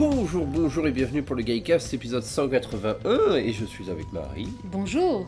[0.00, 4.48] Bonjour, bonjour et bienvenue pour le Gaycast épisode 181 et je suis avec Marie.
[4.64, 5.26] Bonjour.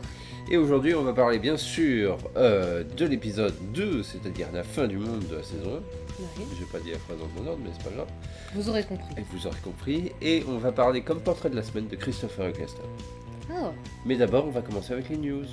[0.49, 4.97] Et aujourd'hui on va parler bien sûr euh, de l'épisode 2, c'est-à-dire la fin du
[4.97, 6.23] monde de la saison 1.
[6.39, 8.07] Oui, Je vais pas dire la phrase dans mon ordre mais c'est pas grave.
[8.55, 9.13] vous aurez compris.
[9.15, 10.11] Et vous aurez compris.
[10.23, 12.81] Et on va parler comme portrait de la semaine de Christopher Eccleston.
[13.51, 13.67] Oh,
[14.07, 15.45] Mais d'abord on va commencer avec les news.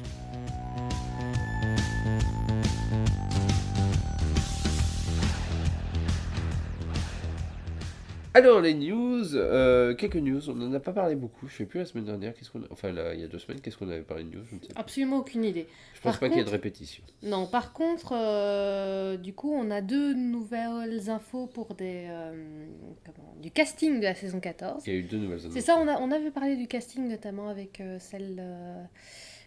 [8.32, 11.80] Alors les news, euh, quelques news, on n'en a pas parlé beaucoup, je sais plus
[11.80, 12.66] la semaine dernière, qu'est-ce qu'on a...
[12.70, 14.60] enfin là, il y a deux semaines, qu'est-ce qu'on avait parlé de news, je ne
[14.60, 14.80] sais pas.
[14.80, 15.66] absolument aucune idée.
[15.94, 17.02] Je pense par pas qu'il y ait de répétition.
[17.24, 22.66] Non, par contre, euh, du coup, on a deux nouvelles infos pour des, euh,
[23.04, 24.84] comment, du casting de la saison 14.
[24.86, 25.64] Il y a eu deux nouvelles C'est annonces.
[25.64, 28.40] ça, on, a, on avait parlé du casting notamment avec euh, celle,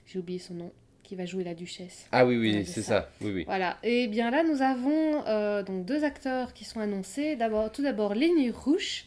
[0.05, 2.07] j'ai oublié son nom, qui va jouer la duchesse.
[2.11, 3.09] Ah oui, oui, Ouais, c'est ça.
[3.21, 3.43] oui, oui.
[3.45, 7.35] Voilà, et bien là, nous avons euh, donc deux acteurs qui sont annoncés.
[7.35, 9.05] D'abord, tout d'abord, Lenny Rush,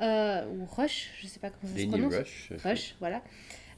[0.00, 2.14] euh, ou Rush, je sais pas comment ça se prononce.
[2.14, 2.52] Rush.
[2.64, 3.20] Rush, voilà.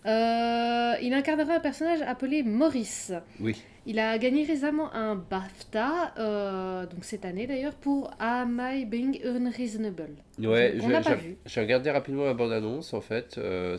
[0.06, 3.12] Euh, il incarnera un personnage appelé Maurice.
[3.40, 8.84] Oui, Il a gagné récemment un BAFTA, euh, donc cette année d'ailleurs, pour Am I
[8.84, 11.36] Being Unreasonable ouais, On je- pas j'ai- vu.
[11.46, 13.36] J'ai regardé rapidement la bande-annonce, en fait.
[13.38, 13.76] euh,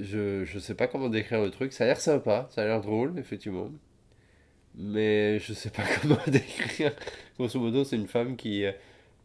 [0.00, 1.72] je, je sais pas comment décrire le truc.
[1.72, 3.70] Ça a l'air sympa, ça a l'air drôle, effectivement.
[4.76, 6.92] Mais je sais pas comment décrire.
[7.38, 8.64] Grosso modo, c'est une femme qui,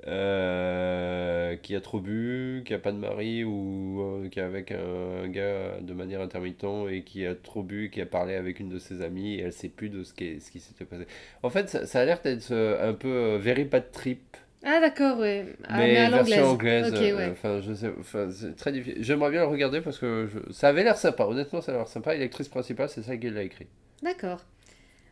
[0.07, 4.71] euh, qui a trop bu, qui a pas de mari ou euh, qui est avec
[4.71, 8.69] un gars de manière intermittente et qui a trop bu, qui a parlé avec une
[8.69, 11.05] de ses amies et elle sait plus de ce qui, ce qui s'était passé.
[11.41, 15.45] En fait, ça, a l'air d'être euh, un peu very trip Ah d'accord, ouais.
[15.67, 16.93] Ah, mais, à version anglaise.
[16.95, 17.29] Euh, ouais.
[17.31, 19.03] Enfin, je sais, enfin, c'est très difficile.
[19.03, 21.25] J'aimerais bien le regarder parce que je- ça avait l'air sympa.
[21.25, 22.15] Honnêtement, ça a l'air sympa.
[22.15, 23.67] Et l'actrice principale, c'est ça qui l'a écrit.
[24.03, 24.45] D'accord.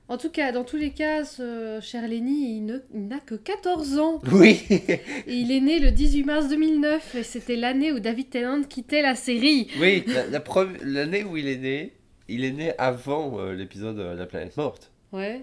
[0.08, 3.36] En tout cas, dans tous les cas, ce cher Lenny, il ne- il n'a que
[3.36, 4.20] 14 ans.
[4.32, 4.62] Oui.
[4.70, 5.02] Et
[5.34, 9.16] il est né le 18 mars 2009 et c'était l'année où David Tennant quittait la
[9.16, 9.68] série.
[9.80, 10.04] oui.
[10.08, 11.94] La, la preuve- l'année où il est né,
[12.30, 14.92] il est né avant euh, l'épisode euh, La planète morte.
[15.14, 15.42] Ouais.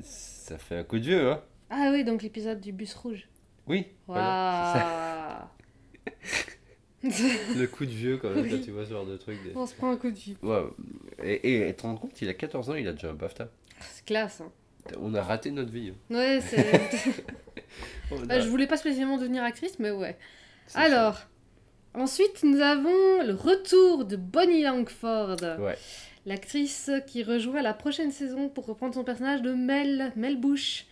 [0.00, 1.40] Ça fait un coup de vieux, hein.
[1.70, 3.28] Ah oui, donc l'épisode du bus rouge.
[3.66, 3.86] Oui.
[4.06, 6.46] voilà, c'est ça.
[7.56, 8.50] Le coup de vieux quand même Oui.
[8.50, 9.36] quand tu vois ce genre de truc.
[9.44, 10.36] des- On se prend un coup de vue.
[10.42, 10.62] Ouais.
[11.22, 13.48] Et, et te rends compte, il a 14 ans, il a déjà un BAFTA.
[13.80, 14.40] C'est classe.
[14.40, 14.50] Hein.
[15.00, 15.92] On a raté notre vie.
[15.92, 16.14] hein.
[16.14, 16.74] Ouais, c'est.
[16.74, 20.16] A- Bah, je voulais pas spécialement devenir actrice, mais ouais.
[20.74, 21.18] Alors,
[21.94, 25.36] ensuite, nous avons le retour de Bonnie Langford.
[25.60, 25.76] Ouais.
[26.24, 30.86] L'actrice qui rejoint la prochaine saison pour reprendre son personnage de Mel, Mel Bush.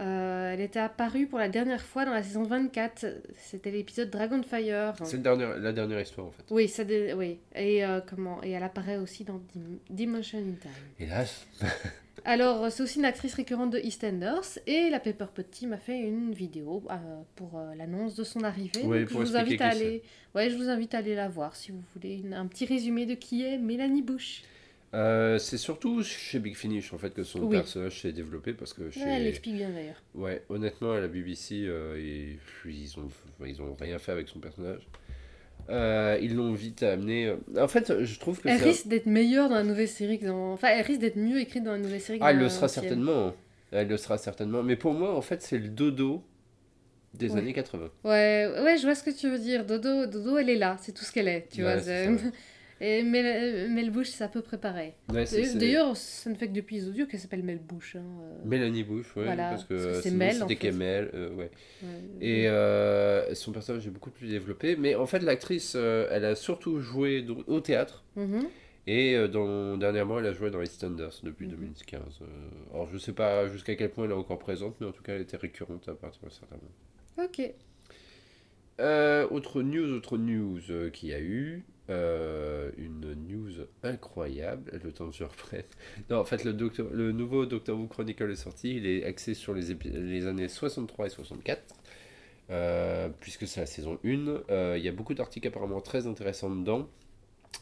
[0.00, 3.06] Euh, elle était apparue pour la dernière fois dans la saison 24.
[3.38, 4.94] C'était l'épisode Dragonfire.
[5.04, 6.42] C'est le dernier- la dernière histoire en fait.
[6.50, 7.38] Oui, ça dé- oui.
[7.54, 10.70] Et euh, comment Et elle apparaît aussi dans Dim- Dimension in Time.
[10.98, 11.46] Hélas.
[12.26, 15.98] Alors, c'est aussi une actrice récurrente de EastEnders et la Pepper Pot Team a fait
[15.98, 16.94] une vidéo euh,
[17.36, 18.80] pour euh, l'annonce de son arrivée.
[18.84, 19.76] Oui, Donc, pour je vous invite à c'est.
[19.76, 20.02] aller,
[20.34, 23.04] ouais, je vous invite à aller la voir si vous voulez une- un petit résumé
[23.04, 24.42] de qui est Mélanie Bush.
[24.94, 27.56] Euh, c'est surtout chez Big Finish en fait que son Oui.
[27.56, 29.00] personnage s'est développé parce que chez...
[29.00, 30.00] Ouais, elle l'explique bien d'ailleurs.
[30.14, 32.38] Ouais, honnêtement à la BBC euh, ils,
[32.70, 33.08] ils ont
[33.44, 34.86] ils ont rien fait avec son personnage.
[35.70, 37.34] Euh, ils l'ont vite amené.
[37.58, 40.52] En fait, je trouve que Elle risque d'être meilleure dans la nouvelle série que dans.
[40.52, 42.48] Enfin, elle risque d'être mieux écrite dans la nouvelle série que ah, elle dans le
[42.50, 43.34] sera certainement.
[43.72, 44.62] Elle le sera certainement.
[44.62, 46.22] Mais pour moi, en fait, c'est le dodo
[47.14, 47.38] des Ouais.
[47.38, 47.90] années 80.
[48.04, 49.64] Ouais, ouais, je vois ce que tu veux dire.
[49.64, 52.30] Dodo, Dodo elle est là, c'est tout ce qu'elle est, tu Ouais, vois.
[52.80, 54.92] Et Mel, Mel Bush, c'est à peu près pareil.
[55.12, 55.24] Ouais,
[55.54, 57.96] D'ailleurs, ça ne fait que depuis les audios qu'elle s'appelle Mel Bush.
[57.96, 58.38] hein, euh.
[58.44, 60.70] Mélanie Bush, ouais, Voilà, parce que, c'est Mel, c'était fait.
[60.70, 61.50] Kemel, euh, ouais.
[62.20, 64.74] Et euh, son personnage est beaucoup plus développé.
[64.76, 68.02] Mais en fait, l'actrice, euh, elle a surtout joué au théâtre.
[68.16, 68.48] Mhm.
[68.86, 71.52] Et dans, dernièrement, elle a joué dans EastEnders depuis Mhm.
[71.56, 72.02] 2015.
[72.20, 72.26] Euh,
[72.74, 75.14] alors, je sais pas jusqu'à quel point elle est encore présente, mais en tout cas,
[75.14, 77.24] elle était récurrente à partir d'un certain moment.
[77.30, 77.40] Ok.
[78.80, 81.64] Euh, autre news, autre news euh, qu'il y a eu.
[81.90, 83.50] Euh, une news
[83.82, 85.62] incroyable, le temps que je reprenne.
[86.10, 88.76] Non, en fait, le, docteur, le nouveau Doctor Who Chronicle est sorti.
[88.76, 91.62] Il est axé sur les, les années 63 et 64.
[92.50, 94.08] euh, puisque c'est la saison 1.
[94.50, 96.88] Euh, Il y a beaucoup d'articles apparemment très intéressants dedans.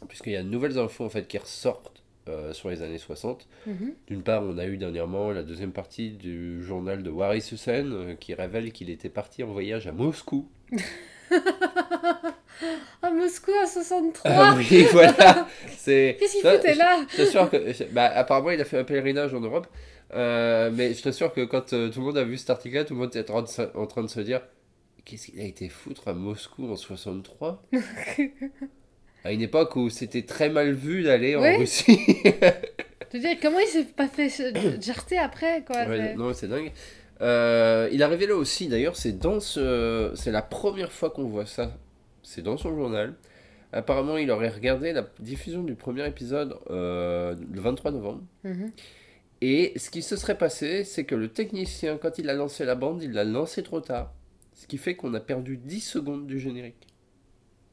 [0.09, 3.47] Puisqu'il y a de nouvelles infos en fait qui ressortent euh, sur les années 60.
[3.67, 3.95] Mhm.
[4.07, 8.15] D'une part, on a eu dernièrement la deuxième partie du journal de Waris Hussein euh,
[8.15, 10.49] qui révèle qu'il était parti en voyage à Moscou.
[13.03, 15.49] Ah, Moscou à 63 Ah oui, voilà.
[15.77, 16.17] C'est.
[16.21, 17.05] Qu'est-ce qu'il foutait là?
[17.11, 17.83] Je t'assure que.
[17.93, 19.67] Bah, apparemment, il a fait un pèlerinage en Europe.
[20.15, 22.95] Euh, mais je t'assure que quand euh, tout le monde a vu cet article-là, tout
[22.95, 24.43] le monde était en train de se- en train de se dire
[25.05, 27.63] Qu'est-ce qu'il a été foutre à Moscou en 63
[29.25, 31.99] À une époque où c'était très mal vu d'aller en Russie.
[33.13, 34.29] Je veux dire, comment il s'est pas fait
[34.81, 36.71] jarter après, quoi Ouais, non, c'est dingue.
[37.23, 40.13] Euh, il a révélé aussi, d'ailleurs, c'est dans ce...
[40.15, 41.77] c'est la première fois qu'on voit ça.
[42.23, 43.15] C'est dans son journal.
[43.73, 48.23] Apparemment, il aurait regardé la diffusion du premier épisode euh, le 23 novembre.
[48.45, 48.73] Mhm.
[49.41, 52.75] Et ce qui se serait passé, c'est que le technicien, quand il a lancé la
[52.75, 54.13] bande, il l'a lancé trop tard.
[54.55, 56.87] Ce qui fait qu'on a perdu 10 secondes du générique.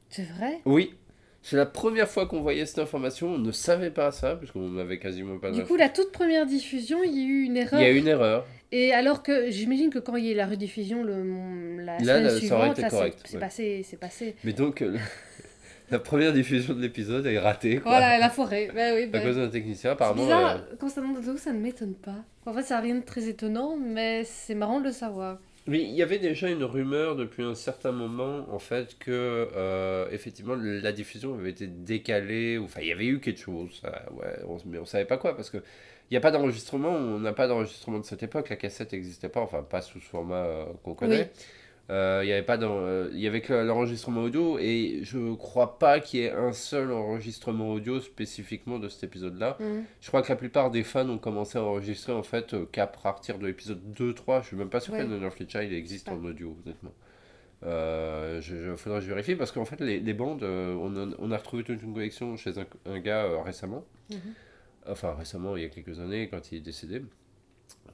[0.08, 0.60] C'est vrai?
[0.64, 0.94] Oui,
[1.42, 3.28] c'est la première fois qu'on voyait cette information.
[3.28, 7.02] On ne savait pas ça, puisqu'on n'avait quasiment pas Du coup, la toute première diffusion,
[7.02, 7.80] il y a eu une Il erreur.
[7.80, 8.46] y a une erreur.
[8.72, 11.98] Et alors que j'imagine que quand il y a eu la rediffusion le, la Là,
[12.18, 13.40] semaine ça suivante, été là, c'est- correct, c'est ouais.
[13.40, 14.36] passé, c'est passé.
[14.44, 14.96] Mais donc, euh,
[15.90, 17.78] la première diffusion de l'épisode est ratée.
[17.78, 17.90] Quoi.
[17.92, 18.68] Voilà, la forêt.
[18.74, 20.22] Bah oui, À bah, cause d'un technicien, apparemment.
[20.22, 22.16] bizarre, euh, ça de ça ne m'étonne pas.
[22.46, 25.38] En fait, ça n'a rien de très étonnant, mais c'est marrant de le savoir.
[25.66, 29.10] Oui, il y avait déjà une rumeur depuis un certain moment, en fait, que
[29.54, 32.58] euh, effectivement la diffusion avait été décalée.
[32.58, 35.36] ou- Enfin, il y avait eu quelque chose, ouais, on- mais on savait pas quoi
[35.36, 36.90] parce que il n'y a pas d'enregistrement.
[36.90, 38.48] On n'a pas d'enregistrement de cette époque.
[38.48, 41.30] La cassette n'existait pas, enfin pas sous ce format euh, qu'on connaît.
[42.22, 45.98] Il y avait pas euh, il y avait que l'enregistrement audio et je crois pas
[45.98, 49.56] qu'il y ait un seul enregistrement audio spécifiquement de cet épisode-là.
[49.58, 49.84] Mhm.
[50.00, 52.86] Je crois que la plupart des fans ont commencé à enregistrer en fait euh, qu'à
[52.86, 54.42] partir de l'épisode 2-3.
[54.42, 55.00] Je suis même pas sûr Ouais.
[55.00, 56.92] que Another Child existe en audio, honnêtement.
[57.62, 60.96] Euh, je, je- faudrait que je vérifie parce qu'en fait, les, les bandes, euh, on,
[60.96, 63.84] a, on a retrouvé toute une collection chez un, un gars euh, récemment.
[64.10, 64.18] Mhm.
[64.88, 67.02] Enfin, récemment, il y a quelques années, quand il est décédé.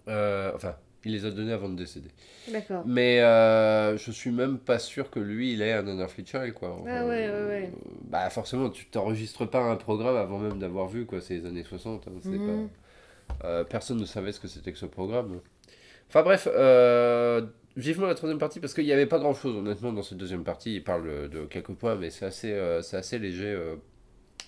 [0.09, 0.77] Euh, enfin,
[1.07, 2.09] il les a donnés avant de décéder.
[2.53, 2.83] D'accord.
[2.85, 6.77] Mais euh, je suis même pas sûr que lui, il ait un Another Child, quoi.
[6.87, 7.71] Ah ouais, ouais, ouais.
[7.73, 11.21] euh, bah, forcément, tu t'enregistres pas un programme avant même d'avoir vu, quoi.
[11.21, 12.09] C'est les années 60.
[12.09, 12.69] hein, Mhm.
[13.39, 13.47] pas...
[13.47, 15.41] Euh, personne ne savait ce que c'était que ce programme.
[16.09, 17.43] Enfin bref, euh,
[17.77, 20.45] vivement la troisième partie parce qu'il n'y avait pas grand chose honnêtement dans cette deuxième
[20.45, 20.75] partie.
[20.77, 23.57] Il parle de quelques points, mais c'est assez, assez léger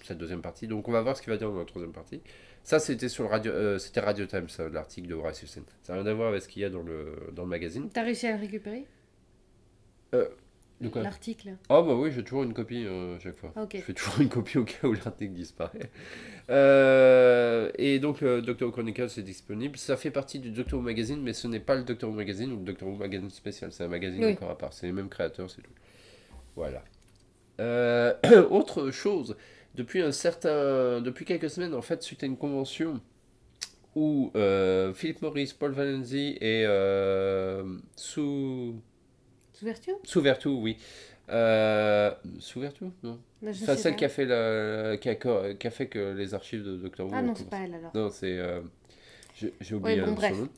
[0.04, 0.66] cette deuxième partie.
[0.68, 2.20] Donc on va voir ce qu'il va dire dans la troisième partie.
[2.64, 5.62] Ça c'était sur le radio, euh, c'était Radio Times, ça, l'article de Bryce Hussein.
[5.82, 7.88] Ça n'a rien à voir avec ce qu'il y a dans le, dans le magazine.
[7.92, 8.84] T'as réussi à le récupérer
[10.86, 13.52] quoi L'article Ah bah oui, j'ai toujours une copie euh, à chaque fois.
[13.56, 13.72] Ah, ok.
[13.74, 15.90] Je fais toujours une copie au cas où l'article disparaît.
[16.50, 19.76] Euh, et donc le Doctor Who Chronicles est disponible.
[19.76, 22.52] Ça fait partie du Doctor Who Magazine, mais ce n'est pas le Doctor Who Magazine
[22.52, 23.72] ou le Doctor Who Magazine spécial.
[23.72, 24.32] C'est un magazine Oui.
[24.32, 24.72] encore à part.
[24.72, 25.72] C'est les mêmes créateurs, c'est tout.
[26.54, 26.84] Voilà.
[27.60, 28.14] Euh,
[28.50, 29.36] autre chose,
[29.74, 33.00] depuis un certain, depuis quelques semaines, en fait, suite à une convention
[33.94, 37.64] où euh, Philip Morris, Paul Valenzi et euh,
[37.96, 38.74] Sue
[39.62, 40.76] Ouverture Sue Vertu, oui.
[41.30, 43.18] Euh, Sue Vertu Non.
[43.46, 46.76] Enfin, celle qui a fait la, qui a, qui a fait que les archives de
[46.76, 47.12] Doctor Who.
[47.14, 47.90] Ah non, c'est pas elle alors.
[47.94, 48.38] Non, c'est.
[48.38, 48.60] euh,
[49.60, 50.38] j'ai oublié Ouais, bon, son bref.
[50.38, 50.48] nom.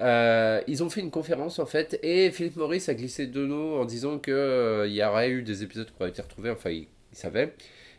[0.00, 3.76] Euh, ils ont fait une conférence en fait et Philippe Maurice a glissé de nous
[3.76, 6.70] en disant que euh, il y aurait eu des épisodes qui auraient été retrouvés, enfin
[6.70, 7.54] il, il savait.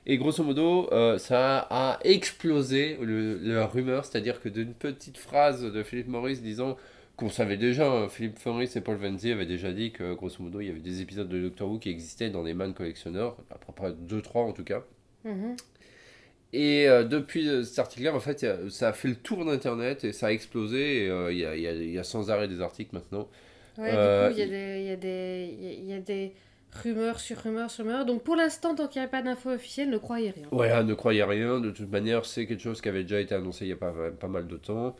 [0.07, 5.63] Et grosso modo, euh, ça a explosé le, la rumeur, c'est-à-dire que d'une petite phrase
[5.63, 6.77] de Philippe Maurice disant
[7.17, 10.59] qu'on savait déjà, hein, Philippe Maurice et Paul Venzi avaient déjà dit que grosso modo
[10.61, 13.57] il y avait des épisodes de Doctor Who qui existaient dans les man collectionneurs, à
[13.57, 14.83] peu près 2-3 en tout cas.
[15.23, 15.55] Mhm.
[16.53, 20.03] Et euh, depuis euh, cet article-là, en fait, a- ça a fait le tour d'Internet
[20.03, 21.05] et ça a explosé.
[21.05, 23.27] et, Il y, a, il y a- il y a sans arrêt des articles maintenant.
[23.77, 24.79] Ouais, du coup, il y, a des-
[25.59, 26.33] il y, y a des
[26.75, 28.05] rumeurs sur rumeurs sur rumeurs.
[28.05, 30.47] Donc pour l'instant, tant qu'il n'y a pas d'infos officielles, ne croyez rien.
[30.51, 31.59] Voilà, ne croyez rien.
[31.59, 33.93] De toute manière, c'est quelque chose qui avait déjà été annoncé il y a pas,
[34.19, 34.95] pas mal de temps.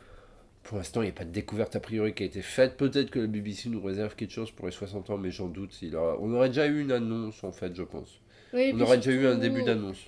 [0.64, 2.76] Pour l'instant, il n'y a pas de découverte a priori qui a été faite.
[2.76, 5.72] Peut-être que le BBC nous réserve quelque chose pour les 60 ans, mais j'en doute.
[5.94, 8.20] aura- On aurait déjà eu une annonce, en fait, je pense.
[8.54, 10.00] Oui, On aurait déjà eu un début d'annonce.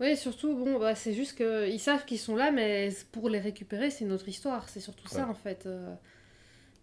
[0.00, 3.90] Oui, surtout, bon, bah, c'est juste qu'ils savent qu'ils sont là, mais pour les récupérer,
[3.90, 4.66] c'est une autre histoire.
[4.70, 5.30] C'est surtout ça, Ouais.
[5.30, 5.64] en fait.
[5.66, 5.92] euh,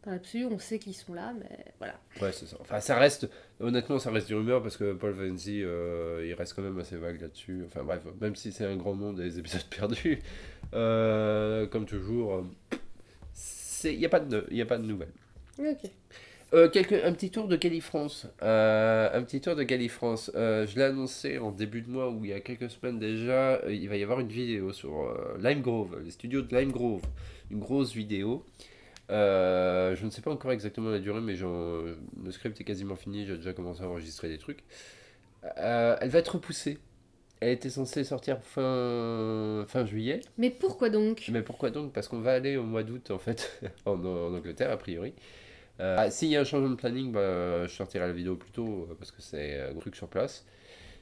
[0.08, 2.00] Dans l'absolu, on sait qu'ils sont là, mais voilà.
[2.22, 2.56] Ouais, c'est ça.
[2.62, 6.54] Enfin, ça reste, honnêtement, ça reste du rumeur parce que Paul Venzi, euh, il reste
[6.54, 7.64] quand même assez vague là-dessus.
[7.68, 10.20] Enfin, bref, même si c'est un grand nom des épisodes perdus,
[10.74, 12.46] euh, comme toujours,
[13.34, 15.12] c'est- il n'y a, pas de- il y a pas de nouvelles.
[15.60, 15.90] Ok.
[16.54, 18.28] Euh, quelques- un petit tour de Galifrance.
[18.42, 20.32] Euh, un petit tour de Galifrance.
[20.36, 23.62] Euh, je l'ai annoncé en début de mois ou il y a quelques semaines déjà.
[23.70, 27.02] il va y avoir une vidéo sur Lime Grove, les studios de Lime Grove.
[27.52, 28.46] Une grosse vidéo.
[29.10, 33.26] Euh, je ne sais pas encore exactement la durée, mais le script est quasiment fini.
[33.26, 34.64] J'ai déjà commencé à enregistrer des trucs.
[35.58, 36.78] Euh, elle va être repoussée.
[37.40, 40.22] Elle était censée sortir fin, fin juillet.
[40.38, 41.30] Mais pourquoi donc?
[41.32, 41.94] Mais pourquoi donc?
[41.94, 45.14] Parce qu'on va aller au mois d'août en fait en, en Angleterre a priori.
[45.80, 48.50] Euh, ah, S'il y a un changement de planning, bah, je sortirai la vidéo plus
[48.50, 50.46] tôt parce que c'est un truc sur place.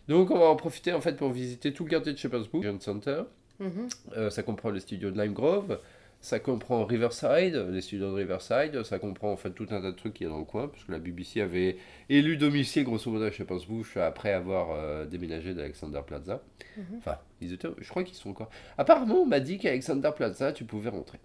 [0.09, 2.63] Donc on va en profiter en fait pour visiter tout le quartier de Shepherd's Bush,
[2.63, 3.23] John Center.
[3.59, 4.29] Mhm.
[4.29, 5.79] Ça comprend les studios de Lime Grove,
[6.25, 9.95] ça comprend Riverside, les studios de Riverside, ça comprend en fait tout un tas de
[9.95, 11.77] trucs qu'il y a dans le coin, parce que la BBC avait
[12.09, 16.41] élu domicile grosso modo à Shepherd's Bush après avoir euh, déménagé d'Alexander Plaza.
[16.77, 16.83] Mhm.
[16.97, 18.49] Enfin, ils étaient, je crois qu'ils sont encore.
[18.77, 21.19] Apparemment, on m'a dit qu'Alexander Plaza, tu pouvais rentrer.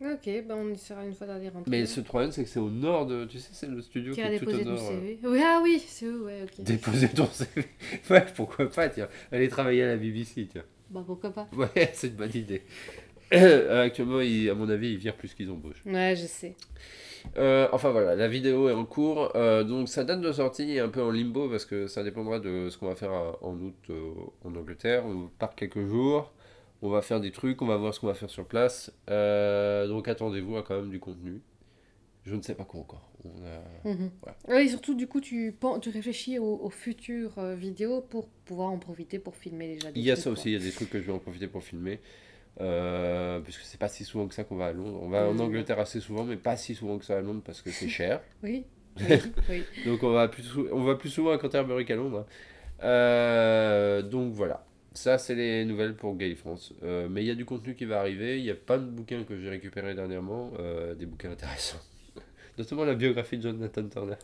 [0.00, 1.70] Ok, ben on essaiera une fois d'aller rentrer.
[1.70, 3.24] Mais ce troisième, c'est que c'est au nord de.
[3.24, 4.82] Tu sais, c'est le studio Qui qui a est tout au déposé ton nord.
[4.84, 5.00] euh.
[5.00, 5.18] CV.
[5.24, 6.62] Oui, ah oui, c'est eux, ouais, ok.
[6.64, 7.64] Déposer ton CV.
[8.10, 9.08] Ouais, pourquoi pas, tiens.
[9.32, 10.64] Aller travailler à la BBC, tiens.
[10.90, 11.48] Bah pourquoi pas.
[11.56, 12.62] Ouais, c'est une bonne idée.
[13.42, 15.82] Euh, Actuellement, à mon avis, ils virent plus qu'ils embauchent.
[15.86, 16.54] Ouais, je sais.
[17.38, 19.32] Euh, enfin voilà, la vidéo est en cours.
[19.34, 22.38] Euh, donc sa date de sortie est un peu en limbo parce que ça dépendra
[22.38, 24.10] de ce qu'on va faire en août euh,
[24.44, 25.04] en Angleterre.
[25.06, 26.32] On part quelques jours.
[26.82, 28.92] On va faire des trucs, on va voir ce qu'on va faire sur place.
[29.08, 31.40] Donc attendez-vous à quand même du contenu.
[32.24, 33.10] Je ne sais pas quoi encore.
[33.24, 34.10] A- Mhm.
[34.22, 34.36] Voilà.
[34.48, 38.78] Ouais, et surtout, du coup, tu, tu réfléchis aux, aux futures vidéos pour pouvoir en
[38.78, 40.38] profiter pour filmer déjà des Il y a trucs, ça quoi.
[40.38, 42.00] aussi, il y a des trucs que je vais en profiter pour filmer.
[42.60, 45.00] Euh, puisque c'est pas si souvent que ça qu'on va à Londres.
[45.02, 45.38] On va en.
[45.38, 48.20] Angleterre assez souvent, mais pas si souvent que ça à Londres parce que c'est cher.
[48.42, 48.64] Oui,
[49.00, 49.06] oui,
[49.48, 49.64] oui.
[49.84, 52.24] Donc on va plus, on va plus souvent à Canterbury qu'à Londres.
[52.28, 52.84] hein.
[52.84, 54.64] Euh, donc voilà.
[54.92, 56.72] Ça, c'est les nouvelles pour Gay France.
[56.84, 58.38] Euh, mais il y a du contenu qui va arriver.
[58.38, 60.52] Il y a pas de bouquins que j'ai récupérés dernièrement.
[60.96, 61.80] des bouquins intéressants.
[62.58, 64.14] Notamment la biographie de Jonathan Turner.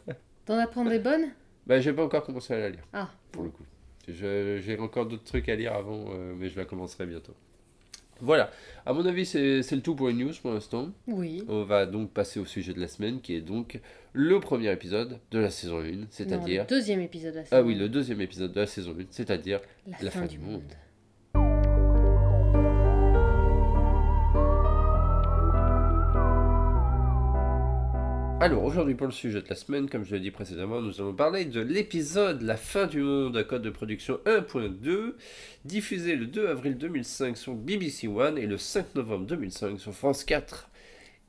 [0.46, 1.30] T'en apprends des bonnes?
[1.66, 3.64] Bah, j'ai pas encore commencé à la lire, Ah, pour le coup.
[4.06, 6.04] J'ai encore d'autres trucs à lire avant,
[6.38, 7.34] mais je la commencerai bientôt.
[8.20, 8.50] Voilà.
[8.86, 10.90] À mon avis, c'est le tout pour les news pour l'instant.
[11.06, 11.42] oui.
[11.48, 13.80] On va donc passer au sujet de la semaine, qui est donc
[14.12, 16.62] le premier épisode de la saison 1, Non, c'est-à-dire...
[16.62, 17.66] le deuxième épisode de la Ah saison.
[17.66, 19.60] oui, le deuxième épisode de la saison 1, c'est-à-dire
[20.00, 20.62] La, fin, du monde.
[28.42, 31.12] Alors aujourd'hui pour le sujet de la semaine, comme je l'ai dit précédemment, nous allons
[31.12, 35.12] parler de l'épisode La fin du monde à code de production 1.2,
[35.66, 40.24] diffusé le 2 avril 2005 sur BBC One et le 5 novembre 2005 sur France
[40.24, 40.70] 4.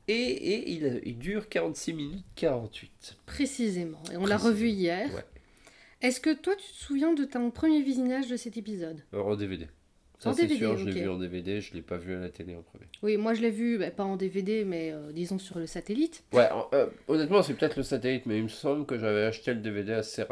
[0.07, 3.17] Et, et il, il dure 46 minutes 48.
[3.25, 4.01] Précisément.
[4.13, 5.13] Et on l'a revu hier.
[5.13, 5.25] Ouais.
[6.01, 9.03] Est-ce que toi, tu te souviens de ton premier visionnage de cet épisode?
[9.11, 9.67] Alors, en DVD.
[10.21, 12.55] Ça c'est sûr, je l'ai vu en DVD, je l'ai pas vu à la télé
[12.55, 12.85] en premier.
[13.01, 16.23] Oui, moi je l'ai vu, bah, pas en DVD, mais euh, disons sur le satellite.
[16.31, 19.61] Ouais, euh, honnêtement, c'est peut-être le satellite, mais il me semble que j'avais acheté le
[19.61, 20.23] DVD assez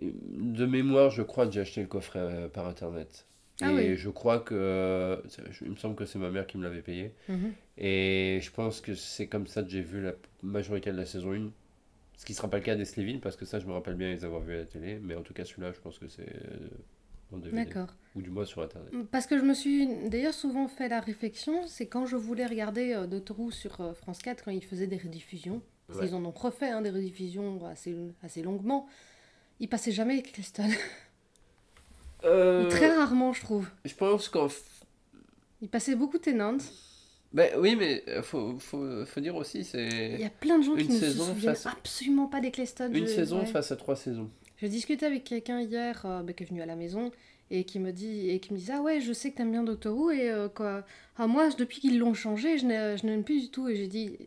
[0.00, 3.24] De mémoire, je crois que j'ai acheté le coffret euh, par internet.
[3.60, 3.96] Ah et oui.
[3.96, 5.22] je crois que.
[5.62, 7.12] il me semble que c'est ma mère qui me l'avait payé.
[7.28, 7.52] Mhm.
[7.78, 11.34] Et je pense que c'est comme ça que j'ai vu la majorité de la saison
[11.34, 11.50] 1.
[12.16, 14.24] Ce qui sera pas le cas d'Esleville, parce que ça, je me rappelle bien les
[14.24, 14.98] avoir vus à la télé.
[15.00, 16.26] Mais en tout cas, celui-là, je pense que c'est
[17.32, 17.64] en DVD.
[17.64, 17.88] D'accord.
[18.16, 18.90] Ou du moins sur internet.
[19.10, 22.92] Parce que je me suis d'ailleurs souvent fait la réflexion, c'est quand je voulais regarder
[22.92, 23.06] euh,
[23.38, 26.06] Who sur euh, France 4 quand ils faisaient des rediffusions, parce Ouais.
[26.06, 28.86] qu'ils en ont refait hein, des rediffusions assez, assez longuement,
[29.60, 30.68] ils passaient jamais avec Cleston.
[32.24, 33.66] Euh, très rarement, je trouve.
[33.84, 34.46] Je pense qu'en.
[34.48, 34.60] f-
[35.62, 36.58] Ils passaient beaucoup Tennant.
[37.32, 40.18] Ben oui, mais euh, faut, faut, faut dire aussi, Il c'est.
[40.18, 42.90] y a plein de gens qui ne se souviennent absolument pas des Cleston.
[42.92, 43.46] Une Je- saison ouais.
[43.46, 44.28] face à trois saisons.
[44.60, 47.10] Je discutais avec quelqu'un hier euh, bah, qui est venu à la maison
[47.50, 49.96] et qui me dit et qui me ah ouais je sais que t'aimes bien Doctor
[49.96, 50.84] Who et euh, quoi.
[51.16, 53.68] Ah moi depuis qu'ils l'ont changé je n'aime plus du tout.
[53.68, 54.18] Et j'ai dit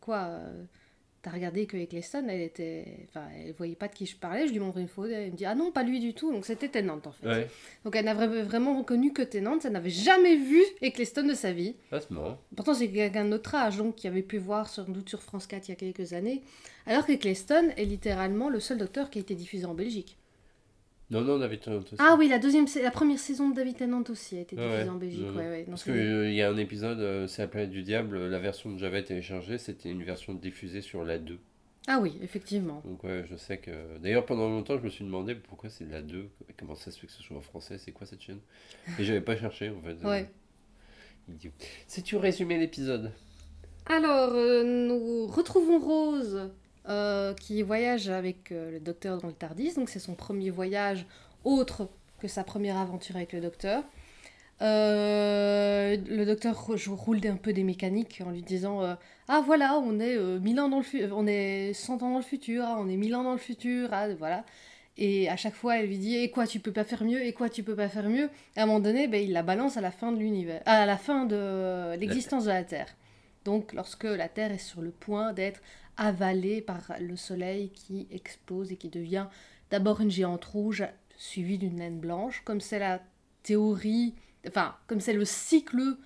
[0.00, 0.64] quoi euh,
[1.22, 4.52] t'as regardé que Eccleston elle était enfin elle voyait pas de qui je parlais je
[4.52, 6.68] lui montrais une photo elle me dit ah non pas lui du tout donc c'était
[6.68, 7.48] Tennant en fait Ouais,
[7.84, 11.52] donc elle n'a vra- vraiment reconnu que Tennant elle n'avait jamais vu Eccleston de sa
[11.52, 12.38] vie ah, c'est marrant.
[12.56, 15.46] Pourtant, c'est quelqu'un de notre âge, donc, qui avait pu voir sans doute sur France
[15.46, 16.42] 4 il y a quelques années.
[16.86, 20.16] Alors que Cleston est littéralement le seul docteur qui a été diffusé en Belgique.
[21.12, 21.94] Non, non, David Tennant aussi.
[21.98, 24.88] Ah oui, la, deuxième, la première saison de David Tennant aussi a été diffusée ouais.
[24.88, 25.20] en Belgique.
[25.20, 25.38] Non, non.
[25.40, 25.66] ouais, ouais.
[25.68, 28.78] Parce qu'il y a un épisode, euh, c'est la planète du diable, la version que
[28.78, 31.38] j'avais téléchargée, c'était une version diffusée sur la 2.
[31.86, 32.80] Ah oui, effectivement.
[32.86, 33.98] Donc ouais, je sais que...
[33.98, 37.06] D'ailleurs, pendant longtemps, je me suis demandé pourquoi c'est la 2, comment ça se fait
[37.06, 38.40] que ce soit en français, c'est quoi cette chaîne?
[38.98, 40.02] Et j'avais pas cherché, en fait.
[40.06, 40.30] Ouais.
[41.28, 41.52] Idiot.
[41.86, 43.12] Sais-tu résumer l'épisode?
[43.84, 46.50] Alors, euh, nous retrouvons Rose
[46.88, 49.74] euh, qui voyage avec euh, le docteur dans le Tardis.
[49.74, 51.06] Donc, c'est son premier voyage
[51.44, 51.88] autre
[52.20, 53.84] que sa première aventure avec le docteur.
[54.62, 58.94] Euh, le docteur roule un peu des mécaniques en lui disant euh,
[59.26, 62.22] Ah voilà, on est, euh, 1000 ans dans le on est 100 ans dans le
[62.22, 64.44] futur, ah, on est 1000 ans dans le futur, ah, voilà.
[64.98, 67.32] Et à chaque fois, elle lui dit Et quoi, tu peux pas faire mieux Et
[67.32, 68.30] quoi, tu peux pas faire mieux?
[68.56, 70.86] Et à un moment donné, ben, il la balance à la fin de l'univers, à
[70.86, 72.88] la fin de l'existence de la Terre.
[73.44, 75.60] Donc, lorsque la Terre est sur le point d'être
[75.96, 79.26] avalée par le Soleil qui explose et qui devient
[79.70, 80.84] d'abord une géante rouge
[81.16, 83.00] suivie d'une naine blanche, comme c'est la
[83.42, 84.14] théorie,
[84.48, 85.96] enfin, comme c'est le cycle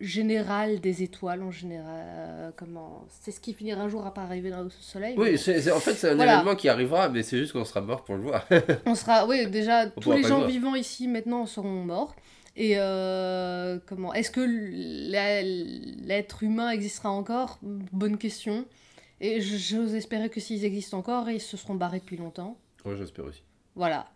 [0.00, 4.50] général des étoiles en général, euh, comment, c'est ce qui finira un jour par arriver
[4.50, 5.14] dans le Soleil.
[5.16, 6.34] mais Oui, c'est- en fait, c'est un Voilà.
[6.34, 8.46] événement qui arrivera, mais c'est juste qu'on sera mort pour le voir.
[8.86, 12.14] On sera, oui, déjà, tous les pas le gens vivants ici maintenant seront morts.
[12.56, 14.40] Et euh, comment Est-ce que
[16.06, 17.58] l'être humain existera encore?
[17.62, 18.64] Bonne question.
[19.20, 22.58] Et j'ose espérer que s'ils existent encore, ils se seront barrés depuis longtemps.
[22.84, 23.42] Moi, j'espère aussi.
[23.74, 24.10] Voilà.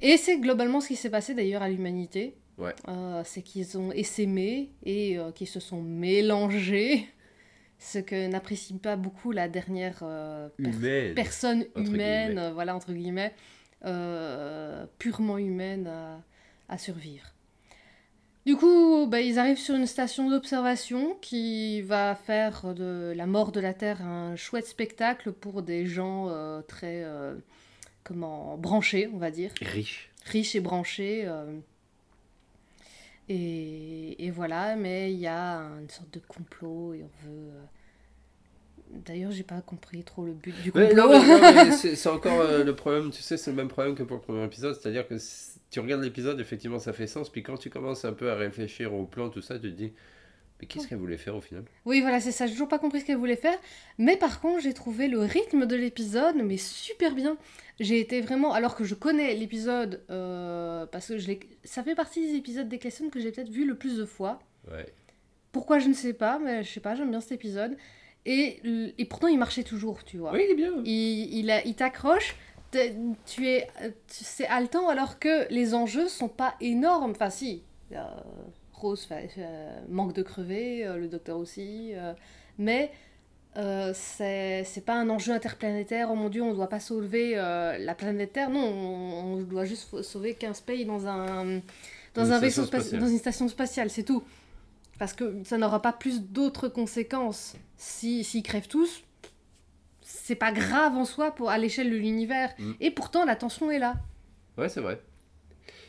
[0.00, 2.36] Et c'est globalement ce qui s'est passé d'ailleurs à l'humanité.
[2.58, 2.74] Ouais.
[2.88, 7.06] Euh, c'est qu'ils ont essaimé et euh, qu'ils se sont mélangés
[7.78, 11.14] ce que n'apprécie pas beaucoup la dernière euh, per- Humaine.
[11.14, 13.32] personne humaine, euh, voilà, entre guillemets,
[14.98, 16.20] purement humaine à,
[16.68, 17.26] à survivre.
[18.44, 23.52] Du coup, bah, ils arrivent sur une station d'observation qui va faire de la mort
[23.52, 27.36] de la Terre un chouette spectacle pour des gens euh, très euh,
[28.02, 30.10] comment branchés, on va dire Riche.
[30.24, 31.22] riche et branché.
[31.26, 31.56] euh,
[33.28, 37.50] et, et voilà, mais il y a une sorte de complot et on veut.
[38.92, 40.94] D'ailleurs, j'ai pas compris trop le but du complot.
[40.94, 43.68] non, mais- non, mais c'est c'est encore euh, le problème, tu sais, c'est le même
[43.68, 45.14] problème que pour le premier épisode, c'est-à-dire que
[45.70, 48.92] tu regardes l'épisode, effectivement, ça fait sens, puis quand tu commences un peu à réfléchir
[48.94, 49.92] au plan, tout ça, tu te dis,
[50.60, 51.64] mais qu'est-ce qu'elle voulait faire au final?
[51.86, 52.46] Oui, voilà, c'est ça.
[52.46, 53.58] J'ai toujours pas compris ce qu'elle voulait faire.
[53.98, 57.36] Mais par contre, j'ai trouvé le rythme de l'épisode, mais super bien.
[57.80, 58.52] J'ai été vraiment.
[58.52, 61.32] Alors que je connais l'épisode, euh, parce que je
[61.64, 64.38] ça fait partie des épisodes d'Eccleston que j'ai peut-être vu le plus de fois.
[64.70, 64.86] Ouais.
[65.50, 67.76] Pourquoi, je ne sais pas, mais je sais pas, j'aime bien cet épisode.
[68.24, 68.60] Et,
[68.98, 70.32] et pourtant, il marchait toujours, tu vois.
[70.32, 70.72] Oui, il est bien.
[70.84, 72.36] Il, il, a- il t'accroche,
[72.70, 72.94] t'es-
[73.26, 73.66] tu es,
[74.06, 77.10] c'est haletant alors que les enjeux sont pas énormes.
[77.12, 77.62] Enfin, si,
[77.92, 77.96] euh,
[78.72, 81.92] Rose euh, manque de crever, euh, le docteur aussi,
[82.58, 82.92] mais
[83.94, 86.08] c'est c'est pas un enjeu interplanétaire.
[86.10, 88.50] Oh mon dieu, on doit pas sauver la planète Terre.
[88.50, 91.60] Non, on, on doit juste sauver 15 pays dans un,
[92.14, 93.00] dans Une un vaisseau spatiale.
[93.00, 94.22] dans une station spatiale, c'est tout.
[95.02, 99.02] Parce que ça n'aura pas plus d'autres conséquences si s'ils crèvent tous
[100.00, 102.54] c'est pas grave en soi pour à l'échelle de l'univers.
[102.56, 102.72] Mm.
[102.80, 103.96] Et pourtant, la tension est là.
[104.56, 105.00] Ouais, c'est vrai.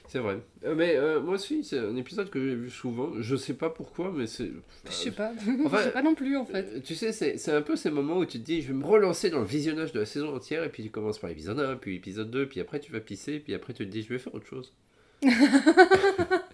[0.08, 0.40] C'est vrai.
[0.66, 3.12] Euh, mais euh, moi aussi, c'est un épisode que j'ai vu souvent.
[3.20, 4.50] Je sais pas pourquoi, mais c'est.
[4.88, 5.32] Je sais pas.
[5.64, 6.66] Enfin, je sais pas non plus en fait.
[6.74, 8.74] Euh, Tu sais, c'est c'est un peu ces moments où tu te dis, je vais
[8.74, 11.60] me relancer dans le visionnage de la saison entière, et puis tu commences par l'épisode
[11.60, 14.10] 1, puis l'épisode 2, puis après tu vas pisser, puis après tu te dis, je
[14.10, 14.74] vais faire autre chose.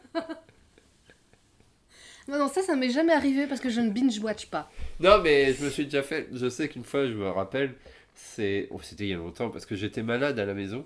[2.30, 4.72] Non, non, ça, ça m'est jamais arrivé parce que je ne binge-watch pas.
[5.00, 6.28] Non, mais je me suis déjà fait.
[6.34, 7.74] Je sais qu'une fois, je me rappelle,
[8.13, 8.68] c'est.
[8.72, 10.86] oh, C'était il y a longtemps, parce que j'étais malade à la maison,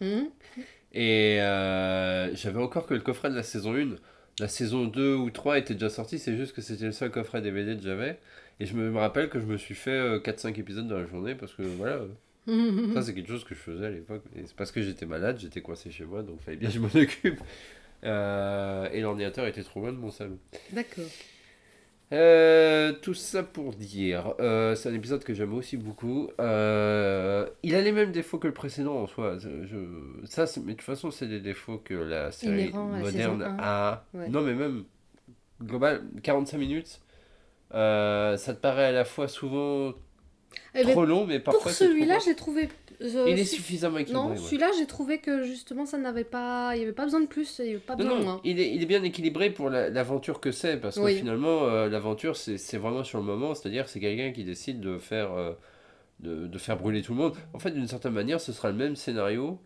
[0.00, 0.24] Hmm
[0.94, 3.96] et euh, j'avais encore que le coffret de la saison 1.
[4.40, 7.40] La saison 2 ou 3 était déjà sortie, c'est juste que c'était le seul coffret
[7.40, 8.18] DVD que j'avais.
[8.60, 11.34] Et je me rappelle que je me suis fait euh, 4-5 épisodes dans la journée,
[11.34, 12.00] parce que voilà.
[12.94, 14.22] Ça, c'est quelque chose que je faisais à l'époque.
[14.36, 16.74] Et c'est parce que j'étais malade, j'étais coincé chez moi, donc il fallait bien que
[16.74, 17.40] je m'en occupe.
[18.04, 20.38] Euh, et l'ordinateur était trop loin de mon salon.
[20.70, 21.04] D'accord.
[22.12, 26.28] Euh, tout ça pour dire, euh, c'est un épisode que j'aime aussi beaucoup.
[26.40, 29.38] Euh, il a les mêmes défauts que le précédent en soi.
[29.38, 32.70] Je, je- ça, mais de toute façon, c'est des défauts que la série
[33.02, 34.04] moderne a.
[34.12, 34.28] Ouais.
[34.28, 34.84] Non, mais même
[35.62, 37.00] global, 45 minutes.
[37.72, 39.94] ça te paraît à la fois souvent
[40.74, 42.68] Eh ben, trop long, mais parfois pour celui-là, j'ai trouvé.
[43.02, 44.24] euh, il est su- suffisamment équilibré.
[44.26, 44.36] Non, ouais.
[44.38, 46.72] celui-là, j'ai trouvé que justement, ça n'avait pas.
[46.74, 48.72] Il n'y avait pas besoin de plus, il n'y avait pas besoin non, il est,
[48.74, 51.16] il est bien équilibré pour la- l'aventure que c'est, parce que Oui.
[51.18, 55.32] finalement, euh, l'aventure, c'est vraiment sur le moment, c'est-à-dire c'est quelqu'un qui décide de faire,
[55.34, 55.52] euh,
[56.20, 57.36] de, de faire brûler tout le monde.
[57.52, 59.58] En fait, d'une certaine manière, ce sera le même scénario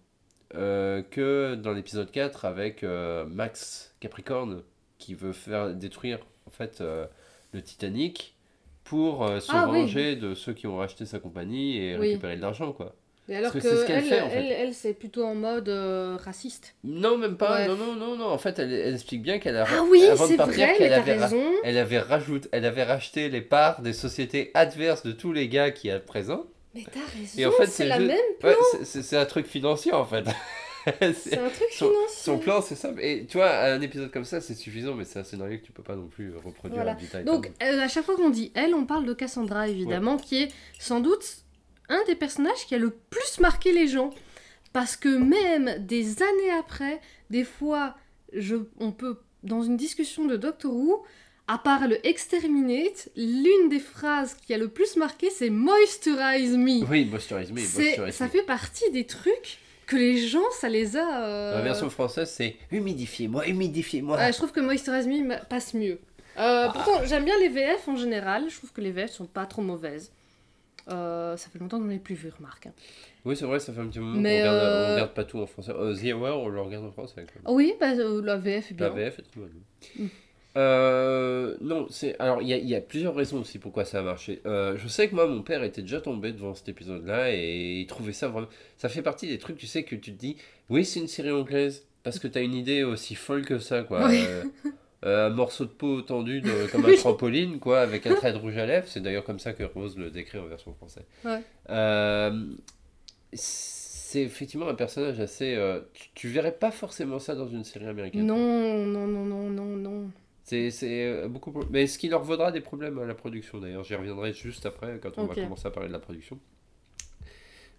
[0.53, 2.85] que dans l'épisode 4 avec
[3.29, 4.63] Max Capricorne,
[4.99, 6.83] qui veut faire détruire en fait
[7.53, 8.36] le Titanic
[8.89, 9.83] pour euh, se Ah oui.
[9.83, 12.09] venger de ceux qui ont racheté sa compagnie et Oui.
[12.11, 12.95] récupérer de l'argent, quoi.
[13.29, 14.37] Et alors que que, c'est ce qu'elle elle, fait, en fait.
[14.37, 16.77] elle, elle, c'est plutôt en mode euh, raciste.
[16.85, 17.57] Non, même pas.
[17.57, 17.67] Ouais.
[17.69, 18.27] Non, non, non, non.
[18.27, 19.65] En fait, elle, elle explique bien qu'elle a.
[19.69, 21.43] Ah oui, c'est vrai, mais avait raison.
[21.65, 25.73] Elle avait, rajoute, elle avait racheté les parts des sociétés adverses de tous les gars
[25.73, 26.45] qui à présent.
[26.77, 28.19] Mais t'as raison, Et en fait, c'est la juste- même.
[28.45, 30.25] Ouais, c'est un truc financier en fait.
[31.15, 32.17] C'est un truc son, financier.
[32.23, 32.93] son plan, c'est ça.
[33.01, 35.73] Et tu vois, un épisode comme ça, c'est suffisant, mais c'est un scénario que tu
[35.73, 36.93] peux pas non plus reproduire Voilà.
[36.93, 37.25] en détail.
[37.25, 40.49] Donc, euh, à chaque fois qu'on dit elle, on parle de Cassandra, évidemment, qui est
[40.79, 41.39] sans doute
[41.89, 44.11] un des personnages qui a le plus marqué les gens.
[44.73, 47.95] Parce que même des années après, des fois,
[48.33, 51.03] je, on peut, dans une discussion de Doctor Who,
[51.49, 56.85] à part le exterminate, l'une des phrases qui a le plus marqué, c'est moisturize me.
[56.91, 58.31] Oui, Moisturize Me, Moisturize ça Me.
[58.31, 61.23] fait partie des trucs que les gens, ça les a.
[61.25, 64.31] euh, La version française, c'est humidifiez-moi, humidifiez-moi.
[64.31, 65.99] Je trouve que Me ma- passe mieux.
[66.39, 68.45] Euh, Pourtant, j'aime bien les VF en général.
[68.51, 70.13] Je trouve que les VF sont pas trop mauvaises.
[70.89, 72.69] Euh, ça fait longtemps que je n'en plus vu, remarque.
[73.25, 75.73] Oui, c'est vrai, ça fait un petit moment qu'on regarde, regarde pas tout en français.
[75.73, 77.27] The Hour, on le regarde en français.
[77.27, 77.57] quand même.
[77.57, 78.89] Oui, bah, la VF est bien.
[78.89, 80.09] La VF est très bonne.
[80.57, 83.99] Euh, non, c'est alors il y a, il y a plusieurs raisons aussi pourquoi ça
[83.99, 84.41] a marché.
[84.47, 87.87] Euh, je sais que moi mon père était déjà tombé devant cet épisode-là et il
[87.87, 88.49] trouvait ça vraiment.
[88.79, 90.37] Ça fait partie des trucs tu sais que tu te dis
[90.71, 94.07] oui c'est une série anglaise parce que t'as une idée aussi folle que ça quoi.
[94.09, 94.25] Oui.
[94.27, 94.45] Euh,
[95.05, 98.39] euh, un morceau de peau tendu de- comme un trampoline quoi avec un trait de
[98.39, 98.87] rouge à lèvres.
[98.89, 101.05] C'est d'ailleurs comme ça que Rose le décrit en version française.
[101.25, 101.43] Ouais.
[103.35, 105.59] C'est effectivement un personnage assez.
[105.93, 108.25] tu, tu verrais pas forcément ça dans une série américaine.
[108.25, 110.11] Non, non, non, non, non, non.
[110.49, 111.53] C'est c'est, euh, beaucoup.
[111.71, 113.83] Mais ce qui leur vaudra des problèmes à la production d'ailleurs.
[113.85, 116.39] J'y reviendrai juste après quand on va commencer à parler de la production.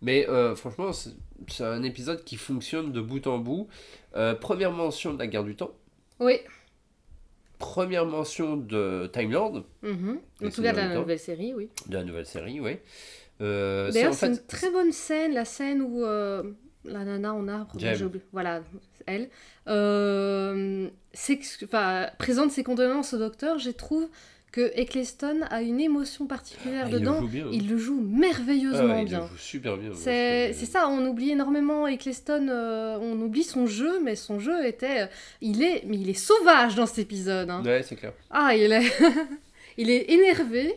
[0.01, 3.67] Mais euh, franchement, c'est un épisode qui fonctionne de bout en bout.
[4.15, 5.71] Euh, première mention de la guerre du temps.
[6.19, 6.39] Oui.
[7.57, 10.19] Première mention de Time Lord, Mhm.
[10.41, 11.69] Et En tout cas, de la nouvelle série, oui.
[11.87, 12.77] de la nouvelle série, oui.
[13.41, 14.33] Euh, c'est D'ailleurs, en c'est fait.
[14.33, 16.03] une très bonne scène, la scène où
[16.85, 18.61] la nana en arbre, oublié- voilà,
[19.05, 19.29] elle,
[19.67, 20.89] euh,
[22.17, 23.59] présente ses condoléances au docteur.
[23.59, 24.07] Je trouve
[24.53, 27.21] que Eccleston a une émotion particulière Ah, il dedans.
[27.21, 27.47] bien.
[27.51, 29.27] Il le joue Ah merveilleusement ouais, il bien.
[29.27, 29.91] joue super bien.
[30.53, 35.01] c'est ça, on oublie énormément Eccleston, euh, on oublie son jeu, mais son jeu était...
[35.03, 35.07] euh,
[35.41, 37.49] il est, mais il est sauvage dans cet épisode.
[37.49, 37.61] hein.
[37.65, 38.13] Ouais, c'est clair.
[38.31, 38.91] Ah, il est...
[39.77, 40.73] il est énervé,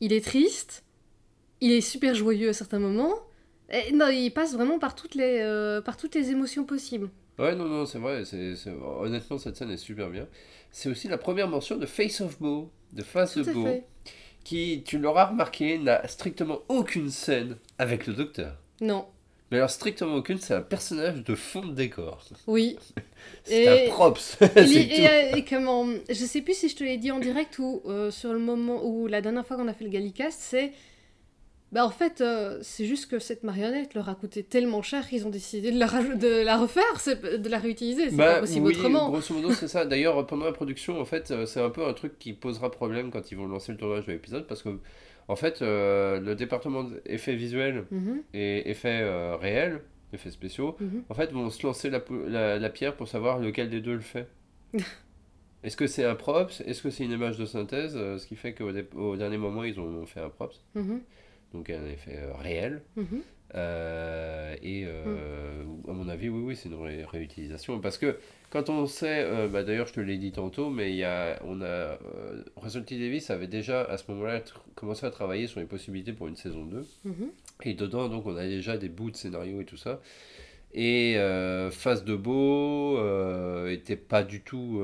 [0.00, 0.82] il est triste,
[1.60, 3.14] il est super joyeux à certains moments.
[3.70, 7.08] Et non, il passe vraiment par toutes les, euh, par toutes les émotions possibles.
[7.38, 8.24] Ouais, non, non, c'est vrai.
[8.24, 8.54] c'est
[9.00, 10.26] Honnêtement, cette scène est super bien.
[10.70, 13.84] C'est aussi la première mention de Face of Beau, de Face Tout of Beau, fait.
[14.44, 18.56] qui, tu l'auras remarqué, n'a strictement aucune scène avec le docteur.
[18.80, 19.06] Non,
[19.50, 22.24] Mais alors, strictement aucune, c'est un personnage de fond de décor.
[22.46, 22.76] oui.
[23.44, 24.36] C'est Et- un props.
[24.56, 27.82] Et, euh, et comment Je sais plus si je te l'ai dit en direct ou
[27.86, 30.72] euh, sur le moment où la dernière fois qu'on a fait le Gallicast, c'est.
[31.72, 35.24] Bah en fait, euh, c'est juste que cette marionnette leur a coûté tellement cher qu'ils
[35.26, 36.82] ont décidé de la, raj- de la refaire,
[37.38, 38.10] de la réutiliser.
[38.10, 39.08] C'est Bah, pas possible oui, autrement.
[39.08, 39.84] grosso modo, c'est ça.
[39.86, 43.12] D'ailleurs, pendant la production, en fait, euh, c'est un peu un truc qui posera problème
[43.12, 44.80] quand ils vont lancer le tournage de l'épisode parce que,
[45.28, 49.80] en fait, euh, le département d'effets visuels Mhm, et effets euh, réels,
[50.12, 51.04] effets spéciaux, mhm.
[51.08, 54.00] en fait, vont se lancer la, la, la pierre pour savoir lequel des deux le
[54.00, 54.26] fait.
[55.62, 56.62] Est-ce que c'est un props?
[56.66, 57.92] Est-ce que c'est une image de synthèse?
[57.92, 61.00] Ce qui fait qu'au au dernier moment, ils ont fait un props, Mhm,
[61.52, 62.82] donc un effet euh, réel.
[62.96, 63.22] mhm.
[63.56, 67.80] Euh, et euh, à mon avis, oui, oui, c'est une ré- réutilisation.
[67.80, 68.16] Parce que
[68.50, 71.40] quand on sait, euh, bah, d'ailleurs, je te l'ai dit tantôt, mais il y a,
[71.44, 71.98] on a,
[72.54, 72.96] Russell T.
[72.96, 74.42] Davis avait déjà à ce moment-là
[74.76, 76.86] commencé à travailler sur les possibilités pour une saison 2.
[77.04, 77.30] Mhm.
[77.64, 80.00] Et dedans, donc, on a déjà des bouts de scénario et tout ça.
[80.72, 81.16] Et
[81.72, 82.98] Face de Beau
[83.66, 84.80] était pas du tout.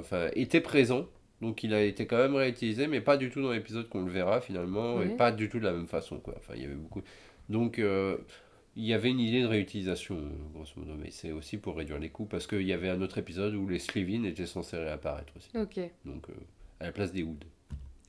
[0.00, 1.06] Enfin, était présent.
[1.40, 4.10] Donc, il a été quand même réutilisé, mais pas du tout dans l'épisode qu'on le
[4.10, 5.00] verra finalement.
[5.02, 6.34] Et pas du tout de la même façon, quoi.
[6.36, 7.02] Enfin, il y avait beaucoup.
[7.48, 8.18] Donc, euh,
[8.76, 10.20] il y avait une idée de réutilisation,
[10.52, 10.92] grosso modo.
[10.98, 13.66] Mais c'est aussi pour réduire les coûts, parce qu'il y avait un autre épisode où
[13.66, 15.50] les Slevin étaient censés réapparaître aussi.
[15.56, 15.80] Ok.
[16.04, 16.34] Donc, euh,
[16.78, 17.44] à la place des Wood.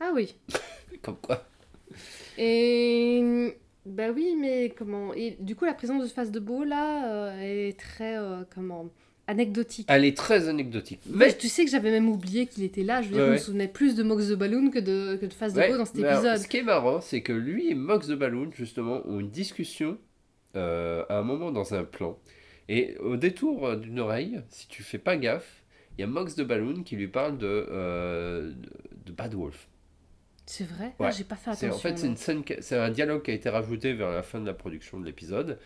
[0.01, 0.35] Ah oui.
[1.01, 1.45] Comme quoi.
[2.37, 3.55] Et.
[3.85, 5.11] Bah oui, mais comment?
[5.15, 8.15] Et du coup, la présence de Face de Beau là euh, est très.
[8.53, 8.91] comment?
[9.27, 9.87] Anecdotique.
[9.89, 11.01] Elle est très anecdotique.
[11.07, 13.01] Mais Mais tu sais que j'avais même oublié qu'il était là.
[13.01, 13.41] Je veux dire, Ouais, je me ouais.
[13.41, 15.85] souvenais plus de Mox the Balloon que de, que de Face de Ouais, Beau dans
[15.85, 16.37] cet alors, épisode.
[16.39, 19.97] ce qui est marrant, c'est que lui et Mox the Balloon, justement, ont une discussion
[20.55, 22.17] euh, à un moment dans un plan.
[22.67, 25.63] Et au détour euh, d'une oreille, si tu fais pas gaffe,
[25.97, 28.51] il y a Mox the Balloon qui lui parle de, euh,
[29.05, 29.67] de, Bad Wolf.
[30.45, 30.93] C'est vrai?
[30.99, 31.07] Ouais.
[31.07, 31.73] Ah, J'ai pas fait attention.
[31.73, 34.39] en fait, c'est une scène, c'est un dialogue qui a été rajouté vers la fin
[34.39, 35.57] de la production de l'épisode.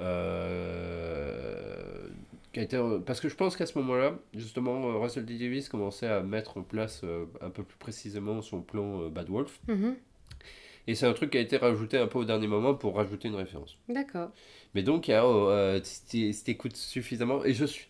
[0.00, 2.08] Euh,
[2.52, 5.38] qui a été, parce que je pense qu'à ce moment-là, justement, euh, Russell T.
[5.38, 9.28] Davis commençait à mettre en place euh, un peu plus précisément son plan euh, Bad
[9.28, 9.60] Wolf.
[9.68, 9.94] Mhm.
[10.86, 13.28] Et c'est un truc qui a été rajouté un peu au dernier moment pour rajouter
[13.28, 13.78] une référence.
[13.88, 14.30] D'accord.
[14.74, 17.86] Mais donc, euh, si si t'écoutes suffisamment, et je suis...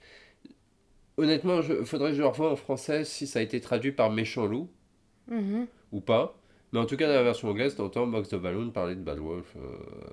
[1.17, 4.11] Honnêtement, il faudrait que je le revoie en français si ça a été traduit par
[4.11, 4.69] Méchant Loup
[5.29, 5.67] Mhm.
[5.93, 6.37] ou pas.
[6.73, 9.19] Mais en tout cas, dans la version anglaise, t'entends Box the Balloon parler de Bad
[9.19, 9.55] Wolf.
[9.57, 9.61] euh,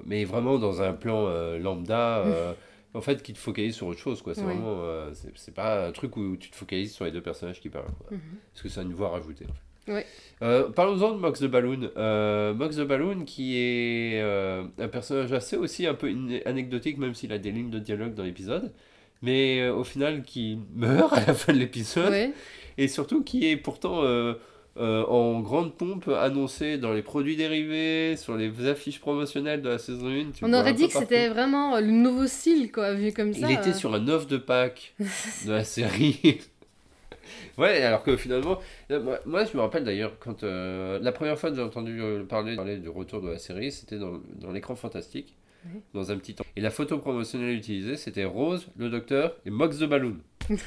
[0.06, 2.54] mais vraiment dans un plan euh, lambda, euh,
[2.93, 4.21] en fait, qui te focalise sur autre chose.
[4.21, 4.34] quoi.
[4.34, 4.80] C'est vraiment...
[4.82, 7.86] euh, c'est pas un truc où tu te focalises sur les deux personnages qui parlent.
[8.00, 8.08] quoi.
[8.12, 8.19] Mhm.
[8.54, 9.45] Parce que c'est une voix rajoutée.
[9.45, 9.91] en fait.
[9.93, 10.06] Ouais.
[10.41, 11.89] Euh, Parlons-en de Mox the Balloon.
[11.95, 16.13] Euh, Mox the Balloon qui est euh, un personnage assez aussi un peu
[16.45, 18.73] anecdotique, même s'il a des lignes de dialogue dans l'épisode.
[19.21, 22.12] Mais au final qui meurt à la fin de l'épisode.
[22.12, 22.34] Ouais.
[22.78, 24.02] Et surtout qui est pourtant
[24.80, 29.78] euh, en grande pompe annoncé dans les produits dérivés, sur les affiches promotionnelles de la
[29.78, 30.32] saison 1.
[30.32, 33.48] tu On aurait dit que c'était vraiment euh, le nouveau style, quoi, vu comme ça.
[33.50, 33.74] Il était euh.
[33.74, 34.94] sur un offre de Pâques
[35.46, 36.42] de la série.
[37.58, 38.60] ouais, alors que finalement,
[39.26, 42.78] moi, je me rappelle d'ailleurs quand euh, la première fois que j'ai entendu parler, parler
[42.78, 45.36] du retour de la série, c'était dans, dans l'écran fantastique,
[45.94, 46.46] dans un petit temps.
[46.56, 50.18] Et la photo promotionnelle utilisée, c'était Rose, le docteur et Mox the Balloon.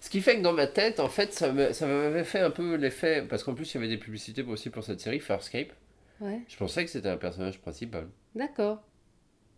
[0.00, 3.22] Ce qui fait que dans ma tête, en fait, ça m'avait fait un peu l'effet,
[3.28, 5.72] parce qu'en plus il y avait des publicités aussi pour cette série, Farscape.
[6.20, 6.40] Ouais.
[6.48, 8.06] Je pensais que c'était un personnage principal.
[8.34, 8.82] D'accord.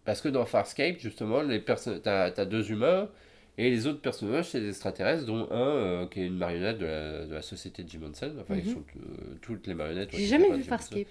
[0.04, 3.08] Parce que dans Farscape, justement, les t'as, t'as deux humains
[3.58, 6.86] et les autres personnages, c'est des extraterrestres, dont un euh, qui est une marionnette de
[6.86, 8.34] la, de la société de Jim Henson.
[8.40, 8.72] Enfin, ils Mhm.
[8.74, 10.10] sont euh, toutes les marionnettes.
[10.12, 10.62] J'ai jamais vu.
[10.64, 11.06] Farscape.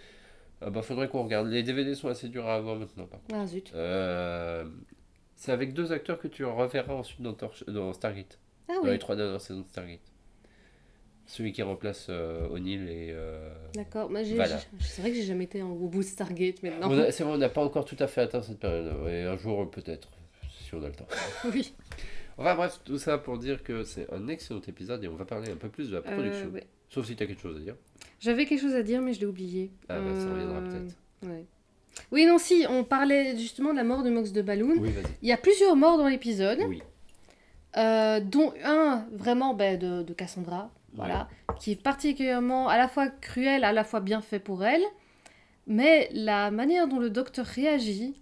[0.59, 1.47] Ah bah, faudrait qu'on regarde.
[1.47, 3.35] Les DVD sont assez durs à avoir maintenant, par contre.
[3.39, 3.71] Ah zut.
[3.75, 4.65] Euh,
[5.35, 8.39] c'est avec deux acteurs que tu reverras ensuite dans, Torch- dans Stargate.
[8.71, 9.99] Ah dans oui, les trois dernières saisons de Stargate.
[11.27, 13.11] Celui qui remplace euh, O'Neill et.
[13.11, 14.09] euh, d'accord.
[14.09, 14.59] Moi, j'ai- Voilà.
[14.81, 16.89] C'est vrai que j'ai jamais été en- au bout de Stargate maintenant.
[17.11, 18.91] C'est vrai, on n'a pas encore tout à fait atteint cette période.
[19.07, 20.09] Et un jour, peut-être,
[20.49, 21.07] si on a le temps.
[21.53, 21.73] Oui.
[22.37, 25.51] Enfin bref, tout ça pour dire que c'est un excellent épisode et on va parler
[25.51, 26.47] un peu plus de la production.
[26.47, 26.63] Euh, ouais.
[26.89, 27.75] Sauf si tu as quelque chose à dire.
[28.19, 29.71] J'avais quelque chose à dire, mais je l'ai oublié.
[29.89, 31.29] Ah bah ça reviendra Euh, peut-être.
[31.29, 31.45] ouais.
[32.11, 34.75] Oui, non, si, on parlait justement de la mort de Mox de Balloon.
[34.79, 35.03] Oui, vas-y.
[35.21, 36.81] Il y a plusieurs morts dans l'épisode, Oui.
[37.77, 41.29] Euh, dont un vraiment ben, de, de Cassandra, voilà,
[41.59, 44.83] qui est particulièrement à la fois cruel, à la fois bien fait pour elle.
[45.67, 48.19] Mais la manière dont le docteur réagit,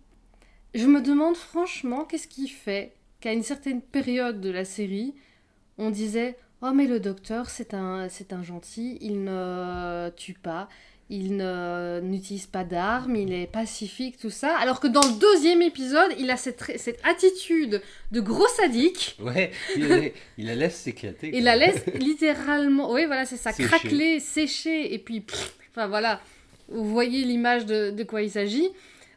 [0.76, 5.16] je me demande franchement qu'est-ce qui fait qu'à une certaine période de la série,
[5.78, 10.68] on disait Oh, mais le docteur, c'est un, c'est un gentil, il ne tue pas,
[11.12, 14.56] il ne- n'utilise pas d'armes, il est pacifique, tout ça.
[14.58, 19.18] Alors que dans le deuxième épisode, il a cette, cette attitude de gros sadique.
[19.20, 19.98] Ouais, il, la-
[20.38, 21.32] il la laisse s'éclater.
[21.34, 23.68] Il la laisse littéralement, oui voilà c'est ça, Sécher.
[23.70, 26.22] craqueler, sécher, et puis, pff, enfin voilà,
[26.68, 28.70] vous voyez l'image de, de quoi il s'agit.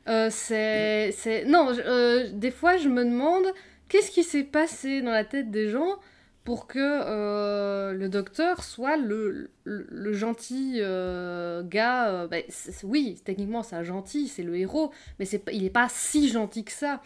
[0.09, 3.44] Euh, c'est, non, euh, des fois je me demande
[3.88, 5.96] qu'est-ce qui s'est passé dans la tête des gens
[6.44, 12.09] pour que euh, le docteur soit le, le, le gentil euh, gars.
[12.11, 12.38] euh, bah,
[12.83, 16.72] oui, techniquement c'est un gentil, c'est le héros, mais il n'est pas si gentil que
[16.72, 17.00] ça.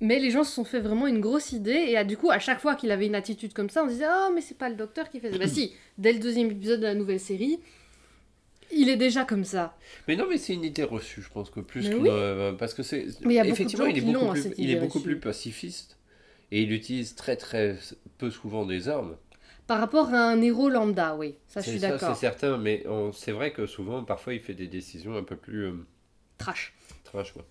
[0.00, 2.40] Mais les gens se sont fait vraiment une grosse idée, et ah, du coup, à
[2.40, 4.74] chaque fois qu'il avait une attitude comme ça, on disait Oh, mais c'est pas le
[4.74, 5.38] docteur qui fait ça.
[5.38, 7.60] bah si, dès le deuxième épisode de la nouvelle série,
[8.72, 9.76] il est déjà comme ça.
[10.08, 12.08] Mais non, mais c'est une idée reçue, je pense que plus oui.
[12.58, 13.06] parce que c'est
[13.44, 15.08] effectivement il est beaucoup hein, plus, cette il est idée beaucoup reçue.
[15.10, 15.98] plus pacifiste
[16.52, 17.76] et il utilise très très
[18.18, 19.16] peu souvent des armes.
[19.66, 22.14] Par rapport à un héros lambda, oui, ça je C'est suis d'accord.
[22.14, 25.64] c'est certain, mais c'est vrai que souvent, parfois, il fait des décisions un peu plus
[25.66, 25.72] euh,
[26.38, 26.72] Trash.
[27.04, 27.44] trash, quoi.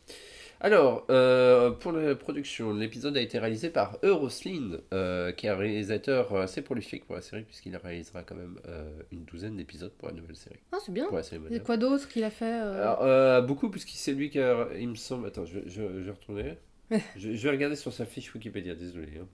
[0.60, 5.56] Alors, euh, pour la production, l'épisode a été réalisé par Euroslin, euh, qui est un
[5.58, 10.10] réalisateur assez prolifique pour la série, puisqu'il réalisera quand même euh, une douzaine d'épisodes pour
[10.10, 10.60] la nouvelle série.
[10.72, 11.08] Ah, c'est bien.
[11.08, 11.64] Pour la série Et moderne.
[11.66, 14.68] quoi d'autre qu'il a fait euh, Alors, euh, beaucoup, puisque c'est lui qui a.
[14.78, 15.28] Il me semble.
[15.28, 16.58] Attends, je, je, je vais retourner.
[17.18, 19.08] je, je vais regarder sur sa fiche Wikipédia, désolé.
[19.22, 19.28] hein.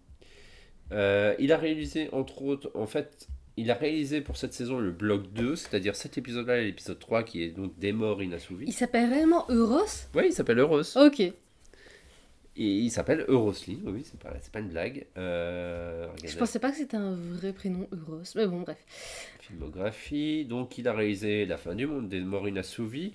[0.92, 4.92] Euh, il a réalisé, entre autres, en fait, il a réalisé pour cette saison le
[4.92, 8.72] bloc 2, c'est-à-dire cet épisode-là et l'épisode 3, qui est donc Des morts Il inassouvis.
[8.72, 9.86] s'appelle réellement Euros?
[10.16, 10.82] Oui, il s'appelle Euros.
[10.96, 11.20] Ok.
[11.20, 11.34] Et
[12.80, 15.06] il s'appelle Euroslin, oui, c'est pas, c'est pas une blague.
[15.16, 18.78] Euh, Je pensais pas que c'était un vrai prénom Euros, mais bon, bref.
[19.42, 20.46] filmographie.
[20.46, 23.14] Donc, il a réalisé La fin du monde, Des morts inassouvis.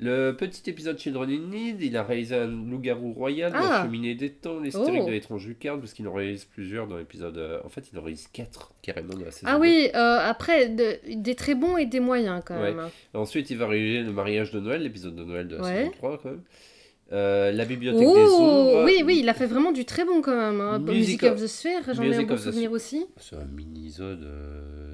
[0.00, 3.60] Le petit épisode Children in Need, il a réalisé un loup-garou royal, Ah.
[3.60, 5.06] La cheminée des temps, l'hystérique Oh.
[5.06, 7.38] de l'étrange lucarne, parce qu'il en réalise plusieurs dans l'épisode.
[7.38, 9.46] euh, En fait, il en réalise 4 carrément dans la saison.
[9.48, 12.82] Ah oui, euh, après, de- des très bons et des moyens quand même.
[13.14, 15.76] Ensuite, il va réaliser Le mariage de Noël, l'épisode de Noël de la Ouais.
[15.76, 16.42] saison 3 quand même.
[17.12, 18.82] Euh, la bibliothèque des ombres.
[18.84, 20.60] oui, oui, il a fait vraiment du très bon quand même.
[20.60, 20.78] Hein.
[20.80, 23.04] Music Music of- of the Sphere, j'en ai un bon souvenir aussi.
[23.18, 24.24] C'est un mini-isode.
[24.24, 24.93] euh,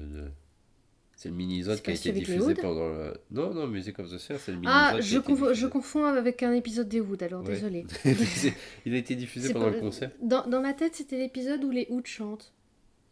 [1.21, 3.13] C'est le mini-isode qui a été diffusé pendant le...
[3.29, 5.69] Non, non, Music of the Sphere, c'est le mini-isode Ah, je, confonds, je diffusé.
[5.69, 7.53] confonds avec un épisode des Wood, alors Ouais.
[7.53, 7.85] désolé.
[8.87, 10.09] Il a été diffusé pendant le concert.
[10.19, 12.51] Dans, dans ma tête, c'était l'épisode où les Hoods chantent.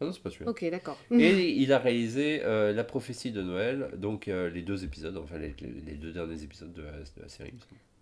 [0.00, 0.50] Ah non, c'est pas celui-là.
[0.50, 0.98] Ok, d'accord.
[1.10, 5.36] Et il a réalisé euh, La prophétie de Noël, donc euh, les deux épisodes, enfin
[5.38, 5.54] les,
[5.94, 7.52] deux derniers épisodes de la, de la série.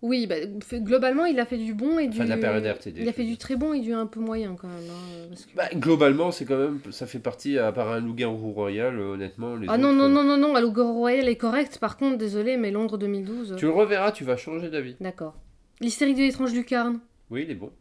[0.01, 0.35] Oui, bah,
[0.75, 2.15] globalement, il a fait du bon et du.
[2.15, 4.21] Enfin, de la période RTD, Il a fait du très bon et du un peu
[4.21, 4.89] moyen quand même.
[4.89, 8.53] hein, parce que- Bah, globalement, c'est quand même, ça fait partie, à part un loup-garou
[8.53, 9.57] royal, euh, honnêtement.
[9.57, 11.79] Les Ah non, autres, non, non, non, non, Allo Royal est correct.
[11.79, 13.55] Par contre, désolé, mais Londres 2012.
[13.57, 14.95] Tu le reverras, tu vas changer d'avis.
[15.01, 15.35] D'accord.
[15.81, 16.99] L'hystérique de l'étrange lucarne.
[17.29, 17.71] Oui, il est bon.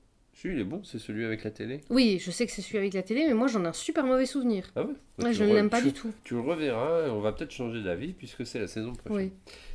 [0.41, 1.81] Si, il est bon, c'est celui avec la télé.
[1.91, 4.05] Oui, je sais que c'est celui avec la télé, mais moi j'en ai un super
[4.05, 4.71] mauvais souvenir.
[4.77, 6.13] Ah ouais Bah, Ouais, je ne l'aime pas tu- du tout.
[6.23, 9.17] Tu le reverras, et on va peut-être changer d'avis, puisque c'est la saison prochaine.
[9.17, 9.33] Oui.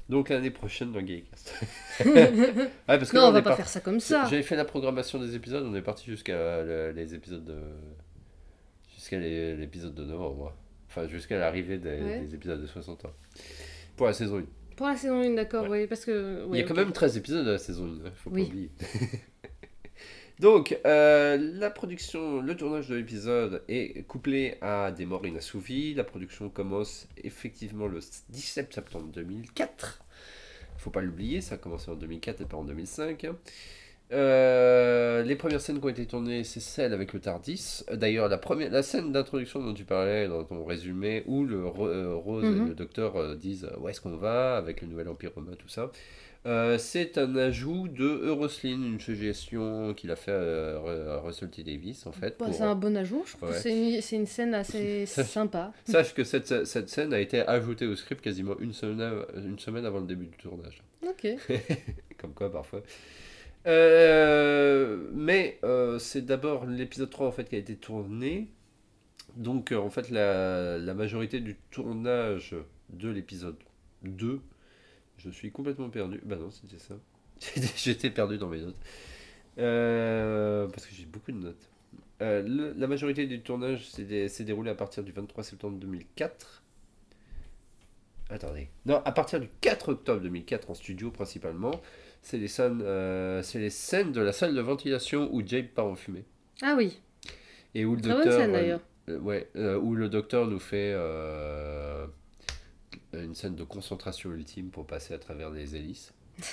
[0.07, 1.53] Donc l'année prochaine dans Gaycast.
[2.87, 4.25] Ah, parce que non, là, on va pas faire ça comme ça.
[4.29, 7.57] J'avais fait la programmation des épisodes, on est parti jusqu'à le- les épisodes de.
[8.95, 10.55] jusqu'à l'épisode de novembre.
[10.87, 12.19] Enfin, jusqu'à l'arrivée des, Ouais.
[12.21, 13.11] des épisodes de 60 ans.
[13.97, 14.43] Pour la saison 1.
[14.77, 15.81] Pour la saison 1, d'accord, Ouais.
[15.81, 16.45] oui, parce que.
[16.53, 18.43] Il y a quand même 13 épisodes de la saison 1, faut Oui.
[18.43, 18.69] pas oublier.
[20.39, 25.93] Donc, euh, la production, le tournage de l'épisode est couplé à des morts inassouvis.
[25.93, 30.03] La production commence effectivement le 17 septembre 2004.
[30.77, 33.23] Faut pas l'oublier, ça a commencé en 2004 et pas en 2005.
[33.25, 33.35] hein.
[34.11, 37.83] Euh, les premières scènes qui ont été tournées, c'est celle avec le Tardis.
[37.91, 42.15] D'ailleurs, la, première, la scène d'introduction dont tu parlais dans ton résumé, où le euh,
[42.15, 42.67] Rose et Mhm.
[42.69, 45.89] le Docteur disent où est-ce qu'on va avec le nouvel Empire romain, tout ça.
[46.45, 51.63] Euh, c'est un ajout de Euroslin, une suggestion qu'il a fait à, à Russell T.
[51.63, 52.35] Davis, en fait.
[52.37, 53.47] Bah, pour- c'est un bon ajout, je trouve.
[53.49, 53.55] Ouais.
[53.55, 55.71] que C'est une, c'est une scène assez sympa.
[55.85, 59.85] Sache que cette, cette scène a été ajoutée au script quasiment une semaine, une semaine
[59.85, 60.81] avant le début du tournage.
[61.07, 61.27] Ok.
[62.17, 62.81] Comme quoi, parfois.
[63.65, 68.49] Euh, mais euh, c'est d'abord l'épisode 3 en fait qui a été tourné.
[69.37, 72.55] Donc, euh, en fait, la, la majorité du tournage
[72.89, 73.55] de l'épisode
[74.03, 74.39] 2,
[75.23, 76.19] je suis complètement perdu.
[76.25, 76.95] Bah non, c'était ça.
[77.77, 78.75] J'étais- perdu dans mes notes.
[79.59, 81.69] Euh, parce que j'ai beaucoup de notes.
[82.21, 85.77] Euh, le- la majorité du tournage s'est dé- s'est déroulé à partir du 23 septembre
[85.77, 86.63] 2004.
[88.29, 88.69] Attendez.
[88.85, 91.81] Non, à partir du 4 octobre 2004 en studio principalement.
[92.21, 95.85] C'est les, scènes, euh, c'est les scènes de la salle de ventilation où Jabe part
[95.87, 96.23] en fumée.
[96.61, 97.01] Ah oui,
[97.75, 98.79] Et où le très bonne docteur, scène d'ailleurs.
[99.09, 99.49] ouais,
[99.81, 100.93] où le docteur nous fait
[103.13, 106.13] une scène de concentration ultime pour passer à travers les hélices.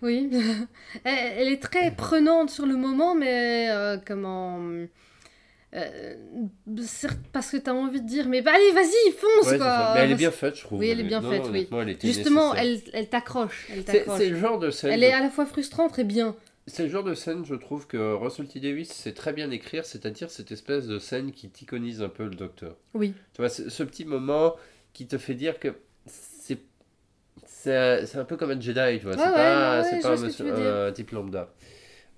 [0.00, 0.30] Oui,
[1.04, 4.60] elle, est très prenante sur le moment, mais euh, comment.
[5.74, 6.14] euh,
[6.82, 9.94] certes, parce que t'as envie de dire, mais bah, allez, vas-y, fonce Ouais, quoi!
[9.94, 10.78] Mais elle est bien faite, je trouve.
[10.78, 11.68] Oui, elle est bien Non, faite, oui.
[11.72, 12.80] elle Justement, nécessaire.
[12.92, 13.68] elle, elle t'accroche.
[13.86, 14.92] C'est le genre de scène.
[14.92, 16.36] Elle est à la fois frustrante et bien.
[16.68, 18.60] C'est le genre de scène, je trouve, que Russell T.
[18.60, 22.34] Davis sait très bien écrire, c'est-à-dire cette espèce de scène qui t'iconise un peu le
[22.36, 22.76] docteur.
[22.94, 23.14] Oui.
[23.32, 24.54] Tu vois, ce petit moment
[24.92, 25.74] qui te fait dire que
[27.46, 29.14] c'est un peu comme un Jedi, tu vois.
[29.14, 31.52] C'est ouais, pas, ouais, pas vois un, ce type lambda.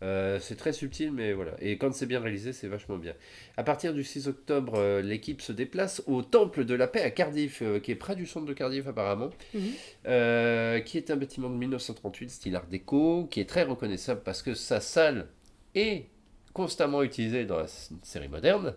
[0.02, 1.52] Euh, c'est très subtil, mais voilà.
[1.60, 3.12] Et quand c'est bien réalisé, c'est vachement bien.
[3.58, 7.10] À partir du 6 octobre, euh, l'équipe se déplace au Temple de la Paix à
[7.10, 9.60] Cardiff, euh, qui est près du centre de Cardiff apparemment, Mhm.
[10.06, 14.40] euh, qui est un bâtiment de 1938, style art déco, qui est très reconnaissable parce
[14.40, 15.26] que sa salle
[15.74, 16.06] est
[16.54, 17.66] constamment utilisée dans la
[18.02, 18.74] série moderne.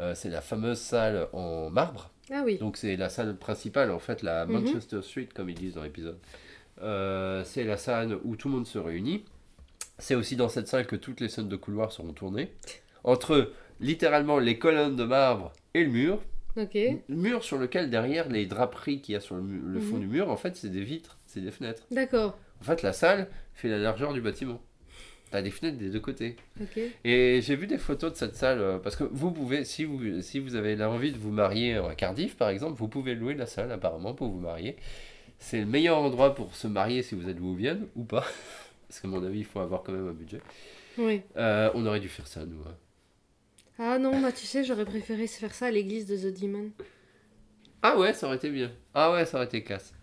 [0.00, 2.10] Euh, c'est la fameuse salle en marbre.
[2.30, 2.58] Ah oui.
[2.58, 4.52] Donc c'est la salle principale, en fait, la Mhm.
[4.52, 6.18] Manchester Street, comme ils disent dans l'épisode.
[6.82, 9.24] Euh, c'est la salle où tout le monde se réunit.
[9.98, 12.50] C'est aussi dans cette salle que toutes les scènes de couloir seront tournées.
[13.04, 16.20] Entre littéralement les colonnes de marbre et le mur.
[16.56, 20.00] Le mur sur lequel derrière les draperies qu'il y a sur le fond Mhm.
[20.00, 21.82] du mur, en fait c'est des vitres, c'est des fenêtres.
[21.90, 22.38] D'accord.
[22.60, 24.60] En fait la salle fait la largeur du bâtiment.
[25.34, 26.36] T'as des fenêtres des deux côtés.
[27.04, 30.22] Et j'ai vu des photos de cette salle, euh, parce que vous pouvez, si vous,
[30.22, 33.46] si vous avez l'envie de vous marier à Cardiff par exemple, vous pouvez louer la
[33.46, 34.76] salle apparemment pour vous marier.
[35.40, 38.24] C'est le meilleur endroit pour se marier si vous êtes Vienne ou pas.
[38.88, 40.40] Parce qu'à mon avis, il faut avoir quand même un budget.
[40.98, 41.22] Oui.
[41.36, 42.60] Euh, on aurait dû faire ça, nous.
[42.60, 42.76] hein.
[43.80, 46.70] Ah non, bah tu sais, j'aurais préféré se faire ça à l'église de The Demon.
[47.82, 48.70] Ah ouais, ça aurait été bien.
[48.94, 49.94] Ah ouais, ça aurait été classe.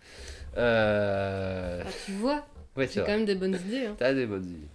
[0.57, 1.83] Euh...
[1.85, 2.45] Ah, tu vois,
[2.77, 3.85] Ouais, c'est quand même des bonnes idées.
[3.85, 3.95] Hein.
[3.97, 4.67] T'as des bonnes idées.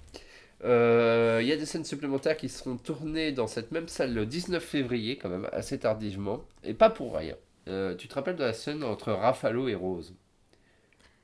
[0.66, 4.26] Euh, Il y a des scènes supplémentaires qui seront tournées dans cette même salle le
[4.26, 6.44] 19 février, quand même, assez tardivement.
[6.64, 7.37] Et pas pour rien.
[7.68, 10.14] Euh, tu te rappelles de la scène entre Raffalo et Rose?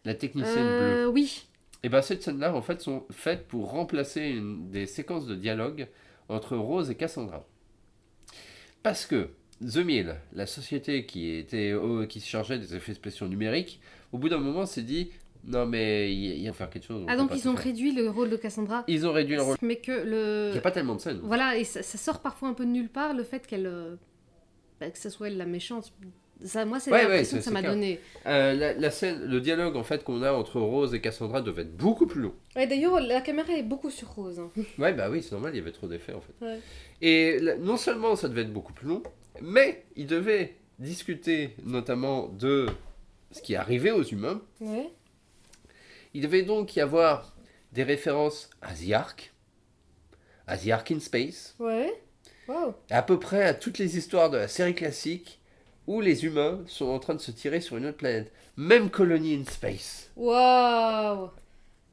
[0.05, 1.05] La technicienne bleue.
[1.05, 1.47] Euh, oui.
[1.83, 5.89] Et bien, cette scène-là, en fait, sont faites pour remplacer une des séquences de dialogue
[6.29, 7.45] entre Rose et Cassandra.
[8.83, 11.75] Parce que The Mill, la société qui, était,
[12.09, 13.81] qui se chargeait des effets spéciaux numériques,
[14.13, 15.11] au bout d'un moment s'est dit
[15.45, 17.05] non, mais il il faut faire quelque chose.
[17.09, 17.65] Ah donc ils ont faire.
[17.65, 18.85] réduit le rôle de Cassandra.
[18.89, 19.57] Ils ont réduit le rôle.
[19.63, 20.51] Mais que Il le...
[20.53, 21.21] n'y a pas tellement de scènes.
[21.23, 23.67] Voilà, et ça, ça sort parfois un peu de nulle part, le fait qu'elle...
[23.67, 23.97] euh,
[24.81, 25.93] bah, que ce soit elle la méchante.
[26.45, 28.01] Ça, moi, c'est Ouais, l'impression que ça m'a donné.
[28.27, 31.63] Euh, la, la scène, le dialogue en fait qu'on a entre Rose et Cassandra devait
[31.63, 32.35] être beaucoup plus long.
[32.57, 34.41] Ouais, D'ailleurs, la caméra est beaucoup sur Rose.
[34.41, 34.51] hein.
[34.79, 36.45] Ouais, bah oui, c'est normal, il y avait trop d'effets en fait.
[36.45, 36.59] Ouais.
[37.01, 39.03] Et non seulement ça devait être beaucoup plus long,
[39.41, 42.67] mais ils devaient discuter notamment de
[43.31, 44.41] ce qui arrivait aux humains.
[44.61, 44.91] Ouais.
[46.15, 47.35] Il devait donc y avoir
[47.73, 49.33] des références à The Ark,
[50.47, 51.93] à The Ark in Space, Ouais.
[52.49, 52.75] Wow.
[52.91, 55.39] à peu près à toutes les histoires de la série classique
[55.87, 58.33] où les humains sont en train de se tirer sur une autre planète.
[58.57, 60.11] Même Colony in Space.
[60.17, 61.31] Waouh.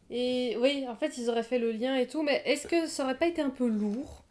[0.10, 3.04] Et oui, en fait, ils auraient fait le lien et tout, mais est-ce que ça
[3.04, 4.24] aurait pas été un peu lourd?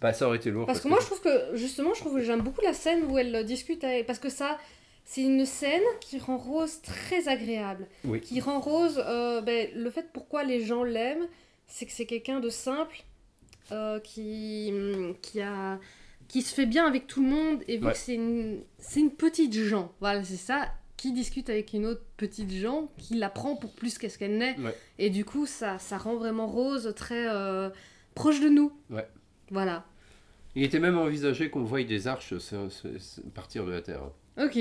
[0.00, 0.66] Bah ça aurait été lourd.
[0.66, 3.18] Parce que moi, je trouve que, justement, je trouve que j'aime beaucoup la scène où
[3.18, 4.06] elle discute avec...
[4.06, 4.58] Parce que ça,
[5.04, 7.86] c'est une scène qui rend Rose très agréable.
[8.04, 8.20] Oui.
[8.20, 9.02] Qui rend Rose...
[9.04, 11.26] euh, ben, le fait pourquoi les gens l'aiment,
[11.66, 13.04] c'est que c'est quelqu'un de simple,
[13.72, 14.72] euh, qui,
[15.22, 15.78] qui a...
[16.28, 17.92] qui se fait bien avec tout le monde, et vu Ouais.
[17.92, 18.60] que c'est une...
[18.96, 23.28] une petite gens, voilà, c'est ça, qui discute avec une autre petite gens, qui la
[23.28, 24.56] prend pour plus qu'est-ce qu'elle n'est.
[24.60, 24.74] Ouais.
[24.98, 27.70] Et du coup, ça, ça rend vraiment Rose très euh,
[28.14, 28.72] proche de nous.
[28.88, 29.06] Ouais.
[29.50, 29.84] Voilà.
[30.54, 34.02] Il était même envisagé qu'on voie des arches se- se- se- partir de la Terre.
[34.40, 34.58] Ok.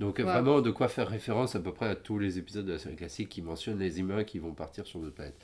[0.00, 0.24] Donc Wow.
[0.26, 2.96] vraiment de quoi faire référence à peu près à tous les épisodes de la série
[2.96, 5.38] classique qui mentionnent les humains qui vont partir sur d'autres planètes.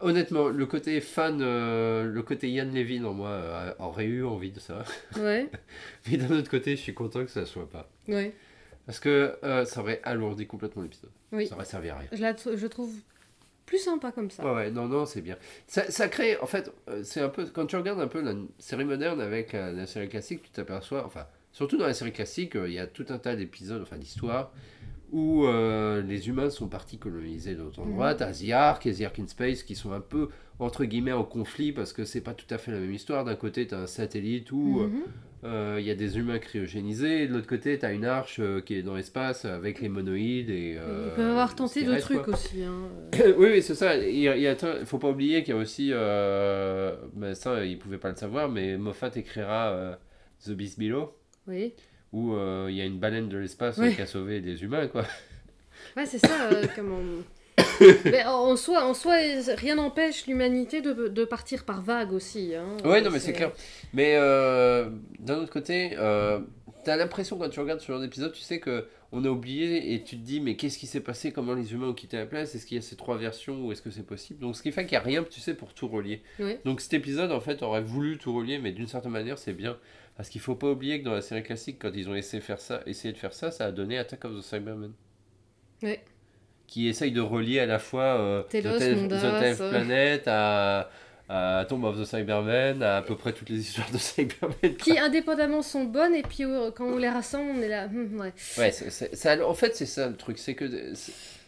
[0.00, 4.50] Honnêtement, le côté fan, euh, le côté Yann Levin en moi euh, aurait eu envie
[4.50, 4.82] de ça.
[5.20, 5.48] Ouais.
[6.10, 7.88] Mais d'un autre côté, je suis content que ça ne soit pas.
[8.08, 8.34] Ouais.
[8.86, 11.10] Parce que euh, ça aurait alourdi complètement l'épisode.
[11.30, 11.46] Oui.
[11.46, 12.08] Ça aurait servi à rien.
[12.12, 12.92] Je la je trouve
[13.64, 14.44] plus sympa comme ça.
[14.44, 15.36] Ouais, ouais, non, non, c'est bien.
[15.68, 16.72] Ça, ça crée, en fait,
[17.04, 20.08] c'est un peu, quand tu regardes un peu la série moderne avec euh, la série
[20.08, 23.18] classique, tu t'aperçois, enfin, surtout dans la série classique, euh, il y a tout un
[23.18, 24.52] tas d'épisodes, enfin, d'histoires,
[25.12, 28.14] où euh, les humains sont partis coloniser d'autres endroits.
[28.14, 30.28] T'as The Ark et The Ark in Space qui sont un peu,
[30.58, 33.24] entre guillemets, en conflit parce que c'est pas tout à fait la même histoire.
[33.26, 35.02] D'un côté, t'as un satellite où euh, Mhm.
[35.44, 38.38] euh, il y a des humains cryogénisés, et de l'autre côté, tu as une arche
[38.40, 40.48] euh, qui est dans l'espace avec les monoïdes.
[40.48, 42.32] Et, Ils peuvent avoir tenté reste, trucs quoi.
[42.32, 42.62] aussi.
[42.62, 42.88] Hein.
[43.36, 43.94] oui, oui, c'est ça.
[43.98, 45.90] Il y a- faut pas oublier qu'il y a aussi.
[45.90, 49.98] Ben ça, ils pouvaient pas le savoir, mais Moffat écrira
[50.44, 51.12] The Beast Below,
[51.48, 51.72] Oui.
[52.12, 53.94] où euh, il y a une baleine de l'espace euh, Oui.
[53.94, 55.04] qui a sauvé des humains, quoi.
[55.96, 56.48] Ouais, c'est ça.
[56.52, 57.00] euh, comment...
[58.04, 59.16] Mais en soi, en soi,
[59.56, 62.54] rien n'empêche l'humanité de, de partir par vague aussi.
[62.54, 62.76] Hein.
[62.84, 63.50] Ouais, non, mais c'est clair.
[63.92, 64.88] Mais euh,
[65.18, 66.38] d'un autre côté, euh,
[66.84, 70.02] t'as l'impression quand tu regardes ce genre d'épisode, tu sais que on a oublié et
[70.02, 71.32] tu te dis, mais qu'est-ce qui s'est passé?
[71.32, 72.54] Comment les humains ont quitté la place?
[72.54, 74.40] Est-ce qu'il y a ces trois versions ou est-ce que c'est possible?
[74.40, 76.22] Donc, ce qui fait qu'il n'y a rien, tu sais, pour tout relier.
[76.38, 76.56] Oui.
[76.64, 79.76] Donc, cet épisode, en fait, aurait voulu tout relier, mais d'une certaine manière, c'est bien.
[80.22, 82.60] Parce qu'il faut pas oublier que dans la série classique, quand ils ont essayé, faire
[82.60, 84.92] ça, essayé de faire ça, ça a donné Attack of the Cybermen.
[85.82, 86.00] Ouais.
[86.68, 89.70] Qui essaye de relier à la fois euh, Telos, The Tenth- euh.
[89.70, 90.90] Planet à,
[91.28, 94.76] à Tomb of the Cybermen, à à peu près toutes les histoires de Cybermen.
[94.78, 97.86] Qui indépendamment sont bonnes et puis euh, quand on les rassemble, on est là.
[97.86, 98.32] hum, ouais.
[98.58, 100.38] Ouais, c'est- c'est- ça- en fait, c'est ça le truc.
[100.38, 100.92] C'est que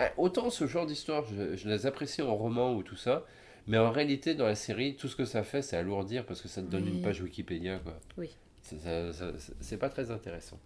[0.01, 3.25] ah, autant ce genre d'histoire, je, je les apprécie en roman ou tout ça,
[3.69, 6.49] mais en réalité, dans la série, tout ce que ça fait, c'est alourdir parce que
[6.49, 6.91] ça te donne Oui.
[6.97, 7.79] une page Wikipédia.
[7.79, 7.95] Quoi.
[8.19, 8.31] Oui.
[9.61, 10.59] C'est pas très intéressant.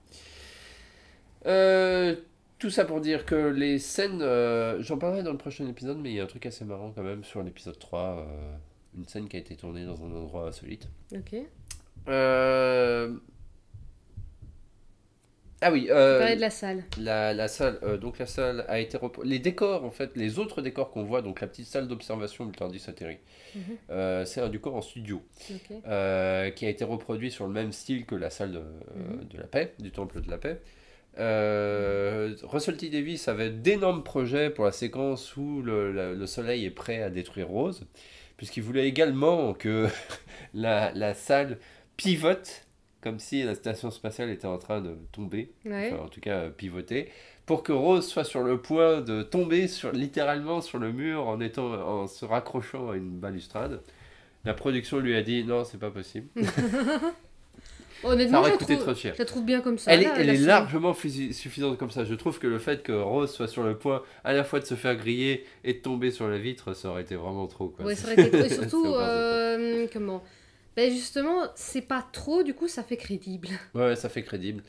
[1.46, 2.16] Euh,
[2.58, 6.10] tout ça pour dire que les scènes, euh, j'en parlerai dans le prochain épisode, mais
[6.10, 8.56] il y a un truc assez marrant quand même sur l'épisode 3, euh,
[8.96, 10.88] une scène qui a été tournée dans un endroit insolite.
[11.12, 11.36] Ok.
[15.60, 16.84] Ah oui, euh, de la salle.
[17.00, 20.62] la, la salle, euh, donc la salle a été les décors en fait, les autres
[20.62, 23.18] décors qu'on voit, donc la petite salle d'observation du Tardis atterri,
[23.56, 23.62] Mhm.
[23.90, 25.20] euh, c'est un décor en studio
[25.88, 29.28] euh, qui a été reproduit sur le même style que la salle de, Mhm.
[29.32, 30.60] de la paix, du temple de la paix.
[32.44, 36.70] Russell T Davis avait d'énormes projets pour la séquence où le, la- le soleil est
[36.70, 37.84] prêt à détruire Rose,
[38.36, 39.88] puisqu'il voulait également que
[40.54, 41.58] la, la salle
[41.96, 42.66] pivote
[43.00, 45.90] comme si la station spatiale était en train de tomber Ouais.
[45.92, 47.10] enfin, en tout cas euh, pivoter,
[47.46, 51.40] pour que Rose soit sur le point de tomber sur, littéralement sur le mur en,
[51.40, 53.80] étant, en se raccrochant à une balustrade.
[54.44, 56.28] La production lui a dit non, c'est pas possible.
[58.00, 59.14] Ça Honnêtement, je aurait coûté trouve, trop cher.
[59.14, 59.92] je la trouve bien comme ça.
[59.92, 60.46] Elle est, là, elle la est scène.
[60.46, 62.04] largement suffisante comme ça.
[62.04, 64.64] Je trouve que le fait que Rose soit sur le point à la fois de
[64.66, 67.68] se faire griller et de tomber sur la vitre, ça aurait été vraiment trop.
[67.70, 67.84] Quoi.
[67.86, 68.44] Ouais, ça aurait été trop.
[68.44, 70.22] Et surtout, euh, comment?
[70.78, 73.48] Ben Justement, c'est pas trop, du coup, ça fait crédible.
[73.74, 74.62] Ouais, ça fait crédible.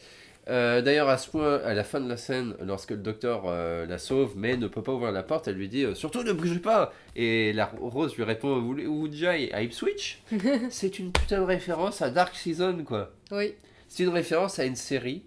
[0.48, 3.86] Euh, D'ailleurs, à ce point, à la fin de la scène, lorsque le docteur euh,
[3.86, 6.34] la sauve, mais ne peut pas ouvrir la porte, elle lui dit euh, Surtout ne
[6.34, 10.24] bougez pas Et la Rose lui répond Vous voulez où j'aille à Ipswich?
[10.72, 13.14] C'est une putain de référence à Dark Season, quoi.
[13.32, 13.54] Oui.
[13.88, 15.26] C'est une référence à une série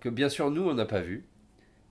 [0.00, 1.24] que, bien sûr, nous, on n'a pas vue.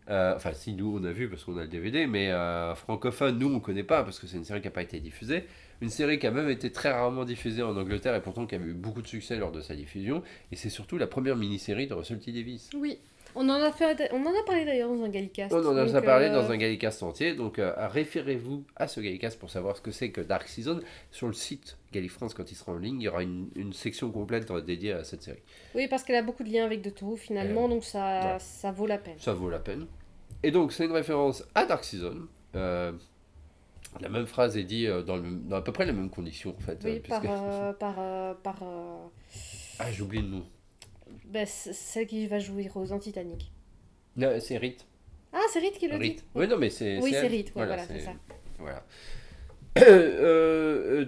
[0.08, 2.32] Enfin, si, nous, on a vu parce qu'on a le DVD, mais
[2.76, 5.46] francophone, nous, on connaît pas parce que c'est une série qui n'a pas été diffusée.
[5.82, 8.58] Une série qui a même été très rarement diffusée en Angleterre et pourtant qui a
[8.58, 10.24] eu beaucoup de succès lors de sa diffusion.
[10.52, 12.70] Et c'est surtout la première mini-série de Russell T Davis.
[12.76, 13.00] Oui.
[13.38, 15.54] On en a, fait, on en a parlé d'ailleurs dans un Gallicast.
[15.54, 19.38] On en a parlé euh, dans un Gallicast entier, donc euh, référez-vous à ce Gallicast
[19.38, 20.80] pour savoir ce que c'est que Dark Season.
[21.12, 24.10] Sur le site Gallifrance, quand il sera en ligne, il y aura une, une section
[24.10, 25.42] complète dédiée à cette série.
[25.74, 28.40] Oui, parce qu'elle a beaucoup de liens avec Doctor Who finalement, donc ça, ouais.
[28.40, 29.18] ça vaut la peine.
[29.18, 29.86] Ça vaut la peine.
[30.42, 32.28] Et donc, c'est une référence à Dark Season.
[34.02, 36.56] La même phrase est dit euh, dans, le- dans à peu près les mêmes conditions,
[36.58, 36.80] en fait.
[36.84, 37.24] Oui, euh, par.
[37.28, 37.96] euh, par,
[38.44, 38.64] par
[39.80, 40.46] Ah, j'oublie le nom.
[41.46, 43.52] c- celle qui va jouer Rose en Titanic.
[44.18, 44.86] Non, c'est Rite.
[45.34, 46.26] Ah, c'est Rite qui le dit Rite.
[46.36, 47.00] Oui, non, mais c'est.
[47.02, 47.28] Oui, c'est.
[47.28, 48.14] Rite, ouais, voilà, c'est ça.
[48.60, 48.84] Voilà.
[49.78, 51.06] Euh,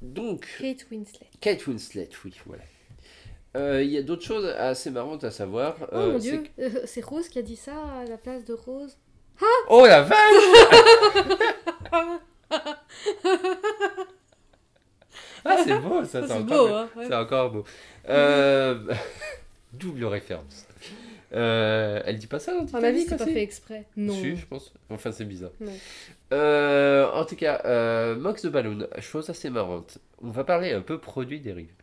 [0.00, 1.26] donc, Kate Winslet.
[1.40, 2.62] Kate Winslet, oui, voilà.
[3.56, 5.76] Euh, Il y a d'autres choses assez marrantes à savoir.
[5.92, 6.44] Oh euh, mon dieu,
[6.86, 8.96] c'est Rose qui a dit ça à la place de Rose.
[9.68, 10.18] Oh la vache
[15.44, 17.04] Ah, c'est beau, ça, c'est encore, beau, hein ouais.
[17.08, 17.64] c'est encore beau.
[18.08, 18.94] Euh,
[19.72, 20.66] Double référence.
[21.34, 23.84] Euh, elle dit pas ça dans À avis, Titanic c'est pas fait exprès.
[23.96, 24.12] Non.
[24.12, 24.72] Si, je pense.
[24.90, 25.50] Enfin, c'est bizarre.
[26.32, 29.98] Euh, en tout cas, euh, Mox de Balloon, chose assez marrante.
[30.22, 31.74] On va parler un peu produits dérivés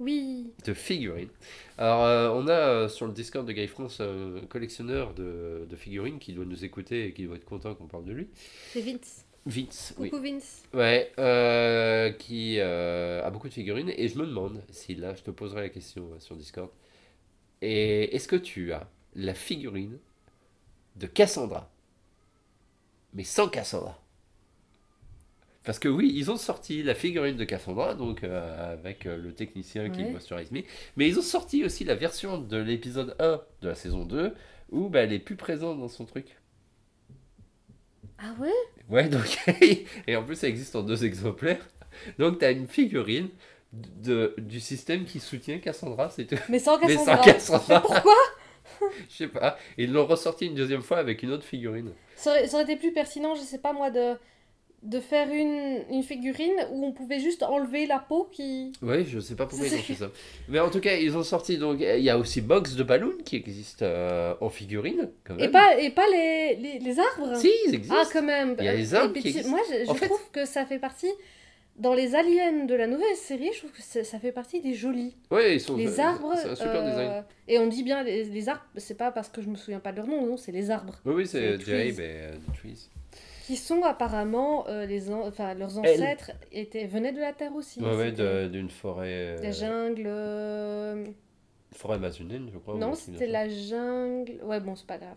[0.00, 0.52] Oui.
[0.64, 1.28] de figurines.
[1.78, 5.76] Alors, euh, on a euh, sur le Discord de Guy France un collectionneur de, de
[5.76, 8.28] figurines qui doit nous écouter et qui doit être content qu'on parle de lui.
[8.72, 9.26] C'est Vince.
[9.46, 10.10] Vince, oui.
[10.10, 10.62] Coucou Vince.
[10.74, 13.92] Ouais, euh, qui euh, a beaucoup de figurines.
[13.96, 16.70] Et je me demande si là, je te poserai la question euh, sur Discord.
[17.62, 19.98] Et est-ce que tu as la figurine
[20.96, 21.70] de Cassandra?
[23.14, 24.00] Mais sans Cassandra
[25.64, 29.32] Parce que oui, ils ont sorti la figurine de Cassandra, donc euh, avec euh, le
[29.34, 30.20] technicien qui Ouais.
[30.20, 30.64] sur Izmi.
[30.96, 34.34] Mais ils ont sorti aussi la version de l'épisode 1 de la saison 2
[34.70, 36.36] où bah, elle est plus présente dans son truc.
[38.18, 38.48] Ah ouais?
[38.88, 39.38] Ouais, donc,
[40.06, 41.66] et en plus, ça existe en deux exemplaires.
[42.18, 43.28] Donc, tu as une figurine
[43.72, 46.36] de, du système qui soutient Cassandra, c'est tout.
[46.48, 47.16] Mais sans Mais Cassandra.
[47.16, 47.74] sans Cassandra.
[47.74, 48.14] Mais pourquoi?
[49.08, 49.58] Je sais pas.
[49.78, 51.92] Ils l'ont ressorti une deuxième fois avec une autre figurine.
[52.16, 54.14] ça aurait, ça aurait été plus pertinent, je sais pas moi, de,
[54.82, 58.72] de faire une, une figurine où on pouvait juste enlever la peau qui.
[58.80, 60.10] Oui, je sais pas pourquoi ils ont fait ça.
[60.48, 61.78] Mais en tout cas, ils ont sorti donc.
[61.80, 65.44] Il y a aussi Box de Balloon qui existe euh, en figurine, quand même.
[65.44, 67.96] Et pas, et pas les, les, les arbres Si, ils existent.
[68.00, 68.56] Ah, quand même.
[68.58, 69.50] Il y a les arbres qui existent.
[69.50, 71.10] Moi, je, je En fait- trouve que ça fait partie.
[71.76, 75.14] Dans les aliens de la nouvelle série, je trouve que ça fait partie des jolis.
[75.30, 75.76] Ouais, ils sont.
[75.76, 76.34] Les arbres.
[76.36, 77.24] C'est un super euh, design.
[77.48, 79.92] Et on dit bien les, les arbres, c'est pas parce que je me souviens pas
[79.92, 80.98] de leur nom, non, c'est les arbres.
[81.06, 82.88] Oui, oui, c'est Jabe et euh, Trees.
[83.50, 84.68] Qui sont apparemment.
[84.68, 87.80] euh, les an- enfin, leurs ancêtres étaient, venaient de la Terre aussi.
[87.80, 89.08] Ouais, ouais, C'était de- d'une forêt.
[89.36, 90.04] euh, La jungle.
[90.06, 91.04] euh,
[91.72, 92.76] Forêt amazonienne, je crois.
[92.76, 94.34] Non, c'était la jungle.
[94.44, 95.16] Ouais, bon, c'est pas grave.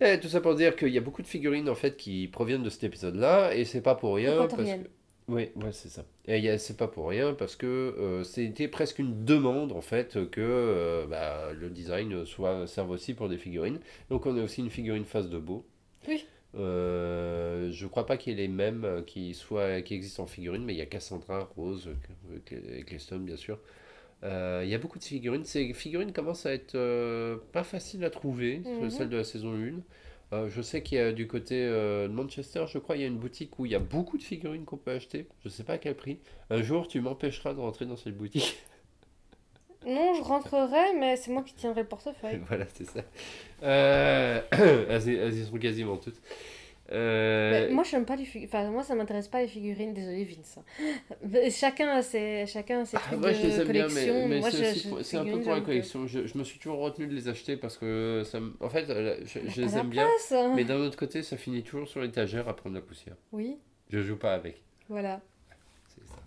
[0.00, 2.64] Eh, tout ça pour dire qu'il y a beaucoup de figurines en fait qui proviennent
[2.64, 4.32] de cet épisode-là et c'est pas pour rien.
[4.36, 4.82] Parce Équatoriennes.
[4.84, 4.88] que...
[5.28, 6.04] Oui, ouais, c'est ça.
[6.26, 9.70] Et il y a- c'est pas pour rien parce que euh, c'était presque une demande
[9.70, 13.78] en fait que euh, bah, le design soit serve aussi pour des figurines.
[14.10, 15.64] Donc on a aussi une figurine face de beau.
[16.08, 16.26] Oui.
[16.56, 20.26] Euh, je crois pas qu'il y ait les mêmes euh, qui soient qui existent en
[20.26, 23.58] figurine, mais il y a Cassandra, Rose, euh, Cl- Cleston bien sûr.
[24.24, 25.44] Euh, il y a beaucoup de figurines.
[25.44, 28.90] Ces figurines commencent à être euh, pas faciles à trouver, Mhm.
[28.90, 29.82] celles de la saison 1.
[30.32, 33.08] Euh, je sais qu'il y a du côté de Manchester, je crois, il y a
[33.08, 35.26] une boutique où il y a beaucoup de figurines qu'on peut acheter.
[35.44, 36.18] Je sais pas à quel prix.
[36.50, 38.58] Un jour, tu m'empêcheras de rentrer dans cette boutique.
[39.86, 42.40] Non, je rentrerai, mais c'est moi qui tiendrai le portefeuille.
[42.48, 43.02] voilà, c'est ça.
[43.62, 44.40] Euh...
[44.50, 46.20] elles, elles y sont quasiment toutes.
[46.92, 48.28] Euh, moi, j'aime pas les.
[48.44, 49.92] Enfin, moi, ça m'intéresse pas les figurines.
[49.92, 50.60] Désolé, Vince.
[51.52, 54.28] Chacun a ses, chacun a ses Ah, moi je de bien, collection.
[54.28, 56.06] mais, c'est je- je- un peu pour la collection.
[56.06, 58.88] Je, je me suis toujours retenu de les acheter parce que ça me- En fait,
[58.88, 60.52] euh, je, je les aime bien, place, hein.
[60.54, 63.16] mais d'un autre côté, ça finit toujours sur l'étagère à prendre la poussière.
[63.32, 63.56] Oui,
[63.90, 64.62] Je joue pas avec.
[64.88, 65.20] voilà.
[65.88, 66.20] C'est ça.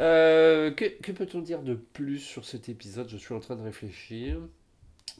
[0.00, 3.08] Euh, que que peut-on dire de plus sur cet épisode?
[3.08, 4.38] Je suis en train de réfléchir.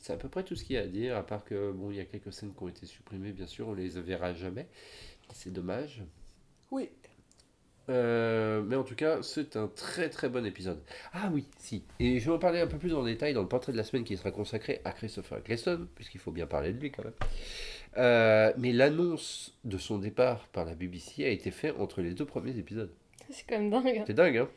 [0.07, 1.91] C'est à peu près tout ce qu'il y a à dire, à part que bon,
[1.91, 4.69] il y a quelques scènes qui ont été supprimées, bien sûr, on les verra jamais.
[5.33, 6.05] C'est dommage.
[6.71, 6.91] Oui.
[7.89, 10.81] Euh, mais en tout cas, c'est un très très bon épisode.
[11.13, 11.83] Ah oui, si.
[11.99, 13.83] Et je vais en parler un peu plus en détail dans le portrait de la
[13.83, 17.13] semaine qui sera consacré à Christopher Eccleston, puisqu'il faut bien parler de lui quand même.
[17.97, 22.27] Euh, mais l'annonce de son départ par la BBC a été faite entre les deux
[22.27, 22.93] premiers épisodes.
[23.31, 24.05] C'est quand même dingue.
[24.07, 24.49] C'est dingue, hein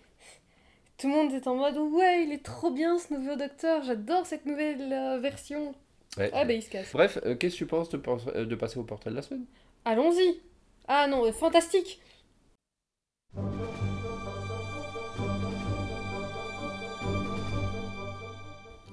[0.99, 3.83] Tout le monde est en mode Ouais, il est trop bien ce nouveau docteur.
[3.83, 5.73] J'adore cette nouvelle euh, version.
[6.17, 6.29] Ouais.
[6.33, 6.91] Ah, bah, il se casse.
[6.91, 8.01] Bref, euh, qu'est-ce que tu penses de,
[8.35, 9.45] euh, de passer au portrait de la semaine?
[9.85, 10.41] Allons-y.
[10.87, 12.01] Ah non, euh, fantastique.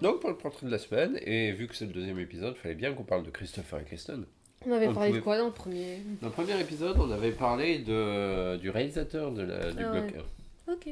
[0.03, 2.61] Donc pour le portrait de la semaine, et vu que c'est le deuxième épisode, il
[2.61, 4.25] fallait bien qu'on parle de Christopher Eccleston.
[4.67, 5.99] On avait On parlé pouvait- de quoi dans le premier?
[6.21, 10.01] Dans le premier épisode, on avait parlé de, du réalisateur de la- du Ah ouais.
[10.03, 10.25] bloc.
[10.69, 10.89] Ok.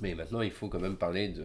[0.00, 1.44] Mais maintenant, il faut quand même parler de.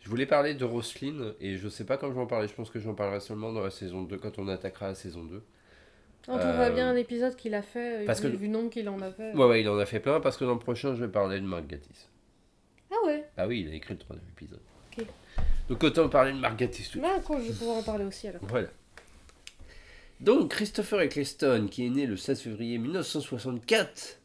[0.00, 2.48] Je voulais parler de Roslyn et je sais pas quand je vais en parler.
[2.48, 5.22] Je pense que j'en parlerai seulement dans la saison 2, quand on attaquera la saison
[5.24, 5.42] 2.
[6.28, 8.70] On trouvera Euh, bien un épisode qu'il a fait, parce vu, que- vu le nombre
[8.70, 9.32] qu'il en a fait.
[9.34, 11.40] Ouais, ouais, il en a fait plein parce que dans le prochain, je vais parler
[11.40, 12.08] de Mark Gatiss.
[12.90, 14.60] Ah ouais Ah oui, il a écrit le troisième épisode.
[14.98, 15.06] Ok.
[15.68, 18.26] Donc autant parler de Mark Gatiss tout de Bah, je vais pouvoir en parler aussi
[18.28, 18.42] alors.
[18.44, 18.68] Voilà.
[20.20, 24.18] Donc, Christopher Eccleston, qui est né le 16 février 1964,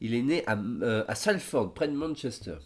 [0.00, 2.56] il est né à, euh, à Salford, près de Manchester.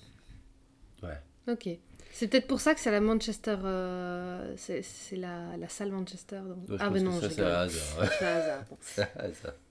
[1.48, 1.68] Ok.
[2.12, 3.57] C'est peut-être pour ça que c'est la Manchester.
[3.64, 4.82] euh, c'est
[5.16, 6.40] la, la salle Manchester.
[6.46, 8.64] donc- ah, ben non, c'est hasard.
[8.80, 9.55] C'est un hasard.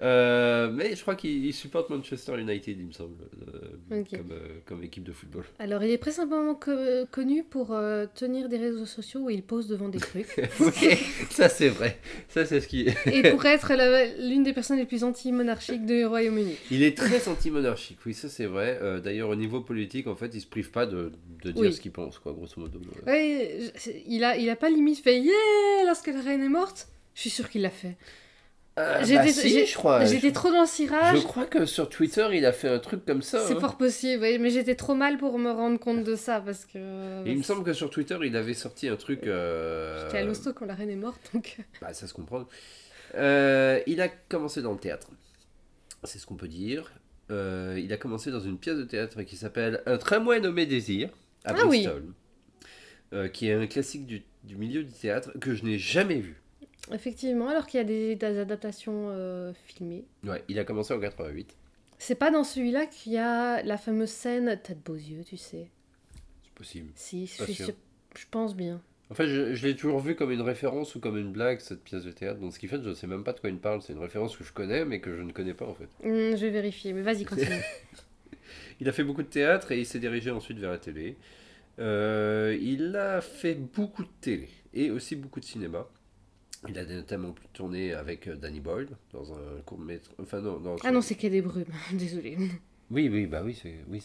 [0.00, 3.16] Euh, mais je crois qu'il il supporte Manchester United, il me semble,
[3.92, 5.44] euh, comme, euh, comme équipe de football.
[5.58, 6.70] Alors, il est principalement co-
[7.10, 7.76] connu pour
[8.14, 10.28] tenir des réseaux sociaux où il pose devant des trucs.
[11.30, 11.98] ça c'est vrai.
[12.28, 12.86] Ça c'est ce qui.
[13.06, 13.72] et pour être
[14.20, 16.54] l'une des personnes les plus anti-monarchiques du Royaume-Uni.
[16.70, 18.78] Il est très anti-monarchique, oui, ça c'est vrai.
[19.02, 21.72] D'ailleurs, au niveau politique, en fait, il se prive pas de, de dire Oui.
[21.72, 22.78] ce qu'il pense, quoi, grosso modo.
[23.06, 23.58] Ouais,
[24.06, 26.88] il a, il a pas limite fait yeah lorsque la reine est morte.
[27.14, 27.96] Je suis sûre qu'il l'a fait.
[28.80, 30.04] Ah, J'étais- bah si, j'ai- je crois.
[30.04, 31.18] J'étais trop dans le cirage.
[31.20, 33.40] je crois que sur Twitter, il a fait un truc comme ça.
[33.46, 33.60] C'est hein.
[33.60, 36.78] fort possible, oui, mais j'étais trop mal pour me rendre compte de ça parce que.
[37.26, 39.26] Et il me semble que sur Twitter, il avait sorti un truc.
[39.26, 41.56] euh, J'étais à l'hosto quand la reine est morte, donc.
[41.80, 42.46] Bah, ça se comprend.
[43.14, 45.08] Euh, il a commencé dans le théâtre.
[46.04, 46.92] C'est ce qu'on peut dire.
[47.30, 51.08] Euh, il a commencé dans une pièce de théâtre qui s'appelle Un tramway nommé Désir,
[51.44, 51.84] à Ah oui.
[51.84, 52.04] Bristol.
[53.14, 56.40] Euh, qui est un classique du, du milieu du théâtre que je n'ai jamais vu.
[56.92, 60.04] Effectivement, alors qu'il y a des, des adaptations euh, filmées.
[60.24, 61.56] Ouais, il a commencé en 88.
[61.98, 65.36] C'est pas dans celui-là qu'il y a la fameuse scène T'as de beaux yeux, tu
[65.36, 65.68] sais.
[66.44, 66.90] C'est possible.
[66.94, 67.74] Si, je, suis sûr.
[68.16, 68.80] je pense bien.
[69.10, 71.82] En fait, je, je l'ai toujours vu comme une référence ou comme une blague, cette
[71.82, 72.40] pièce de théâtre.
[72.40, 73.82] Donc, ce qui fait que je ne sais même pas de quoi il parle.
[73.82, 75.88] C'est une référence que je connais, mais que je ne connais pas, en fait.
[76.04, 77.50] Hum, je vais vérifier, mais vas-y, continue.
[78.80, 81.16] Il a fait beaucoup de théâtre et il s'est dirigé ensuite vers la télé.
[81.78, 85.88] Euh, il a fait beaucoup de télé et aussi beaucoup de cinéma.
[86.68, 90.14] Il a notamment tourné avec euh, Danny Boyle dans un court métrage.
[90.20, 92.36] Enfin, non, dans Ah non, c'est Quai des Brumes, désolé.
[92.90, 93.76] Oui, oui, bah oui, c'est.
[93.88, 94.02] Oui.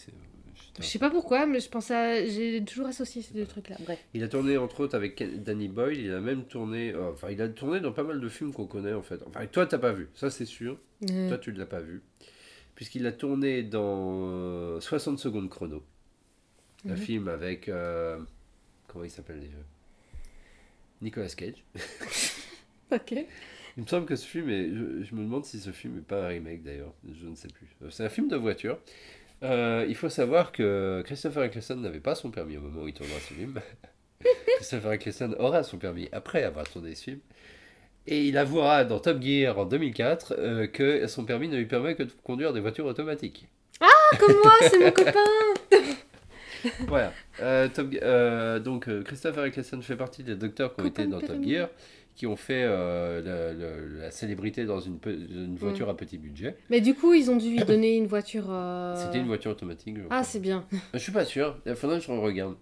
[0.80, 2.24] Je sais pas pourquoi, mais je pense à.
[2.26, 3.76] J'ai toujours associé ces deux trucs-là.
[3.84, 4.00] Bref.
[4.14, 6.00] Il a tourné entre autres avec Danny Boyle.
[6.00, 6.92] Il a même tourné.
[6.94, 9.20] euh, Enfin, il a tourné dans pas mal de films qu'on connaît en fait.
[9.28, 10.78] Enfin, toi, t'as pas vu, ça c'est sûr.
[11.10, 12.02] Euh, Toi, tu ne l'as pas vu.
[12.76, 15.84] Puisqu'il a tourné dans euh, 60 secondes chrono.
[16.88, 16.98] Un Mhm.
[16.98, 17.72] film avec.
[18.88, 19.58] comment il s'appelle déjà?
[21.04, 21.64] Nicolas Cage.
[22.92, 23.12] Ok.
[23.76, 24.70] Il me semble que ce film est.
[24.70, 26.94] Je, je me demande si ce film n'est pas un remake d'ailleurs.
[27.20, 27.66] Je ne sais plus.
[27.82, 28.78] Euh, C'est un film de voiture.
[29.42, 32.94] Euh, il faut savoir que Christopher Eccleston n'avait pas son permis au moment où il
[32.94, 33.60] tournera ce film.
[34.58, 37.20] Christopher Eccleston aura son permis après avoir tourné ce film.
[38.06, 41.96] Et il avouera dans Top Gear en 2004 euh, que son permis ne lui permet
[41.96, 43.48] que de conduire des voitures automatiques.
[43.80, 45.20] Ah, comme moi, c'est mon copain
[46.88, 47.14] Voilà.
[47.42, 51.20] Euh, Top euh, donc euh, Christopher Eccleston fait partie des docteurs qui ont été dans
[51.20, 51.44] Top.
[51.44, 51.70] Gear,
[52.16, 54.98] qui ont fait euh, la célébrité dans une,
[55.56, 56.58] voiture à petit budget.
[56.70, 58.46] Mais du coup, ils ont dû lui donner une voiture.
[58.96, 59.98] C'était une voiture automatique.
[59.98, 60.66] je Ah, c'est bien.
[60.94, 61.58] Je suis pas sûr.
[61.66, 62.56] Il faudrait que je regarde.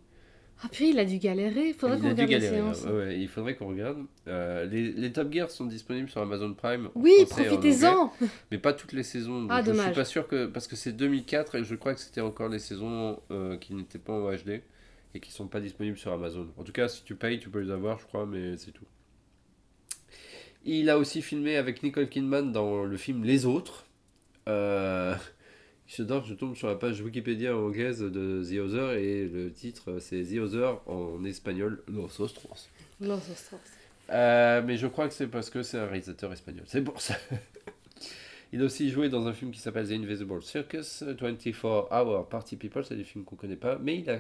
[0.63, 1.73] Ah, puis il a dû galérer.
[1.73, 2.55] Faudrait il qu'on regarde la galérer.
[2.55, 2.83] séance.
[2.83, 3.97] Ouais, ouais, il faudrait qu'on regarde.
[4.27, 6.89] Euh, les, les Top Gear sont disponibles sur Amazon Prime.
[6.93, 8.13] Oui, profitez-en
[8.51, 9.47] Mais pas toutes les saisons.
[9.49, 9.95] Ah, Je suis dommage.
[9.95, 10.45] pas sûr que.
[10.45, 13.97] Parce que c'est 2004 et je crois que c'était encore les saisons euh, qui n'étaient
[13.99, 14.61] pas en HD
[15.13, 16.47] et qui sont pas disponibles sur Amazon.
[16.57, 18.85] En tout cas, si tu payes, tu peux les avoir, je crois, mais c'est tout.
[20.63, 23.87] Il a aussi filmé avec Nicole Kidman dans le film Les Autres.
[24.47, 25.15] Euh,
[25.93, 30.23] J'adore, je tombe sur la page Wikipédia anglaise de The Other et le titre c'est
[30.23, 32.69] The Other en espagnol Los Ostros.
[33.01, 33.59] Los Ostros.
[34.09, 36.63] Euh, mais je crois que c'est parce que c'est un réalisateur espagnol.
[36.67, 37.15] C'est pour ça.
[38.53, 42.55] Il a aussi joué dans un film qui s'appelle The Invisible Circus, 24 Hour Party
[42.55, 44.19] People, c'est des films qu'on connaît pas, mais il a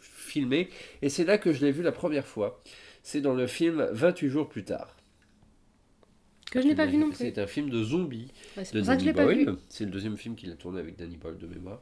[0.00, 0.68] filmé,
[1.00, 2.60] et c'est là que je l'ai vu la première fois.
[3.04, 4.96] C'est dans le film 28 jours plus tard.
[6.52, 7.16] Que je n'ai pas vu non plus.
[7.16, 9.12] C'est un film de zombies Ouais, de Danny.
[9.12, 9.56] Boyle.
[9.70, 11.80] C'est le deuxième film qu'il a tourné avec Danny Boyle de mémoire.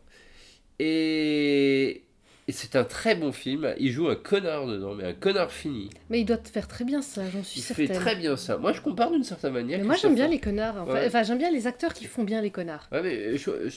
[0.79, 2.03] Et,
[2.49, 3.75] et c'est un très bon film.
[3.79, 5.91] Il joue un connard dedans, mais un connard fini.
[6.09, 7.87] Mais il doit te faire très bien ça, j'en suis Il certaine.
[7.89, 8.57] fait très bien ça.
[8.59, 9.79] Moi, je compare d'une certaine manière.
[9.79, 10.77] Mais moi j'aime bien les connards.
[10.83, 11.07] Enfin, Ouais.
[11.07, 12.89] enfin, j'aime bien les acteurs qui font bien les connards.
[12.93, 13.69] Ouais, mais je, euh,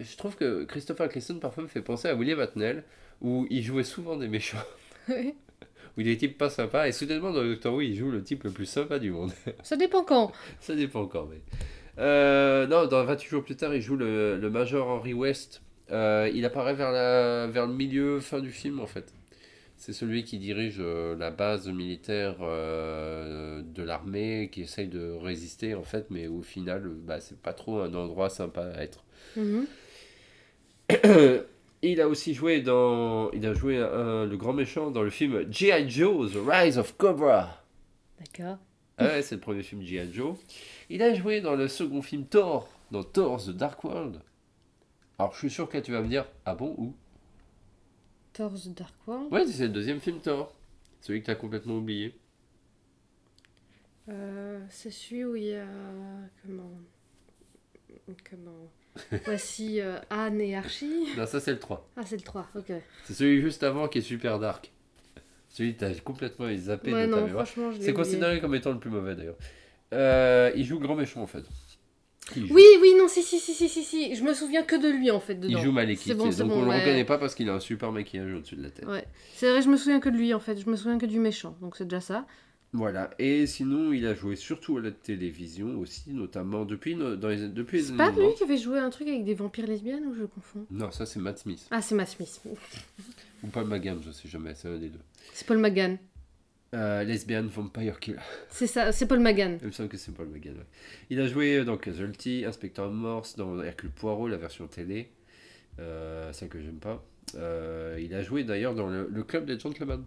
[0.00, 2.84] je trouve que Christopher Eccleston parfois me fait penser à William Atnell,
[3.20, 4.58] où il jouait souvent des méchants,
[5.96, 8.44] où il est type pas sympa, et soudainement dans Doctor Who, il joue le type
[8.44, 9.32] le plus sympa du monde.
[9.62, 10.32] ça dépend quand.
[10.60, 11.40] Ça dépend encore, mais.
[11.98, 15.62] Euh, non, dans 28 jours plus tard, il joue le, le Major Henry West.
[15.90, 19.12] Euh, il apparaît vers, la, vers le milieu, fin du film en fait.
[19.76, 25.74] C'est celui qui dirige euh, la base militaire euh, de l'armée, qui essaye de résister
[25.74, 29.04] en fait, mais au final, bah, c'est pas trop un endroit sympa à être.
[29.36, 29.66] Mhm.
[31.92, 33.30] il a aussi joué dans.
[33.32, 35.88] Il a joué le grand méchant dans le film G.I.
[35.88, 37.62] Joe, The Rise of Cobra.
[38.18, 38.58] D'accord.
[38.96, 40.12] Ah ouais, c'est le premier film G.I.
[40.12, 40.36] Joe.
[40.88, 44.20] Il a joué dans le second film Thor, dans Thor The Dark World.
[45.18, 46.94] Alors je suis sûr que là tu vas me dire, ah bon, où?
[48.32, 49.32] Thor The Dark World?
[49.32, 50.54] Ouais, c'est le deuxième film Thor.
[51.00, 52.14] Celui que t'as complètement oublié.
[54.08, 55.66] Euh, c'est celui où il y a.
[56.42, 56.70] Comment.
[58.28, 58.70] Comment?
[59.24, 61.08] Voici euh, Anne et Archie.
[61.16, 61.88] Non, ça c'est le 3.
[61.96, 62.72] Ah, c'est le 3, ok.
[63.04, 64.70] C'est celui juste avant qui est super dark.
[65.48, 67.46] Celui t'as complètement zappé Ouais, de ta non, mémoire.
[67.46, 69.36] franchement, je l'ai C'est considéré comme étant le plus mauvais d'ailleurs.
[69.92, 71.44] Euh, il joue grand méchant en fait.
[72.36, 74.14] Oui, oui, non, si, si, si, si, si, si.
[74.14, 75.58] Je me souviens que de lui en fait dedans.
[75.58, 76.16] il joue Malekith.
[76.16, 76.80] Bon, donc bon, on le ouais.
[76.80, 78.86] reconnaît pas parce qu'il a un super maquillage au-dessus de la tête.
[78.86, 79.04] Ouais.
[79.34, 80.58] C'est vrai, je me souviens que de lui en fait.
[80.58, 81.56] Je me souviens que du méchant.
[81.60, 82.26] Donc c'est déjà ça.
[82.76, 87.48] Voilà, et sinon il a joué surtout à la télévision aussi, notamment depuis, dans les,
[87.48, 88.20] depuis C'est pas 90.
[88.28, 90.66] lui qui avait joué un truc avec des vampires lesbiennes ou je confonds?
[90.72, 91.66] Non, ça c'est Matt Smith.
[91.70, 92.40] Ah, c'est Matt Smith.
[93.44, 94.98] Ou Paul McGann, je sais jamais, c'est un des deux.
[95.32, 95.98] C'est Paul McGann.
[96.74, 98.18] Euh, Lesbian Vampire Killer.
[98.48, 99.58] C'est ça, c'est Paul McGann.
[99.60, 100.54] Il me semble que c'est Paul McGann.
[100.56, 100.66] ouais.
[101.10, 105.12] Il a joué dans Casualty, Inspector Morse, dans Hercule Poirot, la version télé,
[105.78, 107.04] euh, celle que j'aime pas.
[107.36, 110.02] Euh, il a joué d'ailleurs dans le, le Club des Gentlemen.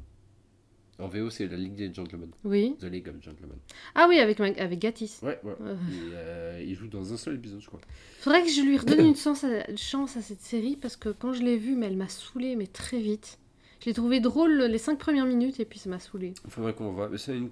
[1.00, 2.32] En VO, c'est la Ligue des Gentlemen.
[2.44, 2.76] Oui.
[2.80, 3.58] The League of Gentlemen.
[3.94, 5.20] Ah oui, avec, avec Gatis.
[5.22, 5.54] Ouais, ouais.
[5.62, 5.76] Euh.
[5.92, 7.82] Il, euh, il joue dans un seul épisode, je crois.
[8.20, 11.10] Faudrait que je lui redonne une chance à, une chance à cette série parce que
[11.10, 13.38] quand je l'ai vue, mais elle m'a saoulée, mais très vite.
[13.80, 16.34] Je l'ai trouvé drôle les 5 premières minutes et puis ça m'a saoulée.
[16.48, 17.10] Faudrait qu'on voit.
[17.10, 17.48] Mais une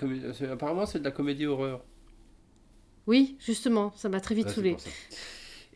[0.52, 1.84] Apparemment, c'est de la comédie horreur.
[3.06, 4.76] Oui, justement, ça m'a très vite Ah, saoulée.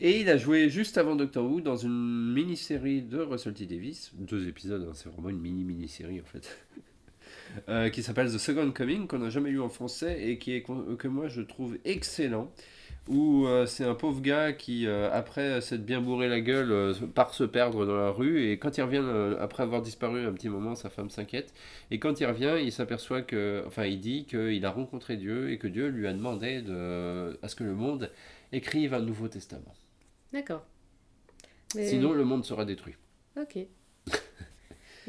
[0.00, 4.10] Et il a joué juste avant Doctor Who dans une mini-série de Russell T Davis,
[4.14, 6.66] deux épisodes, hein, c'est vraiment une mini-mini-série en fait,
[7.68, 10.62] Euh, qui s'appelle The Second Coming, qu'on n'a jamais eu en français et qui est,
[10.62, 12.50] que moi je trouve excellent.
[13.08, 17.34] où euh, c'est un pauvre gars qui, euh, après s'être bien bourré la gueule, part
[17.34, 18.50] se perdre dans la rue.
[18.50, 19.02] Et quand il revient,
[19.40, 21.52] après avoir disparu un petit moment, sa femme s'inquiète.
[21.90, 25.58] Et quand il revient, il s'aperçoit que, enfin, il dit qu'il a rencontré Dieu et
[25.58, 28.10] que Dieu lui a demandé de, à ce que le monde
[28.52, 29.74] écrive un Nouveau Testament.
[30.32, 30.64] D'accord.
[31.74, 32.94] Mais- Sinon, le monde sera détruit.
[33.40, 33.58] Ok.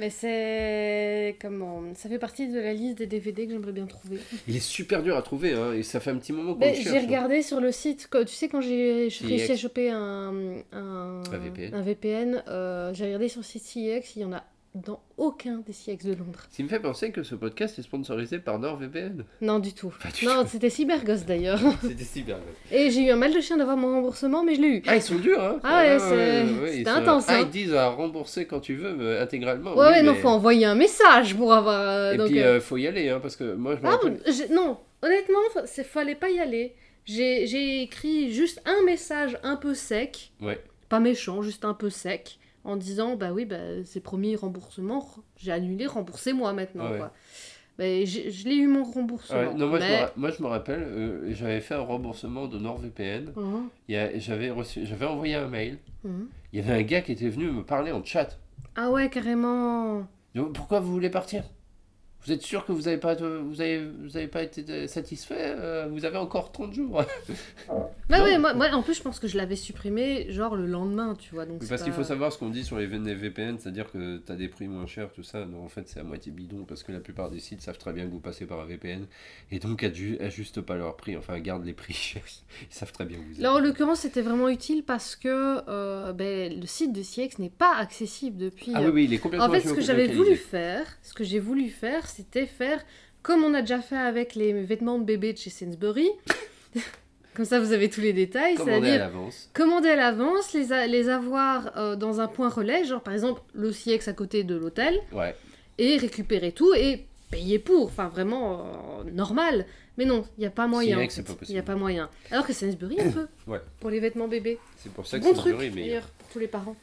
[0.02, 1.38] Mais c'est.
[1.39, 4.18] Comment Ça fait partie de la liste des DVD que j'aimerais bien trouver.
[4.47, 6.80] Il est super dur à trouver, hein, et ça fait un petit moment qu'on cherche.
[6.82, 7.02] j'ai hein.
[7.06, 10.34] regardé sur le site, tu sais, quand j'ai réussi à choper un,
[10.72, 11.76] un, Un VPN.
[11.76, 14.43] un VPN, euh, j'ai regardé sur le site CX, il y en a
[14.74, 16.39] dans aucun des CX de Londres.
[16.49, 19.26] Ce qui me fait penser que ce podcast est sponsorisé par NordVPN.
[19.41, 19.93] Non, du tout.
[20.01, 21.59] Pas du Non, c'était Cyberghost d'ailleurs.
[21.82, 22.38] C'était super.
[22.72, 24.84] Et j'ai eu un mal de chien d'avoir mon remboursement, mais je l'ai eu.
[24.88, 26.45] Ah, ils sont durs, hein Ah ouais, c'est-
[26.78, 27.39] c'était sont- intense, Ah, hein.
[27.41, 29.72] ils disent à rembourser quand tu veux, mais intégralement.
[29.76, 31.78] Ouais, oui, ouais, non, mais- faut envoyer un message pour avoir.
[31.88, 33.91] euh, Et donc, puis, euh, euh, faut y aller, hein, parce que moi, je Ah,
[33.91, 34.22] rappelle...
[34.51, 36.76] non, honnêtement, c'est fallait pas y aller.
[37.05, 40.61] J'ai écrit juste un message un peu sec, Ouais.
[40.88, 45.05] pas méchant, juste un peu sec, en disant bah oui, bah, c'est promis remboursement,
[45.38, 46.86] j'ai annulé, remboursez-moi maintenant.
[46.88, 46.97] Ah ouais.
[46.97, 47.14] quoi.
[47.78, 49.39] Bah, je l'ai eu mon remboursement.
[49.39, 50.01] Ouais, non, moi, je me, mais...
[50.03, 53.34] ra- moi, je me rappelle, euh, j'avais fait un remboursement de NordVPN.
[53.88, 54.86] J'avais reçu...
[54.86, 55.80] j'avais envoyé un mail.
[56.03, 58.38] Il y avait un gars qui était venu me parler en chat.
[58.76, 60.05] Ah ouais, carrément.
[60.36, 61.43] Donc, Pourquoi vous voulez partir?
[62.26, 65.88] Vous êtes sûr que vous n'avez pas, vous avez, vous avez pas été satisfait Euh,
[65.89, 67.03] Vous avez encore 30 jours.
[68.09, 71.15] Bah ouais, moi, moi, en plus, je pense que je l'avais supprimé genre le lendemain,
[71.17, 71.45] tu vois.
[71.45, 74.32] Donc Oui, Parce qu'il faut savoir ce qu'on dit sur les VPN, c'est-à-dire que tu
[74.32, 75.45] as des prix moins chers, tout ça.
[75.45, 77.93] Non, en fait, c'est à moitié bidon parce que la plupart des sites savent très
[77.93, 79.05] bien que vous passez par un VPN
[79.49, 82.22] et donc aju- ajustent pas leur prix, enfin gardent les prix chers.
[82.69, 83.39] Ils savent très bien que vous êtes.
[83.39, 87.49] Là, en l'occurrence, c'était vraiment utile parce que euh, ben, le site de CX n'est
[87.49, 88.74] pas accessible depuis.
[88.76, 91.24] Ah oui, oui, il est complètement En fait, ce que j'avais voulu faire, ce que
[91.24, 92.84] j'ai voulu faire, c'était faire
[93.24, 96.09] comme on a déjà fait avec les vêtements de bébé de chez Sainsbury.
[97.36, 98.55] comme ça, vous avez tous les détails.
[98.55, 99.49] Commander à l'avance.
[99.53, 103.41] commander à l'avance, les, a- les avoir euh, dans un point relais, genre par exemple
[103.53, 105.36] le CX à côté de l'hôtel, Ouais.
[105.78, 107.86] et récupérer tout et payer pour.
[107.86, 109.66] Enfin, vraiment euh, normal.
[109.97, 110.97] Mais non, il n'y a pas moyen.
[111.09, 111.45] C'est pas possible.
[111.49, 112.09] Il n'y a pas moyen.
[112.32, 113.28] Alors que Sainsbury, on peut.
[113.47, 113.59] Ouais.
[113.80, 114.57] Pour les vêtements bébés.
[114.78, 115.82] C'est pour ça que Bon c'est truc, Sainsbury, mais.
[115.89, 116.76] d'ailleurs, pour tous les parents.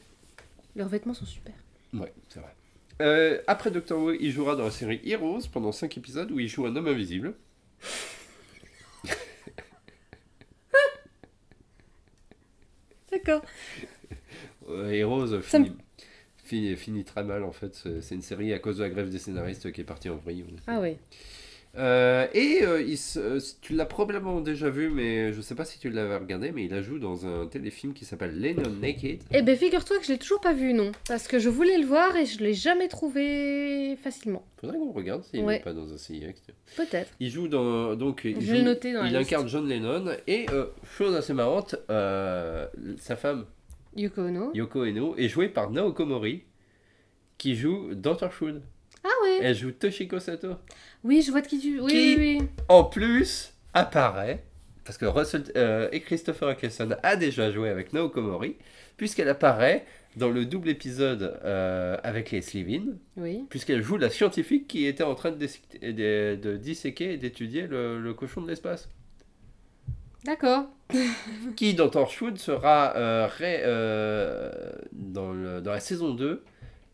[0.75, 1.53] Leurs vêtements sont super.
[1.93, 2.53] Ouais, c'est vrai.
[3.01, 6.47] Euh, après Doctor Who, il jouera dans la série Heroes pendant 5 épisodes où il
[6.49, 7.33] joue un homme invisible.
[13.11, 13.41] D'accord.
[14.69, 15.77] Euh, Heroes Ça me- finit,
[16.43, 17.73] finit, finit très mal en fait.
[17.75, 20.17] C'est c'est une série à cause de la grève des scénaristes qui est partie en
[20.17, 20.45] vrille.
[20.67, 20.97] Ah oui.
[21.77, 25.65] Euh, et euh, il se- euh, tu l'as probablement déjà vu, mais je sais pas
[25.65, 29.21] si tu l'avais regardé, mais il a joué dans un téléfilm qui s'appelle Lennon Naked.
[29.31, 30.91] Eh ben figure-toi que je l'ai toujours pas vu, non.
[31.07, 34.43] Parce que je voulais le voir et je l'ai jamais trouvé facilement.
[34.59, 35.57] Faudrait qu'on regarde s'il Ouais.
[35.57, 36.31] n'est pas dans un tiens.
[36.75, 37.11] Peut-être.
[37.19, 40.47] Il joue dans donc il, Je joue- noter dans la il incarne John Lennon et
[40.49, 40.65] euh,
[40.97, 43.45] chose assez marrante, sa femme
[43.95, 44.51] Yoko Ono.
[44.55, 46.43] Yoko Eno est jouée par Naoko Mori
[47.37, 48.61] qui joue Torchwood.
[49.03, 49.39] Ah ouais.
[49.41, 50.55] Elle joue Toshiko Sato.
[51.03, 51.79] Oui, je vois de qui tu.
[51.79, 52.47] Oui, Qui oui, oui.
[52.67, 54.43] En plus, apparaît,
[54.83, 58.55] parce que Russell euh, et Christopher Eccleston a déjà joué avec Naoko Mori,
[58.97, 59.85] puisqu'elle apparaît
[60.17, 62.83] dans le double épisode euh, avec les Slivin,
[63.15, 63.45] Oui.
[63.49, 65.37] puisqu'elle joue la scientifique qui était en train de,
[65.81, 68.89] de- de disséquer et d'étudier le, le cochon de l'espace.
[70.25, 70.65] D'accord.
[71.55, 74.51] Qui, dans Torchwood, sera euh, ré- euh,
[74.91, 76.43] dans, le- dans la saison 2.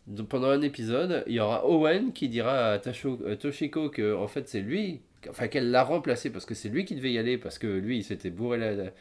[0.07, 4.13] De- Pendant un épisode, il y aura Owen qui dira à Tasho- euh, Toshiko que
[4.15, 7.17] en fait c'est lui, enfin qu'elle l'a remplacé parce que c'est lui qui devait y
[7.17, 8.91] aller parce que lui il s'était bourré la,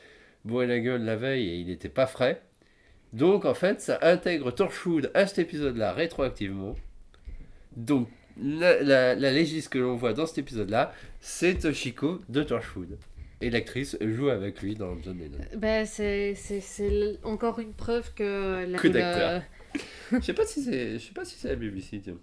[0.44, 2.40] bourré la gueule la veille et il n'était pas frais.
[3.12, 6.74] Donc en fait ça intègre Torchwood à cet épisode-là rétroactivement.
[7.76, 8.08] Donc
[8.42, 12.98] la, la, la légiste que l'on voit dans cet épisode-là, c'est Toshiko de Torchwood.
[13.40, 15.38] Et l'actrice joue avec lui dans John Lennon.
[15.56, 16.34] Ben, c'est
[17.24, 18.64] encore une preuve que.
[18.66, 19.42] La, Que d'acteur.
[20.12, 22.00] Je sais pas si c'est, je sais pas si c'est la BBC.
[22.02, 22.18] Tiens.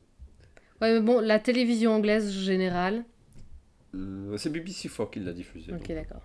[0.81, 3.03] Ouais, mais bon, la télévision anglaise générale.
[3.93, 5.73] Hum, c'est BBC 4 qui l'a diffusé.
[5.73, 6.21] Ok, d'accord.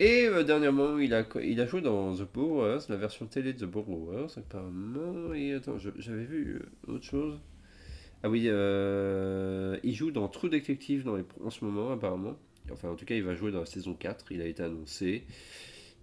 [0.00, 3.64] Et euh, dernièrement, il a, il a joué dans The Borrowers, la version télé de
[3.66, 5.34] The Borrowers, apparemment.
[5.34, 7.40] Et attends, je- j'avais vu euh, autre chose.
[8.22, 12.36] Ah oui, euh, il joue dans True Detective dans les, en ce moment, apparemment.
[12.72, 15.24] Enfin, en tout cas, il va jouer dans la saison 4, il a été annoncé.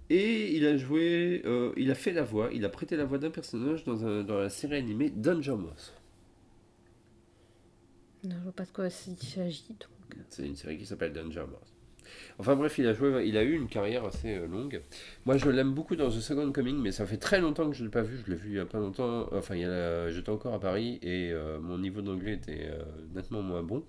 [0.10, 3.18] Et il a joué, euh, il a fait la voix, il a prêté la voix
[3.18, 5.94] d'un personnage dans, un- dans la série animée Danger Mouse.
[8.24, 9.66] Non, je vois pas de quoi il s'agit.
[9.70, 9.90] donc.
[10.30, 11.74] C'est une série qui s'appelle Danger Mouse.
[12.40, 14.82] Enfin bref, il a, joué, il a eu une carrière assez euh, longue.
[15.26, 17.82] Moi, je l'aime beaucoup dans The Second Coming, mais ça fait très longtemps que je
[17.84, 18.18] ne l'ai pas vu.
[18.26, 19.30] Je l'ai vu il y a pas longtemps.
[19.34, 22.68] Enfin, il y a la- j'étais encore à Paris et euh, mon niveau d'anglais était
[22.70, 22.84] euh,
[23.16, 23.84] nettement moins bon.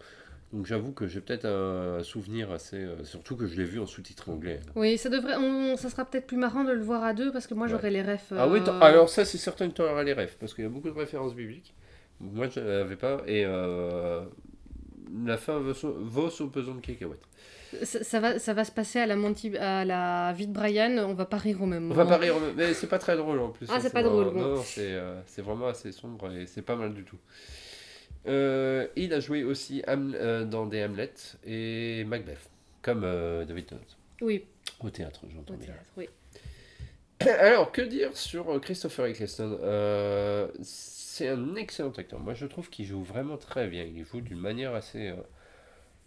[0.52, 2.76] Donc j'avoue que j'ai peut-être un souvenir assez.
[2.76, 4.60] euh, surtout que je l'ai vu en sous-titre anglais.
[4.76, 7.46] Oui, ça devrait, on- ça sera peut-être plus marrant de le voir à deux parce
[7.46, 7.72] que moi Ouais.
[7.72, 8.32] j'aurais les refs.
[8.36, 10.66] Ah oui, euh, alors ça c'est certain que tu auras les rêves, parce qu'il y
[10.66, 11.74] a beaucoup de références bibliques.
[12.20, 14.22] Moi je n'avais pas, et euh,
[15.24, 17.22] la fin vaut son, vaut son pesant de cacahuètes.
[17.82, 20.98] ça, ça va, ça va se passer à la, Monty, à la vie de Brian,
[20.98, 22.04] on va pas rire au même On moment.
[22.04, 23.66] va pas rire, mais c'est pas très drôle en plus.
[23.70, 24.40] Ah, c'est pas drôle, bon.
[24.40, 27.16] Non, non, c'est euh, c'est vraiment assez sombre et c'est pas mal du tout.
[28.26, 31.12] Euh, il a joué aussi Ham- euh, dans des Hamlet
[31.44, 32.50] et Macbeth,
[32.82, 33.80] comme euh, David Tennant.
[34.20, 34.44] Oui,
[34.80, 35.66] Au théâtre, j'entends bien.
[35.66, 36.08] théâtre, oui.
[37.40, 39.58] Alors, que dire sur Christopher Eccleston?
[40.62, 42.20] C'est un excellent acteur.
[42.20, 43.84] Moi, je trouve qu'il joue vraiment très bien.
[43.84, 45.12] Il joue d'une manière assez.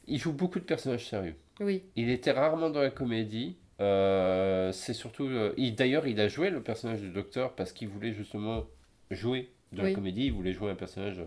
[0.08, 1.36] Il joue beaucoup de personnages sérieux.
[1.60, 3.56] Oui, Il était rarement dans la comédie.
[3.80, 5.30] C'est surtout.
[5.58, 8.66] il- D'ailleurs, il a joué le personnage du docteur parce qu'il voulait justement
[9.12, 9.94] jouer de la Oui.
[9.94, 10.26] comédie.
[10.26, 11.22] Il voulait jouer un personnage.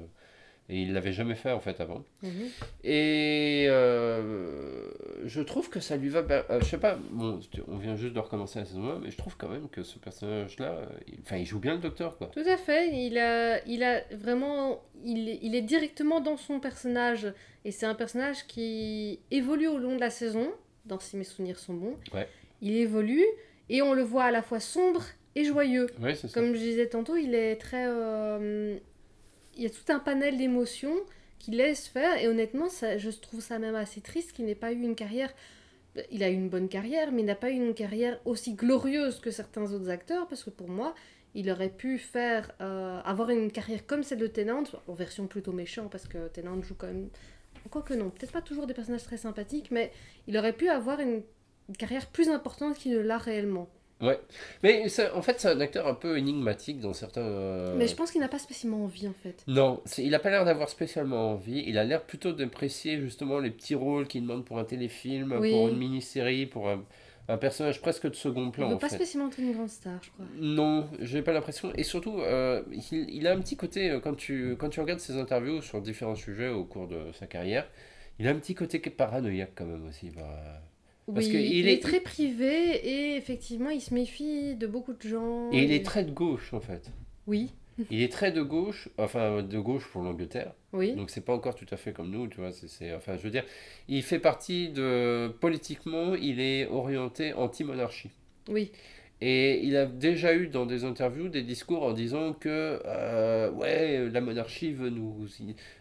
[0.69, 2.05] Et il l'avait jamais fait en fait avant.
[2.23, 2.31] mhm.
[2.85, 4.89] Et euh,
[5.25, 6.23] je trouve que ça lui va.
[6.23, 6.45] bien.
[6.51, 9.17] Euh, je sais pas, bon, on vient juste de recommencer la saison 1, mais je
[9.17, 12.29] trouve quand même que ce personnage-là, il- enfin, il joue bien le docteur, quoi.
[12.29, 16.61] Tout à fait, il a, il a vraiment, il, est- il est directement dans son
[16.61, 17.33] personnage
[17.65, 20.51] et c'est un personnage qui évolue au long de la saison,
[20.87, 21.97] dans si mes souvenirs sont bons.
[22.15, 22.29] Ouais.
[22.63, 23.25] Il évolue
[23.69, 25.03] et on le voit à la fois sombre
[25.35, 25.87] et joyeux.
[26.15, 26.29] Ça.
[26.33, 28.77] Comme je disais tantôt, il est très, euh,
[29.59, 30.95] il y a tout un panel d'émotions
[31.39, 34.81] qu'il laisse faire et honnêtement, je trouve ça même assez triste qu'il n'ait pas eu
[34.81, 35.33] une carrière.
[36.11, 39.19] Il a eu une bonne carrière, mais il n'a pas eu une carrière aussi glorieuse
[39.21, 40.95] que certains autres acteurs, parce que pour moi,
[41.35, 45.53] il aurait pu faire euh, avoir une carrière comme celle de Tennant, en version plutôt
[45.53, 47.09] méchant, parce que Tennant joue quand même.
[47.71, 49.91] Quoique non, peut-être pas toujours des personnages très sympathiques, mais
[50.29, 51.23] il aurait pu avoir une
[51.77, 53.69] carrière plus importante qu'il ne l'a réellement.
[54.01, 54.21] Ouais.
[54.63, 57.21] Mais ça- en fait, c'est un acteur un peu énigmatique dans certains.
[57.23, 59.43] euh, Mais je pense qu'il n'a pas spécialement envie en fait.
[59.49, 61.65] Non, il a pas l'air d'avoir spécialement envie.
[61.67, 65.51] Il a l'air plutôt d'apprécier justement les petits rôles qu'il demande pour un téléfilm, Oui.
[65.51, 66.85] pour une mini-série, pour un,
[67.27, 68.69] un personnage presque de second Il plan.
[68.71, 68.95] veut pas fait.
[68.95, 70.27] spécialement être une grande star, je crois.
[70.39, 71.73] Non, j'ai pas l'impression.
[71.75, 75.01] Et surtout, euh, il, il a un petit côté, euh, quand tu, quand tu regardes
[75.01, 77.69] ses interviews sur différents sujets au cours de sa carrière,
[78.21, 80.11] il a un petit côté qui est paranoïaque quand même aussi.
[80.11, 80.63] bah.
[81.15, 81.75] Parce que il, il est...
[81.75, 85.51] est- très privé et effectivement, il se méfie de beaucoup de gens.
[85.53, 86.91] Et il est très de gauche en fait.
[87.27, 87.53] Oui,
[87.91, 90.53] Il est très de gauche, enfin de gauche pour l'Angleterre.
[90.73, 90.95] oui.
[90.95, 92.53] Donc c'est pas encore tout à fait comme nous, tu vois.
[92.53, 93.45] C'est, c'est- enfin, je veux dire,
[93.89, 98.11] il fait partie de politiquement, il est orienté anti-monarchie.
[98.51, 98.73] Oui,
[99.21, 104.09] Et il a déjà eu dans des interviews des discours en disant que euh, ouais,
[104.11, 105.27] la monarchie veut nous,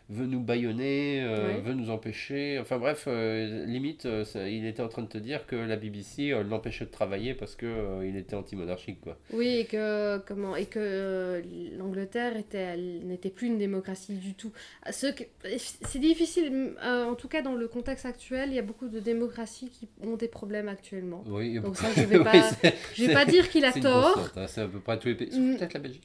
[0.09, 2.59] veut nous bâillonner, euh, veut nous empêcher.
[2.59, 5.75] Enfin bref, euh, limite, euh, ça- il était en train de te dire que la
[5.75, 9.17] BBC l'empêchait de travailler parce que il était anti-monarchique, quoi.
[9.33, 11.43] oui, et que comment et que
[11.77, 14.51] l'Angleterre était n'était plus une démocratie du tout.
[14.91, 15.23] Ce que-
[15.57, 19.69] c'est difficile, en tout cas dans le contexte actuel, il y a beaucoup de démocraties
[19.69, 21.23] qui ont des problèmes actuellement.
[21.27, 22.49] Oui, Donc ça, je vais pas-
[22.93, 24.31] Je vais pas dire qu'il a tort.
[24.37, 25.37] hein, c'est à peu près tous les pays.
[25.37, 25.57] Mm.
[25.57, 26.03] Peut-être la Belgique.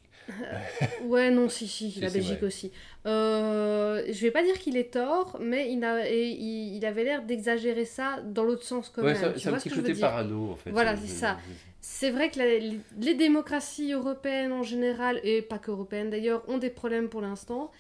[1.05, 2.71] Ouais, non, si, si, Si, la Belgique aussi.
[3.07, 7.05] Euh, je vais pas dire qu'il est tort, mais il, a, et il, il avait
[7.05, 9.33] l'air d'exagérer ça dans l'autre sens quand Ouais, même.
[9.37, 10.71] c'est un vois petit ce côté parano en fait.
[10.71, 11.39] Voilà, c'est ça.
[11.81, 16.59] C'est vrai que la- les, les démocraties européennes en général, et pas qu'européennes d'ailleurs, ont
[16.59, 17.73] des problèmes pour l'instant,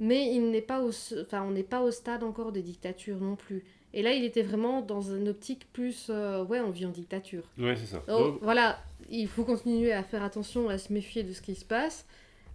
[0.00, 3.36] mais il n'est pas au, enfin, on n'est pas au stade encore des dictatures non
[3.36, 3.62] plus.
[3.96, 7.44] Et là, il était vraiment dans une optique plus, euh, ouais, on vit en dictature.
[7.56, 8.02] Ouais, c'est ça.
[8.08, 8.80] Donc, Donc, voilà,
[9.10, 12.06] il faut continuer à faire attention, à se méfier de ce qui se passe,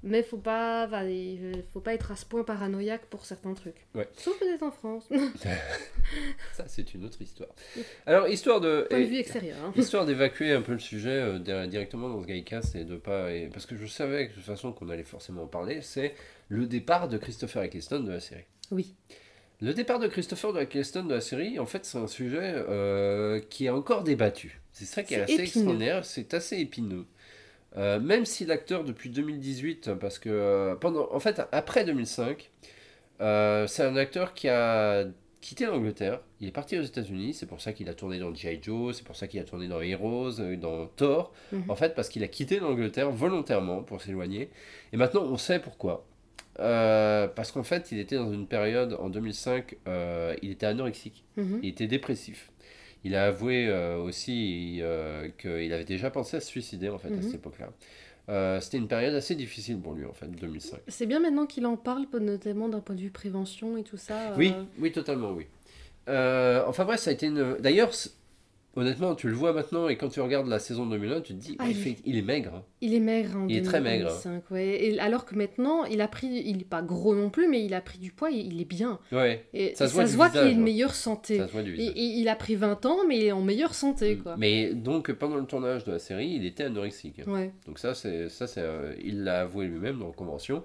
[0.02, 0.88] mais faut pas,
[1.74, 3.86] faut pas être à ce point paranoïaque pour certains trucs.
[3.95, 4.08] Ouais.
[4.16, 5.10] Sauf peut-être en France,
[6.54, 7.50] ça, c'est une autre histoire.
[8.06, 8.88] Alors, histoire de.
[8.89, 9.58] point de vue extérieur.
[9.64, 9.74] hein.
[9.76, 13.32] Histoire d'évacuer un peu le sujet euh, di- directement dans ce Gaïcast et de pas.
[13.34, 16.16] et- parce que je savais que de toute façon qu'on allait forcément en parler, c'est
[16.47, 18.45] le départ de Christopher Eccleston de la série.
[18.72, 18.95] Oui.
[19.62, 23.66] Le départ de Christopher Eccleston de la série, en fait, c'est un sujet euh, qui
[23.66, 24.62] est encore débattu.
[24.80, 25.43] C'est ça qui est, assez épineux.
[25.45, 27.05] extraordinaire, c'est assez épineux.
[27.77, 32.49] Euh, même si l'acteur depuis 2018, parce que euh, pendant, en fait, après 2005,
[33.21, 35.05] euh, c'est un acteur qui a
[35.41, 38.59] quitté l'Angleterre, il est parti aux États-Unis, c'est pour ça qu'il a tourné dans G.I.
[38.61, 41.69] Joe, c'est pour ça qu'il a tourné dans Heroes, dans Thor, Mhm.
[41.69, 44.49] en fait, parce qu'il a quitté l'Angleterre volontairement pour s'éloigner.
[44.91, 46.05] Et maintenant, on sait pourquoi.
[46.59, 51.23] Euh, parce qu'en fait, il était dans une période en 2005, euh, il était anorexique,
[51.38, 51.59] Mhm.
[51.63, 52.51] il était dépressif.
[53.04, 57.08] Il a avoué euh, aussi euh, qu'il avait déjà pensé à se suicider en fait
[57.08, 57.22] à Mhm.
[57.24, 57.70] cette époque-là.
[58.30, 60.80] Euh, C'était une période assez difficile pour lui en fait, 2005.
[60.88, 64.34] C'est bien maintenant qu'il en parle, notamment d'un point de vue prévention et tout ça.
[64.38, 65.47] Oui, euh, oui, totalement, oui.
[66.10, 67.56] Euh, enfin bref, ça a été une.
[67.60, 67.91] D'ailleurs,
[68.80, 71.55] honnêtement, tu le vois maintenant et quand tu regardes la saison 2001, tu te dis,
[71.59, 72.51] Ah, il, il- fait- il est maigre.
[72.55, 72.63] hein.
[72.82, 74.07] Il est maigre en Il est très maigre.
[74.07, 74.86] 2005, ouais.
[74.86, 77.73] Et alors que maintenant, il a pris, il est pas gros non plus, mais il
[77.73, 78.99] a pris du poids, et il est bien.
[79.11, 80.63] Ouais, Et Ça se se voit qu'il est une hein.
[80.63, 81.38] meilleure santé.
[81.38, 81.93] ça se voit du Et, visage.
[81.97, 84.36] et il a pris 20 ans, mais il est en meilleure santé, quoi.
[84.38, 87.21] Mais donc, pendant le tournage de la série, il était anorexique.
[87.27, 87.51] Ouais.
[87.67, 90.63] Donc ça, c'est ça, c'est, euh, il l'a avoué lui-même dans la convention.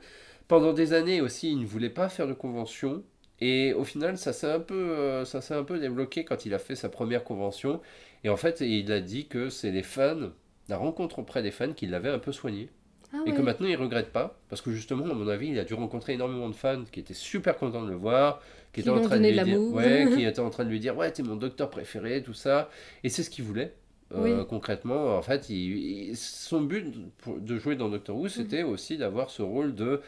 [0.48, 3.02] Pendant des années aussi, il ne voulait pas faire de convention.
[3.40, 6.54] Et au final, ça s'est un peu, euh, ça s'est un peu débloqué quand il
[6.54, 7.80] a fait sa première convention.
[8.24, 10.30] Et en fait, il a dit que c'est les fans,
[10.68, 12.70] la rencontre auprès des fans, qui l'avait un peu soigné.
[13.12, 13.36] Ah Et ouais.
[13.36, 14.40] que maintenant, il regrette pas.
[14.48, 17.14] Parce que justement, à mon avis, il a dû rencontrer énormément de fans qui étaient
[17.14, 18.40] super contents de le voir.
[18.72, 20.80] Qui, Qui étaient en train de lui dire, ouais, qui étaient en train de lui
[20.80, 22.70] dire, ouais, t'es mon docteur préféré, tout ça.
[23.04, 23.74] Et c'est ce qu'il voulait.
[24.12, 24.46] Euh, Oui.
[24.48, 26.92] concrètement, en fait, il- il- son but
[27.26, 28.22] de jouer dans Doctor Mhm.
[28.22, 30.00] Who, c'était aussi d'avoir ce rôle de,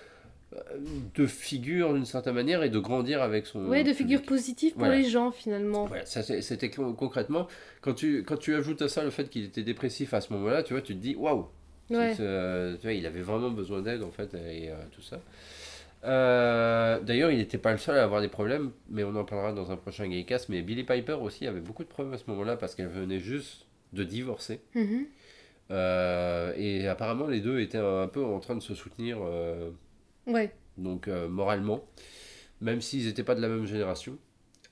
[1.15, 3.67] de figure d'une certaine manière et de grandir avec son.
[3.67, 4.97] Ouais, de figure positive pour Voilà.
[4.97, 5.87] les gens, finalement.
[5.87, 7.49] Voilà, ça, c'était con- concrètement,
[7.81, 10.63] quand tu, quand tu ajoutes à ça le fait qu'il était dépressif à ce moment-là,
[10.63, 11.47] tu vois, tu te dis waouh,
[11.91, 12.15] Ouais.
[12.21, 15.21] euh, il avait vraiment besoin d'aide en fait et euh, tout ça.
[16.05, 19.53] Euh, D'ailleurs, il n'était pas le seul à avoir des problèmes, mais on en parlera
[19.53, 20.49] dans un prochain Gaycast.
[20.49, 23.67] Mais Billy Piper aussi avait beaucoup de problèmes à ce moment-là parce qu'elle venait juste
[23.93, 24.61] de divorcer.
[24.75, 25.07] Mhm.
[26.57, 29.19] Et apparemment, les deux étaient un peu en train de se soutenir,
[30.27, 30.53] Ouais.
[30.77, 31.85] donc euh, moralement,
[32.61, 34.19] même s'ils n'étaient pas de la même génération.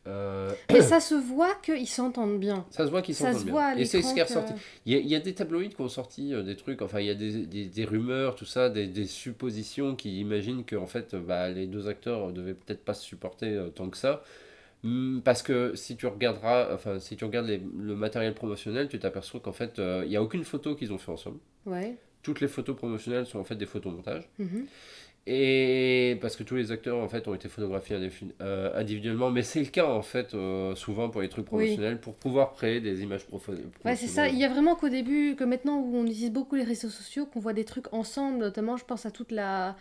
[0.06, 2.66] Euh, Et ça se voit qu'ils s'entendent bien.
[2.70, 3.56] ça se voit qu'ils s'entendent se bien.
[3.56, 4.52] à Et c'est ce qui est ressorti.
[4.84, 7.00] Il y, a, il y a des tabloïds qui ont sorti euh, des trucs, enfin
[7.00, 10.76] il y a des, des, des rumeurs, tout ça, des, des suppositions qui imaginent que
[10.76, 13.96] en fait, euh, bah, les deux acteurs devaient peut-être pas se supporter euh, tant que
[13.96, 14.22] ça.
[14.84, 18.98] Hum, Parce que si tu regarderas, enfin si tu regardes les- le matériel promotionnel, tu
[18.98, 21.38] t'aperçois qu'en fait, euh, il n'y a aucune photo qu'ils ont fait ensemble.
[21.64, 21.96] Ouais.
[22.22, 24.28] Toutes les photos promotionnelles sont en fait des photomontages.
[24.38, 24.66] Mhm.
[25.26, 27.96] Et parce que tous les acteurs en fait ont été photographiés
[28.42, 31.46] euh, individuellement, mais c'est le cas en fait euh, souvent pour les trucs Oui.
[31.46, 33.54] promotionnels pour pouvoir créer des images profo-
[33.84, 34.28] Ouais, c'est ça.
[34.28, 37.26] Il y a vraiment qu'au début, que maintenant où on utilise beaucoup les réseaux sociaux,
[37.26, 39.76] qu'on voit des trucs ensemble, notamment je pense à toute la...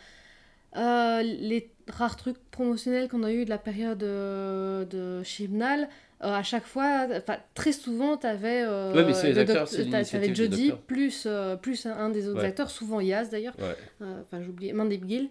[0.78, 5.90] euh, les rares trucs promotionnels qu'on a eu de la période de Chibnall.
[6.24, 7.08] Euh, à chaque fois,
[7.54, 12.10] très souvent, t'avais euh, Ouais, mais les acteurs, des Jodie plus euh, plus un, un
[12.10, 12.48] des autres Ouais.
[12.48, 13.56] acteurs, souvent Yaz d'ailleurs.
[14.02, 14.74] Euh, Enfin, j'ai oublié,
[15.08, 15.30] Gill.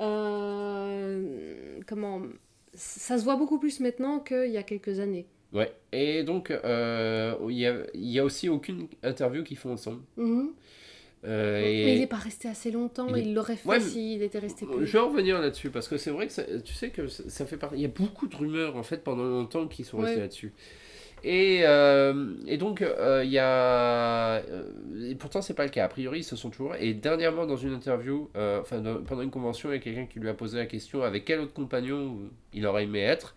[0.00, 2.22] Euh, comment
[2.74, 5.26] Ça se voit beaucoup plus maintenant qu'il y a quelques années.
[5.52, 10.00] Ouais, et donc il y a, y a aussi aucune interview qu'ils font ensemble.
[10.16, 10.52] Mhm.
[11.24, 14.64] Euh, Mais il n'est pas resté assez longtemps, il l'aurait fait Ouais, s'il était resté
[14.66, 14.86] je plus.
[14.86, 17.44] vais en revenir là-dessus parce que c'est vrai que ça- tu sais que ça, ça
[17.44, 17.76] fait partie.
[17.76, 20.20] Il y a beaucoup de rumeurs en fait pendant longtemps qui sont restées Ouais.
[20.22, 20.54] là-dessus.
[21.22, 24.36] Et, euh, et donc euh, il y a.
[24.38, 24.62] euh,
[25.10, 25.84] et pourtant c'est pas le cas.
[25.84, 26.74] A priori ils se sont toujours.
[26.76, 30.06] Et dernièrement dans une interview, euh, enfin dans- pendant une convention, il y a quelqu'un
[30.06, 32.16] qui lui a posé la question avec quel autre compagnon
[32.54, 33.34] il aurait aimé être?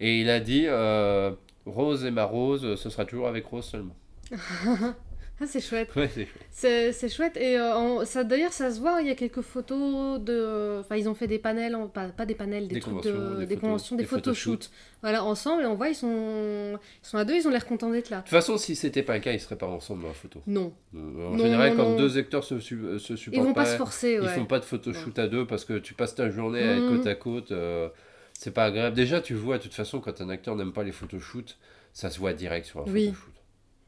[0.00, 1.30] Et il a dit euh,
[1.64, 3.94] Rose et ma Rose, ce sera toujours avec Rose seulement.
[5.42, 5.88] Ah, c'est chouette.
[5.96, 6.10] Ouais,
[6.50, 7.36] c'est c'est chouette.
[7.38, 10.80] Et euh, en- ça, d'ailleurs, ça se voit, il y a quelques photos de.
[10.80, 13.12] Enfin, ils ont fait des panels, en- pas, pas des panels, des, Des trucs conventions,
[13.30, 13.36] de.
[13.40, 14.70] des Des, photos- conventions, des, des photoshoots.
[15.00, 17.90] Voilà, ensemble, et on voit, ils sont, ils sont à deux, ils ont l'air contents
[17.90, 18.18] d'être là.
[18.18, 20.42] De toute façon, si c'était pas le cas, ils seraient pas ensemble dans la photo.
[20.46, 21.96] Non, En Non, général, non, quand non.
[21.96, 24.28] deux acteurs se, euh, se ils supportent vont pas pas, se forcer, ils ouais.
[24.28, 26.98] font pas de photoshoot à deux parce que tu passes ta journée à Mhm.
[26.98, 27.52] côte à côte.
[27.52, 27.88] euh,
[28.34, 28.94] c'est pas agréable.
[28.96, 31.56] Déjà, tu vois, de toute façon, quand un acteur n'aime pas les photoshoots,
[31.94, 33.06] ça se voit direct sur un Oui.
[33.06, 33.32] photoshoot.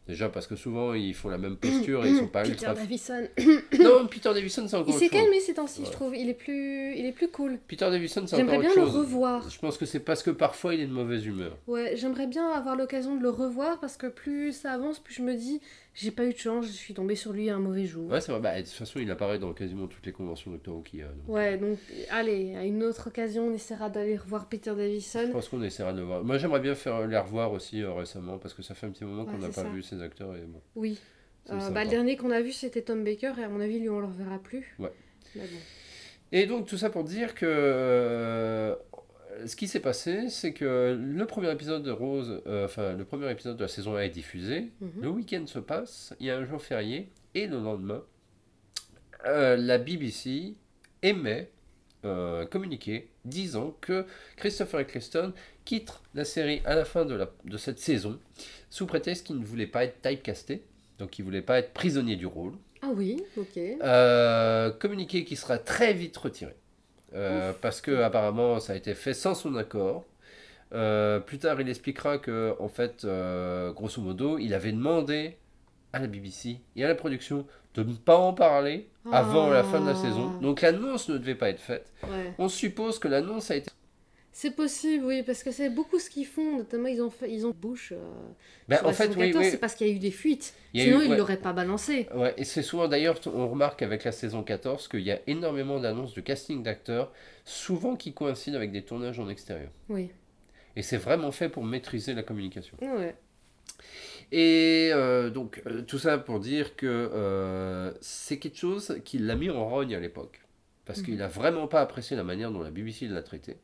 [0.09, 2.75] Déjà parce que souvent ils font la même posture et ils sont pas Peter ultra.
[2.75, 3.29] Davison.
[3.81, 5.23] Non, Peter Davison c'est Il encore s'est autre chose.
[5.23, 5.87] calmé ces temps-ci, Ouais.
[5.87, 6.17] je trouve.
[6.17, 7.59] Il est plus, il est plus cool.
[7.69, 9.49] Peter Davison c'est J'aimerais encore bien autre le revoir.
[9.49, 11.57] Je pense que c'est parce que parfois il est de mauvaise humeur.
[11.69, 15.23] Ouais, j'aimerais bien avoir l'occasion de le revoir parce que plus ça avance, plus je
[15.23, 15.61] me dis,
[15.95, 18.11] j'ai pas eu de chance, je suis tombée sur lui un mauvais jour.
[18.11, 18.41] Ouais, c'est vrai.
[18.41, 21.03] Bah, de toute façon, il apparaît dans quasiment toutes les conventions Doctor Who qu'il y
[21.03, 21.07] a.
[21.07, 21.29] donc.
[21.29, 21.79] Ouais, donc
[22.11, 25.31] allez, à une autre occasion, on essaiera d'aller revoir Peter Je Davison.
[25.33, 26.25] pense qu'on essaiera de le voir.
[26.25, 29.05] Moi, j'aimerais bien faire les revoir aussi euh, récemment parce que ça fait un petit
[29.05, 29.69] moment qu'on n'a pas ça.
[29.69, 30.61] vu ces acteurs et bon.
[30.77, 30.99] Oui.
[31.51, 33.91] Euh, bah, le dernier qu'on a vu, c'était Tom Baker, et à mon avis, lui,
[33.91, 34.75] on le reverra plus.
[34.79, 34.93] Ouais.
[35.35, 35.43] Bon.
[36.35, 38.75] Et donc tout ça pour dire que euh,
[39.47, 43.31] ce qui s'est passé, c'est que le premier épisode de Rose, euh, enfin le premier
[43.31, 44.71] épisode de la saison 1 est diffusé.
[44.81, 45.03] Mhm.
[45.03, 48.03] Le week-end se passe, il y a un jour férié et le lendemain,
[49.27, 50.55] euh, la BBC
[51.03, 51.51] émet
[52.05, 54.07] un communiqué disant que
[54.37, 55.33] Christopher Eccleston
[55.65, 58.19] quitte la série à la fin de, la, de cette saison
[58.71, 60.65] sous prétexte qu'il ne voulait pas être typecasté,
[60.99, 62.55] donc il ne voulait pas être prisonnier du rôle.
[62.83, 63.57] Ah oui, ok.
[63.57, 66.57] Euh, communiqué qui sera très vite retiré.
[67.15, 70.05] Euh, parce que apparemment ça a été fait sans son accord.
[70.73, 75.37] Euh, plus tard, il expliquera que, en fait, euh, grosso modo, il avait demandé
[75.93, 79.81] à la BBC et à la production de ne pas en parler avant la fin
[79.81, 79.95] de la Ah.
[79.95, 80.31] saison.
[80.41, 81.93] Donc l'annonce ne devait pas être faite.
[82.05, 82.33] Ouais.
[82.39, 83.71] On suppose que l'annonce a été
[84.35, 86.57] C'est possible, oui, parce que c'est beaucoup ce qu'ils font.
[86.57, 87.93] Notamment, ils ont fait, ils ont bouche.
[87.93, 87.97] euh,
[88.67, 89.51] Ben, en la fait, saison oui, 14, oui.
[89.51, 90.55] c'est parce qu'il y a eu des fuites.
[90.73, 91.17] Il Sinon, eu- ils ouais.
[91.19, 92.09] l'auraient pas balancé.
[92.15, 95.79] Ouais, et c'est souvent d'ailleurs, on remarque avec la saison 14 qu'il y a énormément
[95.81, 97.13] d'annonces de casting d'acteurs,
[97.45, 99.71] souvent qui coïncident avec des tournages en extérieur.
[99.91, 100.11] Oui.
[100.77, 102.79] Et c'est vraiment fait pour maîtriser la communication.
[102.81, 103.15] Ouais.
[104.31, 109.35] Et euh, donc, euh, tout ça pour dire que euh, c'est quelque chose qui l'a
[109.37, 110.41] mis en rogne à l'époque.
[110.87, 111.05] Parce Mhm.
[111.05, 113.59] qu'il n'a vraiment pas apprécié la manière dont la BBC l'a traité.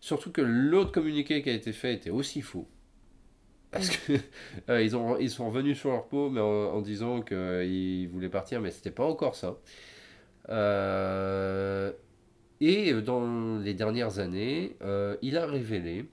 [0.00, 2.68] Surtout que l'autre communiqué qui a été fait était aussi faux.
[3.70, 4.14] Parce que
[4.70, 8.28] euh, ils, ont, ils sont revenus sur leur peau mais en, en disant qu'ils voulaient
[8.28, 9.58] partir, mais c'était pas encore ça.
[10.48, 11.92] Euh,
[12.60, 16.06] et dans les dernières années, euh, il a révélé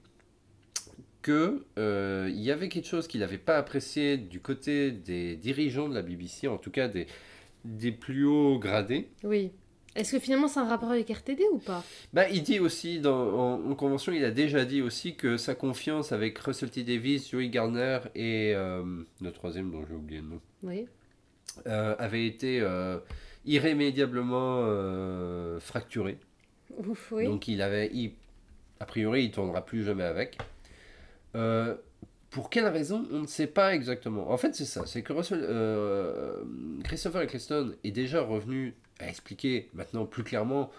[1.22, 5.88] que euh, il y avait quelque chose qu'il n'avait pas apprécié du côté des dirigeants
[5.88, 7.06] de la BBC, en tout cas des,
[7.64, 9.08] des plus hauts gradés.
[9.24, 9.52] Oui.
[9.98, 11.82] Est-ce que finalement c'est un rapport avec RTD ou pas?
[12.12, 13.18] Bah, il dit aussi, dans,
[13.56, 16.84] en, en convention, il a déjà dit aussi que sa confiance avec Russell T.
[16.84, 18.82] Davis, Joey Gardner et euh,
[19.20, 20.86] le troisième dont j'ai oublié le nom, Oui.
[21.66, 22.98] euh, avait été euh,
[23.44, 26.18] irrémédiablement euh, fracturée.
[26.86, 27.24] Ouf, oui.
[27.24, 28.12] Donc il avait, il-
[28.80, 30.38] a priori, il tournera plus jamais avec.
[31.34, 31.74] Euh,
[32.30, 34.30] pour quelle raison On ne sait pas exactement.
[34.30, 34.84] En fait, c'est ça.
[34.86, 36.42] C'est que Russell, euh,
[36.84, 40.70] Christopher Eccleston est déjà revenu à expliquer maintenant plus clairement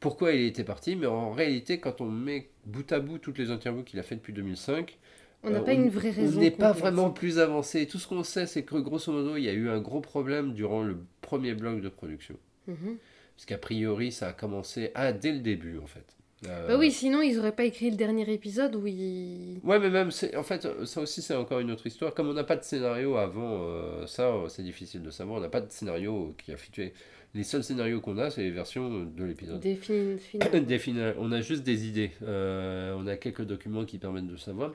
[0.00, 0.96] pourquoi il était parti.
[0.96, 4.18] Mais en réalité, quand on met bout à bout toutes les interviews qu'il a faites
[4.18, 4.98] depuis 2005,
[5.44, 6.38] on n'a euh, pas une vraie raison.
[6.38, 7.86] on n'est pas vraiment plus avancé.
[7.86, 10.52] Tout ce qu'on sait, c'est que grosso modo, il y a eu un gros problème
[10.52, 12.36] durant le premier bloc de production.
[12.68, 12.96] Mhm.
[13.36, 16.04] Parce qu'a priori, ça a commencé ah, dès le début, en fait.
[16.46, 19.60] Euh, Bah oui, sinon ils auraient pas écrit le dernier épisode où ils.
[19.62, 22.14] Ouais, mais même, en fait, ça aussi, c'est encore une autre histoire.
[22.14, 25.38] Comme on n'a pas de scénario avant euh, ça, c'est difficile de savoir.
[25.38, 26.94] On n'a pas de scénario qui a fluctué.
[27.34, 29.60] Les seuls scénarios qu'on a, c'est les versions de l'épisode.
[29.60, 30.18] Des finales.
[30.66, 31.14] Des finales.
[31.18, 32.10] On a juste des idées.
[32.22, 34.72] Euh, on a quelques documents qui permettent de savoir.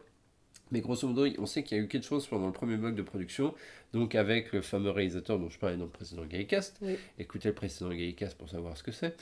[0.71, 2.93] Mais grosso modo, on sait qu'il y a eu quelque chose pendant le premier bloc
[2.93, 3.53] de production,
[3.93, 6.77] donc avec le fameux réalisateur dont je parlais dans le précédent Gaycast.
[6.81, 6.97] Oui.
[7.19, 9.15] Écoutez le précédent Gaycast pour savoir ce que c'est.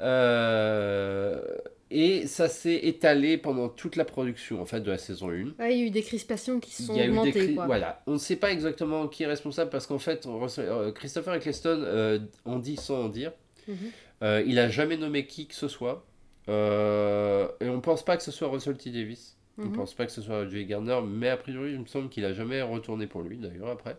[0.00, 1.42] Euh,
[1.90, 5.54] et ça s'est étalé pendant toute la production en fait de la saison 1.
[5.58, 7.32] Ah, il y a eu des crispations qui sont Il y a eu des augmentées,
[7.46, 7.66] cri- quoi.
[7.66, 11.34] Voilà, on ne sait pas exactement qui est responsable parce qu'en fait, on euh, Christopher
[11.34, 13.32] Eccleston euh, en dit sans en dire.
[13.66, 13.76] Mhm.
[14.22, 16.04] Euh, il a jamais nommé qui que ce soit.
[16.48, 18.90] Euh, et on pense pas que ce soit Russell T.
[18.90, 19.36] Davis.
[19.58, 19.72] On Mhm.
[19.72, 22.32] pense pas que ce soit Joey Gardner, mais a priori, il me semble qu'il a
[22.32, 23.96] jamais retourné pour lui d'ailleurs après.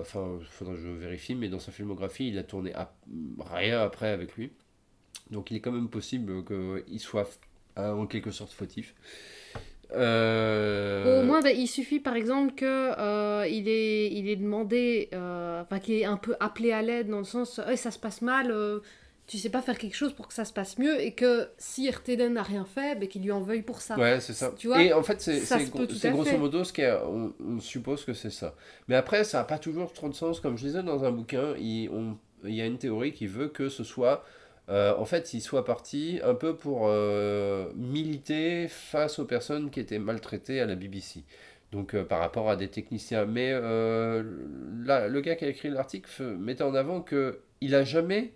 [0.00, 2.72] Enfin, il faudra que je vérifie, mais dans sa filmographie, il a tourné
[3.40, 4.52] rien après avec lui.
[5.30, 7.38] Donc il est quand même possible qu'il soit
[7.78, 8.94] euh, en quelque sorte fautif.
[9.94, 15.08] Euh, Au moins, bah, il suffit par exemple que euh, il est, il est demandé,
[15.14, 17.98] euh, enfin qu'il est un peu appelé à l'aide dans le sens, Eh, ça se
[17.98, 18.80] passe mal, euh,
[19.26, 21.88] tu sais pas faire quelque chose pour que ça se passe mieux, et que si
[21.88, 23.98] RTD n'a rien fait, bah, qu'il lui en veuille pour ça.
[23.98, 24.52] Ouais, c'est ça.
[24.58, 28.30] Tu vois, et en fait, c'est grosso modo ce qu'on on, on suppose que c'est
[28.30, 28.54] ça.
[28.88, 30.40] Mais après, ça n'a pas toujours trop de sens.
[30.40, 33.48] Comme je disais dans un bouquin, il, on- il y a une théorie qui veut
[33.48, 34.22] que ce soit.
[34.70, 39.80] Euh, en fait, il soit parti un peu pour euh, militer face aux personnes qui
[39.80, 41.24] étaient maltraitées à la BBC.
[41.72, 43.24] Donc, euh, par rapport à des techniciens.
[43.26, 48.32] Mais là, le gars qui a écrit l'article mettait en avant que il a jamais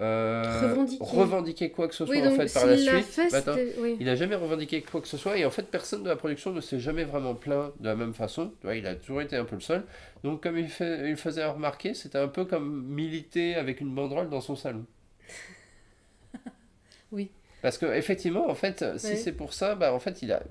[0.00, 1.04] Revendiqué.
[1.04, 3.02] revendiqué quoi que ce soit Oui, en fait par la suite.
[3.04, 3.54] fait, Attends.
[3.54, 3.96] c'était- oui.
[3.98, 6.52] Il n'a jamais revendiqué quoi que ce soit et en fait personne de la production
[6.52, 8.52] ne s'est jamais vraiment plaint de la même façon.
[8.72, 9.82] Il a toujours été un peu le seul.
[10.22, 14.30] Donc comme il, fait, il faisait remarquer, c'était un peu comme militer avec une banderole
[14.30, 14.84] dans son salon.
[17.12, 17.30] Oui.
[17.62, 19.16] Parce que effectivement, en fait, si Ouais.
[19.16, 20.42] c'est pour ça, bah en fait il a,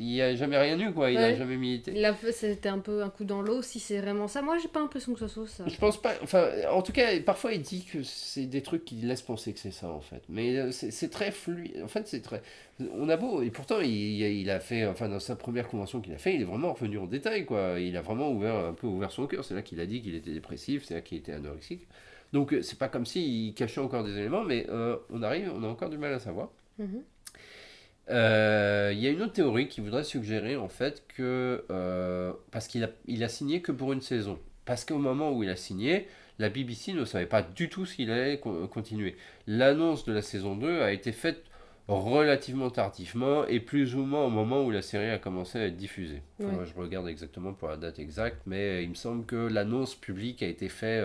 [0.00, 1.10] il a jamais rien eu quoi.
[1.10, 1.36] Il a Ouais.
[1.36, 2.04] jamais milité.
[2.04, 4.40] A C'était un peu un coup dans l'eau, si c'est vraiment ça.
[4.42, 5.64] Moi, j'ai pas l'impression que ce soit ça.
[5.66, 6.12] Je pense pas.
[6.22, 9.58] Enfin, en tout cas, parfois il dit que c'est des trucs qui laissent penser que
[9.58, 10.22] c'est ça en fait.
[10.28, 11.82] Mais euh, c'est c'est très fluide.
[11.82, 12.42] En fait, c'est très.
[12.94, 14.86] On a beau et pourtant il, il a fait.
[14.86, 17.80] Enfin, dans sa première convention qu'il a fait, il est vraiment revenu en détail quoi.
[17.80, 19.44] Il a vraiment ouvert un peu ouvert son cœur.
[19.44, 20.84] C'est là qu'il a dit qu'il était dépressif.
[20.84, 21.88] C'est là qu'il était anorexique.
[22.32, 25.62] Donc euh, c'est pas comme s'il cachait encore des éléments, mais euh, on arrive, on
[25.64, 26.50] a encore du mal à savoir.
[26.78, 27.02] Mhm.
[28.10, 32.66] Euh, Il y a une autre théorie qui voudrait suggérer en fait que euh, parce
[32.66, 35.56] qu'il a, il a signé que pour une saison, parce qu'au moment où il a
[35.56, 36.06] signé,
[36.38, 39.16] la BBC ne savait pas du tout s'il allait co- continuer.
[39.46, 41.42] L'annonce de la saison 2 a été faite
[41.88, 45.76] relativement tardivement et plus ou moins au moment où la série a commencé à être
[45.76, 46.22] diffusée.
[46.38, 46.54] Enfin, Ouais.
[46.56, 50.42] moi, je regarde exactement pour la date exacte, mais il me semble que l'annonce publique
[50.42, 51.02] a été faite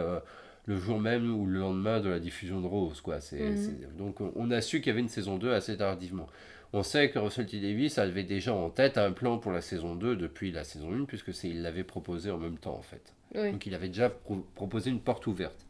[0.65, 3.01] le jour même ou le lendemain de la diffusion de Rose.
[3.01, 3.19] Quoi.
[3.19, 3.95] C'est, Mhm.
[3.97, 6.27] Donc on- a su qu'il y avait une saison 2 assez tardivement.
[6.71, 7.59] On sait que Russell T.
[7.59, 11.05] Davis avait déjà en tête un plan pour la saison 2 depuis la saison 1,
[11.05, 13.13] puisque c'est, il l'avait proposé en même temps en fait.
[13.35, 13.51] Oui.
[13.51, 15.65] Donc il avait déjà pro- proposé une porte ouverte.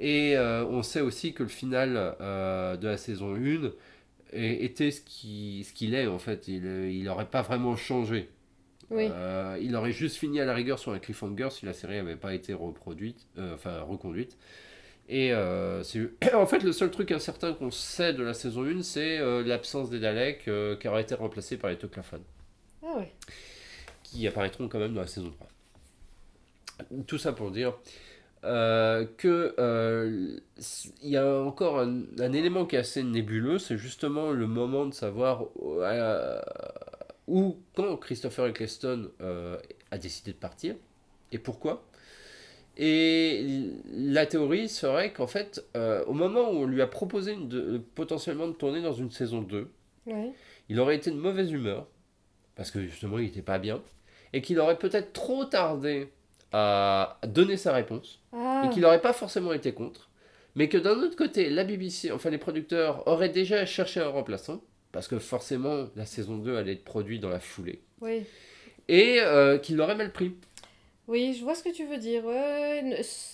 [0.00, 3.70] Et euh, on sait aussi que le final euh, de la saison 1
[4.32, 6.48] é- était ce qui- ce qu'il est en fait.
[6.48, 8.28] Il n'aurait pas vraiment changé.
[8.94, 9.08] Oui.
[9.10, 12.16] Euh, il aurait juste fini à la rigueur sur un cliffhanger si la série n'avait
[12.16, 14.36] pas été reproduite, euh, enfin reconduite.
[15.08, 18.82] Et euh, c'est en fait le seul truc incertain qu'on sait de la saison 1,
[18.82, 20.48] c'est l'absence des Daleks
[20.80, 22.20] qui aurait été remplacée par les Toclafan,
[22.82, 23.12] Ah ouais.
[24.02, 25.48] qui apparaîtront quand même dans la saison 3.
[27.06, 27.74] Tout ça pour dire
[28.44, 30.36] euh, que euh,
[31.02, 34.84] il y a encore un, un élément qui est assez nébuleux, c'est justement le moment
[34.84, 36.38] de savoir euh,
[37.26, 39.58] où, quand Christopher Eccleston euh,
[39.90, 40.74] a décidé de partir
[41.32, 41.84] et pourquoi?
[42.76, 47.48] Et la théorie serait qu'en fait, euh, au moment où on lui a proposé une
[47.48, 49.70] de- potentiellement de tourner dans une saison 2,
[50.06, 50.32] Ouais.
[50.68, 51.86] il aurait été de mauvaise humeur,
[52.56, 53.80] parce que justement il n'était pas bien,
[54.32, 56.08] et qu'il aurait peut-être trop tardé
[56.52, 58.64] à donner sa réponse, Ah.
[58.66, 60.10] et qu'il n'aurait pas forcément été contre,
[60.56, 64.62] mais que d'un autre côté, la BBC, enfin les producteurs, auraient déjà cherché un remplaçant,
[64.94, 68.22] parce que forcément la saison 2 allait être produite dans la foulée, Oui.
[68.88, 70.32] et euh, qu'il l'aurait mal pris.
[71.06, 72.24] Oui, je vois ce que tu veux dire.
[72.24, 72.82] Ouais,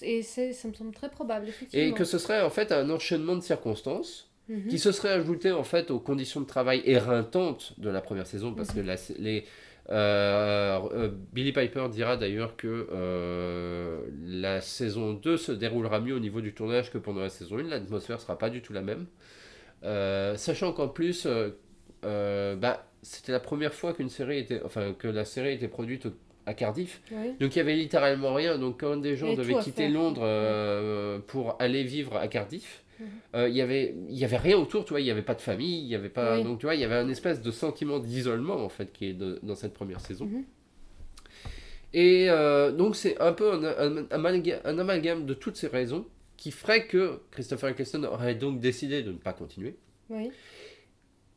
[0.03, 1.87] et ça me semble très probable, effectivement.
[1.87, 4.67] Et que ce serait en fait un enchaînement de circonstances Mhm.
[4.67, 8.53] qui se serait ajouté en fait aux conditions de travail éreintantes de la première saison
[8.53, 8.83] parce Mhm.
[8.83, 9.45] que la, les
[9.91, 16.19] euh, euh, Billy Piper dira d'ailleurs que euh, la saison 2 se déroulera mieux au
[16.21, 19.07] niveau du tournage que pendant la saison 1 l'atmosphère sera pas du tout la même
[19.83, 21.51] sachant qu'en plus euh,
[22.05, 26.07] euh, bah, c'était la première fois qu'une série était enfin que la série était produite
[26.47, 27.35] à Cardiff Oui.
[27.41, 28.59] donc il y avait littéralement rien.
[28.59, 29.93] Donc quand des gens devaient quitter faire.
[29.93, 33.07] Londres euh, pour aller vivre à Cardiff, Mhm.
[33.37, 34.85] euh, il y avait il y avait rien autour.
[34.85, 36.37] Tu vois, il y avait pas de famille, il y avait pas.
[36.37, 36.45] Oui.
[36.45, 39.15] Donc tu vois, il y avait un espèce de sentiment d'isolement en fait qui est
[39.15, 40.27] de- dans cette première saison.
[40.27, 40.45] Mhm.
[41.93, 45.67] Et euh, donc c'est un peu un, un- un amalga- un amalgame de toutes ces
[45.67, 46.05] raisons
[46.41, 49.77] qui ferait que Christopher Eccleston aurait donc décidé de ne pas continuer.
[50.09, 50.31] Oui.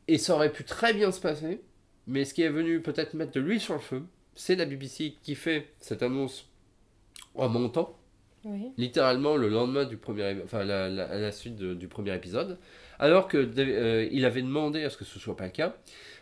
[0.08, 1.60] Et ça aurait pu très bien se passer,
[2.06, 4.02] mais ce qui est venu peut-être mettre de l'huile sur le feu,
[4.34, 6.48] c'est la BBC qui fait cette annonce
[7.34, 7.98] en montant,
[8.46, 8.72] Oui.
[8.78, 12.14] littéralement le lendemain du premier, ép- enfin la- la- à la suite de- du premier
[12.14, 12.58] épisode,
[12.98, 15.76] alors que euh, il avait demandé à ce que ce soit pas le cas.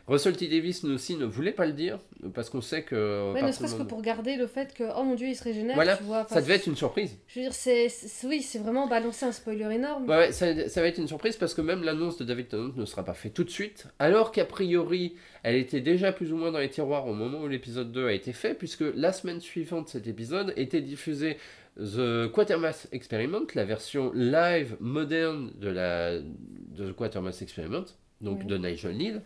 [0.08, 1.98] Russell T Davis aussi ne voulait pas le dire
[2.34, 5.04] parce qu'on sait que Ouais, ne ce serait-ce que pour garder le fait que, oh
[5.04, 6.26] mon dieu, il se régénère, Voilà, tu vois.
[6.28, 7.16] ça devait être une surprise.
[7.28, 10.08] Je veux dire, c'est, c'est- oui, c'est vraiment balancer un spoiler énorme.
[10.08, 12.72] Ouais, ouais, ça, ça va être une surprise parce que même l'annonce de David Tennant
[12.76, 15.14] ne sera pas faite tout de suite, alors qu'a priori,
[15.44, 18.12] elle était déjà plus ou moins dans les tiroirs au moment où l'épisode 2 a
[18.12, 21.36] été fait, puisque la semaine suivante, cet épisode était diffusé
[21.78, 27.84] The Quatermass Experiment, la version live moderne de, la, de The Quatermass Experiment,
[28.20, 28.44] donc Ouais.
[28.44, 29.22] de Nigel Neal,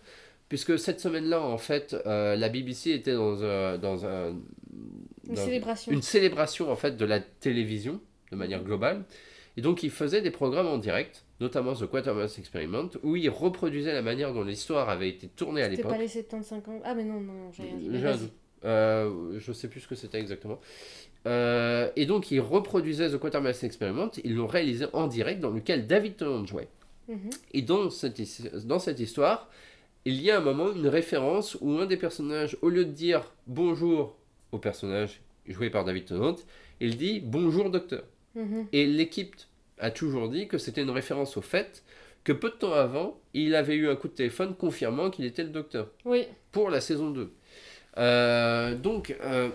[0.48, 3.34] puisque cette semaine-là, en fait, euh, la BBC était dans,
[3.78, 4.28] dans un...
[5.28, 5.92] Une dans- célébration.
[5.92, 8.00] une célébration en fait de la télévision
[8.30, 9.04] de manière globale.
[9.56, 13.92] Et donc il faisait des programmes en direct, notamment The Quatermass Experiment, où il reproduisait
[13.94, 15.92] la manière dont l'histoire avait été tournée à C'était l'époque.
[15.92, 16.80] pas les 75 ans.
[16.84, 17.88] Ah, mais non, non, j'ai rien dit.
[17.92, 18.28] J'ai.
[18.64, 20.60] Euh, je sais plus ce que c'était exactement.
[21.26, 25.86] Euh, et donc il reproduisait The Quatermass Experiment, ils l'ont réalisé en direct dans lequel
[25.86, 26.68] David Tennant jouait.
[27.08, 27.30] Mhm.
[27.52, 28.20] Et dans cette,
[28.66, 29.48] dans cette histoire,
[30.06, 33.34] il y a un moment, une référence où un des personnages, au lieu de dire
[33.48, 34.16] bonjour
[34.52, 36.36] au personnage joué par David Tennant,
[36.80, 38.04] il dit bonjour docteur.
[38.36, 38.68] Mhm.
[38.72, 39.34] Et l'équipe
[39.78, 41.82] a toujours dit que c'était une référence au fait
[42.22, 45.42] que peu de temps avant, il avait eu un coup de téléphone confirmant qu'il était
[45.42, 47.32] le docteur Oui, pour la saison 2.
[47.98, 49.48] Euh, donc, euh,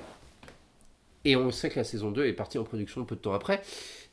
[1.23, 3.61] et on sait que la saison 2 est partie en production peu de temps après.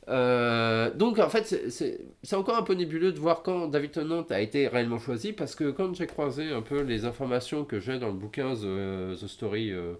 [0.09, 4.41] Euh, donc en fait, c'est- encore un peu nébuleux de voir quand David Tennant a
[4.41, 8.07] été réellement choisi, parce que quand j'ai croisé un peu les informations que j'ai dans
[8.07, 9.93] le bouquin The, Story, euh,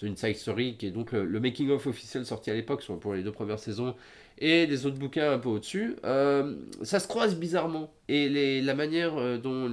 [0.00, 3.32] The Inside Story, qui est donc le, making-of officiel sorti à l'époque pour les deux
[3.32, 3.94] premières saisons,
[4.38, 7.92] et les autres bouquins un peu au-dessus, euh, ça se croise bizarrement.
[8.08, 9.70] Et la manière dont,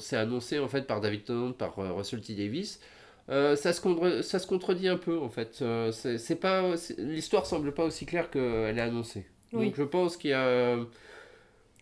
[0.00, 2.80] c'est annoncé en fait par David Tennant, par Russell T Davis,
[3.28, 5.58] euh, ça, se contre- ça se contredit un peu en fait.
[5.62, 9.26] Euh, c'est pas, l'histoire semble pas aussi claire qu'elle est annoncée.
[9.52, 9.66] Oui.
[9.66, 10.76] Donc je pense qu'il y a,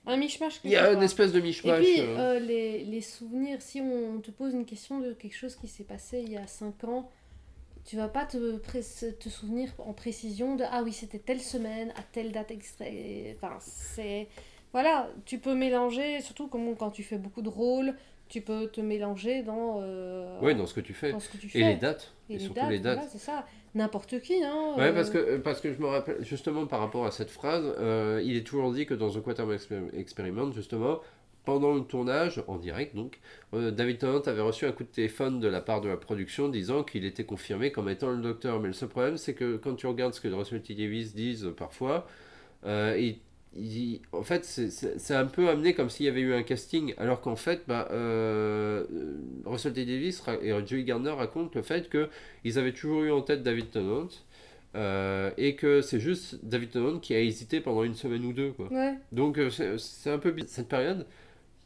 [0.06, 0.60] un mishmash.
[0.65, 1.85] il y a une espèce de Et mishmash.
[1.85, 2.16] puis, euh.
[2.19, 5.85] euh, les, les souvenirs, si on te pose une question de quelque chose qui s'est
[5.85, 7.10] passé il y a 5 ans,
[7.85, 8.56] tu vas pas te,
[9.10, 13.36] te souvenir en précision de ah oui, c'était telle semaine, à telle date extrait.
[13.36, 14.28] Enfin, c'est.
[14.73, 17.94] Voilà, tu peux mélanger, surtout comme quand tu fais beaucoup de rôles,
[18.28, 21.12] tu peux te mélanger dans, euh, Ouais, dans ce que tu fais.
[21.12, 21.59] que tu Et fais.
[21.60, 22.12] les dates.
[22.28, 22.94] Et Et, les surtout dates, les dates.
[22.98, 23.46] voilà, c'est ça.
[23.74, 24.74] N'importe qui, hein.
[24.76, 27.64] Ouais, euh, parce que, parce que je me rappelle, justement par rapport à cette phrase,
[27.78, 31.00] euh, il est toujours dit que dans The Quatermass Exper- Experiment, justement,
[31.44, 33.18] pendant le tournage, en direct donc,
[33.55, 36.82] David Tennant avait reçu un coup de téléphone de la part de la production disant
[36.82, 38.60] qu'il était confirmé comme étant le docteur.
[38.60, 40.74] Mais le seul problème, c'est que quand tu regardes ce que Russell T.
[40.74, 42.06] Davis disent parfois,
[43.56, 47.20] il- en fait, c'est- un peu amené comme s'il y avait eu un casting, alors
[47.20, 48.84] qu'en fait, bah, euh,
[49.44, 49.84] Russell T.
[49.84, 54.08] Davis et Joey Gardner racontent le fait qu'ils avaient toujours eu en tête David Tennant,
[54.74, 58.52] euh, et que c'est juste David Tennant qui a hésité pendant une semaine ou deux.
[58.52, 58.68] Quoi.
[58.72, 58.94] Ouais.
[59.12, 60.50] Donc euh, c'est un peu bizarre.
[60.50, 61.06] Cette période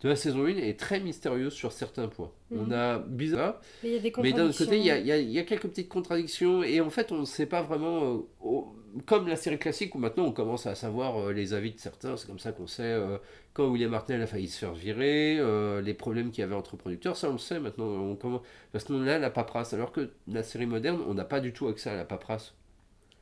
[0.02, 2.30] de la saison 1 est très mystérieuse sur certains points.
[2.50, 2.72] On Mhm.
[2.72, 5.00] a bizarre, Mais d'un autre côté, il y a, contradictions.
[5.02, 7.46] il y a- il y a quelques petites contradictions et en fait, on ne sait
[7.46, 8.24] pas vraiment.
[8.44, 8.60] euh,
[9.06, 12.16] comme la série classique où maintenant on commence à savoir euh, les avis de certains,
[12.16, 13.18] c'est comme ça qu'on sait euh,
[13.54, 16.76] quand William Hartnell a failli se faire virer, euh, les problèmes qu'il y avait entre
[16.76, 17.86] producteurs, ça on le sait maintenant.
[17.86, 18.42] On commence...
[18.72, 21.68] Parce qu'on a la paperasse, alors que la série moderne, on n'a pas du tout
[21.68, 22.54] accès à la paperasse.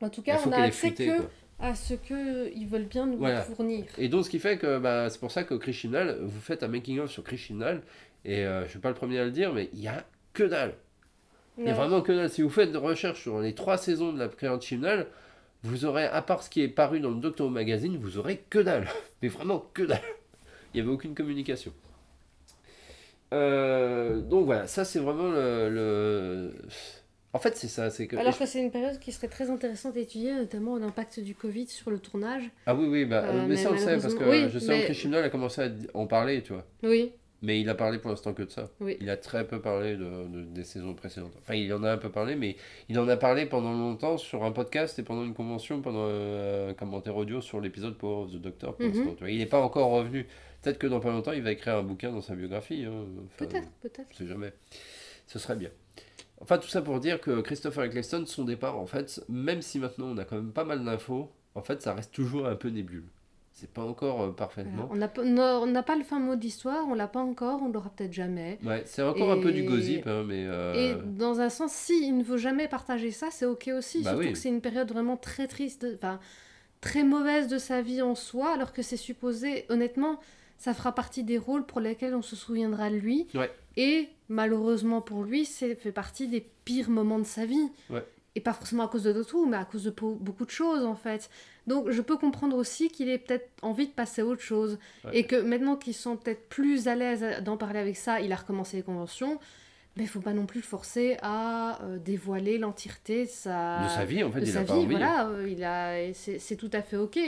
[0.01, 1.21] En tout cas, on a accès que
[1.59, 3.43] à ce qu'ils veulent bien nous Voilà.
[3.43, 3.85] fournir.
[3.99, 6.63] Et donc, ce qui fait que bah, c'est pour ça que Chris Chibnall, vous faites
[6.63, 7.83] un making-of sur Chris Chibnall,
[8.25, 10.03] et je ne suis pas le premier à le dire, mais il y a
[10.33, 10.73] que dalle.
[11.59, 12.29] Il y a vraiment que dalle.
[12.31, 15.07] Si vous faites des recherches sur les trois saisons de la création de Chibnall,
[15.63, 18.43] vous aurez, à part ce qui est paru dans le Doctor Who Magazine, vous aurez
[18.49, 18.87] que dalle.
[19.21, 20.01] Mais vraiment que dalle.
[20.73, 21.73] Il n'y avait aucune communication.
[23.33, 26.53] Euh, donc voilà, ça c'est vraiment le, le-
[27.33, 27.89] En fait, c'est ça.
[27.89, 28.17] c'est que...
[28.17, 31.67] Alors que c'est une période qui serait très intéressante à étudier, notamment l'impact du Covid
[31.67, 32.49] sur le tournage.
[32.65, 34.59] Ah oui, oui, bah, Euh, mais mais ça on le sait, parce que oui, je
[34.59, 36.65] sais mais- que Chris Chibnall a commencé à en parler, tu vois.
[36.83, 37.13] Oui,
[37.43, 38.69] Mais il a parlé pour l'instant que de ça.
[38.79, 38.97] Oui.
[39.01, 41.33] Il a très peu parlé de, de- des saisons précédentes.
[41.39, 42.55] Enfin, il en a un peu parlé, mais
[42.87, 46.69] il en a parlé pendant longtemps sur un podcast et pendant une convention, pendant euh,
[46.69, 48.75] un commentaire audio sur l'épisode Power of the Doctor.
[48.75, 48.93] Pour Mhm.
[48.93, 49.31] l'instant, tu vois.
[49.31, 50.27] Il n'est pas encore revenu.
[50.61, 52.85] Peut-être que dans pas longtemps, il va écrire un bouquin dans sa biographie.
[52.85, 52.91] hein.
[53.25, 54.07] Enfin, peut-être, peut-être.
[54.11, 54.53] On sait jamais.
[55.25, 55.69] Ce serait bien.
[56.41, 60.07] Enfin, tout ça pour dire que Christopher Eccleston, son départ, en fait, même si maintenant
[60.07, 63.05] on a quand même pas mal d'infos, en fait, ça reste toujours un peu nébuleux.
[63.61, 64.87] C'est pas encore euh, parfaitement.
[64.89, 68.11] On n'a pas- on le fin mot d'histoire, on l'a pas encore, on l'aura peut-être
[68.11, 68.57] jamais.
[68.65, 70.45] Ouais, c'est encore un peu du gossip, hein, mais.
[70.47, 73.99] euh, Et dans un sens, si il ne veut jamais partager ça, c'est ok aussi.
[74.01, 74.31] Bah surtout oui.
[74.31, 76.19] que c'est une période vraiment très triste, enfin
[76.81, 80.19] très mauvaise de sa vie en soi, alors que c'est supposé, honnêtement,
[80.57, 83.27] ça fera partie des rôles pour lesquels on se souviendra de lui.
[83.35, 83.51] Ouais.
[83.77, 87.69] Et malheureusement pour lui, c'est fait partie des pires moments de sa vie.
[87.91, 88.03] Ouais.
[88.35, 90.95] Et pas forcément à cause de Who, mais à cause de beaucoup de choses en
[90.95, 91.29] fait.
[91.67, 94.79] Donc je peux comprendre aussi qu'il ait peut-être envie de passer à autre chose.
[95.03, 95.17] Ouais.
[95.17, 98.37] Et que maintenant qu'ils sont peut-être plus à l'aise d'en parler avec ça, il a
[98.37, 99.37] recommencé les conventions.
[99.97, 103.89] Mais il faut pas non plus le forcer à euh, dévoiler l'entièreté de sa, de
[103.89, 104.79] sa vie, en fait, de il sa a pas vie.
[104.79, 104.95] envie.
[104.95, 104.97] hein.
[104.97, 107.19] Voilà, euh, il a, c'est tout à fait ok.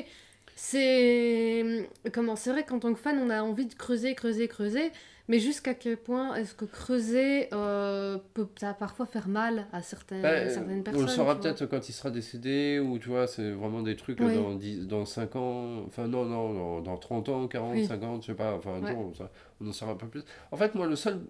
[0.56, 4.92] C'est comment C'est vrai qu'en tant que fan, on a envie de creuser, creuser, creuser.
[5.30, 10.22] Mais jusqu'à quel point est-ce que creuser euh, peut ça parfois faire mal à certaines,
[10.22, 13.52] Bah, certaines personnes on le saura peut-être quand il sera décédé, ou tu vois, c'est
[13.52, 14.34] vraiment des trucs Oui.
[14.34, 17.86] dans, 10, dans 5 ans, enfin non, non, dans, dans 30 ans, 40, Oui.
[17.86, 18.90] 50, je sais pas, enfin Ouais.
[18.90, 19.14] jour,
[19.62, 20.24] on, en saura un peu plus.
[20.52, 21.22] En fait, moi, le seul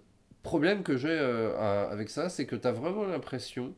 [0.42, 3.74] problème que j'ai euh, avec ça, c'est que tu as vraiment l'impression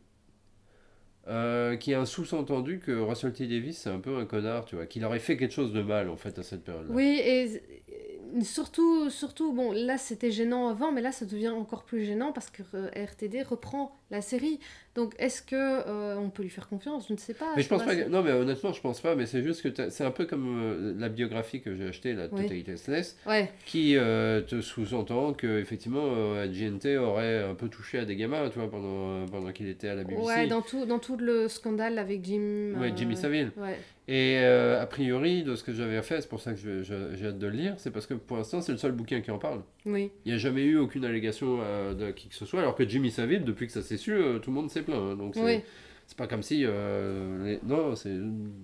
[1.29, 3.47] euh, qu'il y a un sous-entendu que Russell T.
[3.49, 6.09] Davis, c'est un peu un connard, tu vois, qu'il aurait fait quelque chose de mal,
[6.09, 6.95] en fait, à cette période-là.
[6.95, 12.05] Oui, et surtout, surtout, bon, là c'était gênant avant, mais là ça devient encore plus
[12.05, 14.61] gênant parce que euh, RTD reprend la série.
[14.97, 17.07] Donc est-ce que euh, on peut lui faire confiance?
[17.09, 17.53] Je ne sais pas.
[17.55, 18.09] Mais je pense sais pas pas, que...
[18.09, 20.95] Non, mais honnêtement, je pense pas, mais c'est juste que c'est un peu comme euh,
[20.99, 22.43] la biographie que j'ai achetée, la Oui.
[22.43, 26.03] Totalité Sless, Ouais, qui euh, te sous-entend que effectivement
[26.47, 29.95] GNT aurait un peu touché à des gamins, tu vois, pendant, pendant qu'il était à
[29.95, 30.23] la BBC.
[30.27, 32.73] ouais dans, tout, dans tout le scandale avec Jim.
[32.81, 33.53] Ouais, Jimmy Savile.
[33.57, 33.79] Ouais.
[34.09, 37.27] Et a priori, de ce que j'avais fait, c'est pour ça que je- je- j'ai
[37.27, 39.39] hâte de le lire, c'est parce que pour l'instant, c'est le seul bouquin qui en
[39.39, 39.61] parle.
[39.87, 40.11] Oui.
[40.25, 42.87] Il n'y a jamais eu aucune allégation euh, de qui que ce soit, alors que
[42.87, 44.99] Jimmy Savile, depuis que ça s'est su, euh, tout le monde s'est plaint.
[44.99, 45.61] hein, donc c'est Oui.
[46.09, 46.63] c'est pas comme si.
[46.65, 48.15] euh, les- Non, c'est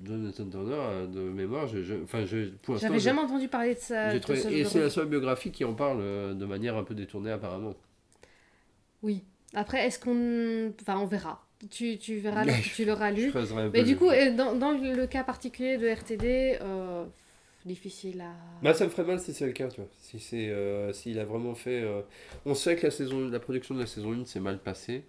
[0.05, 1.69] Jonathan Turner, euh, de mémoire.
[1.69, 4.12] je- je- Enfin, je, pour J'avais jamais entendu parler de ça.
[4.19, 6.01] de ce Et c'est la seule biographie qui en parle
[6.36, 7.74] de manière un peu détournée, apparemment.
[9.03, 9.23] Oui.
[9.55, 10.73] Après, est-ce qu'on.
[10.81, 11.44] Enfin, on verra.
[11.70, 12.44] Tu, tu verras
[12.74, 13.32] tu l'auras lu.
[13.73, 16.59] Mais du coup, dans, dans le cas particulier de RTD,
[17.66, 18.32] difficile à.
[18.62, 19.90] Bah, ça me ferait mal si c'est le cas, tu vois.
[19.98, 21.80] Si c'est, euh, s'il a vraiment fait.
[21.82, 22.02] euh,
[22.47, 25.05] On sait que la saison, la production de la saison 1 s'est mal passée.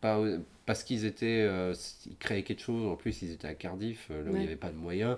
[0.00, 1.74] Pas, euh, parce qu'ils étaient, euh,
[2.06, 2.86] ils créaient quelque chose.
[2.86, 4.38] En plus, ils étaient à Cardiff, là où il Ouais.
[4.40, 5.16] n'y avait pas de moyens.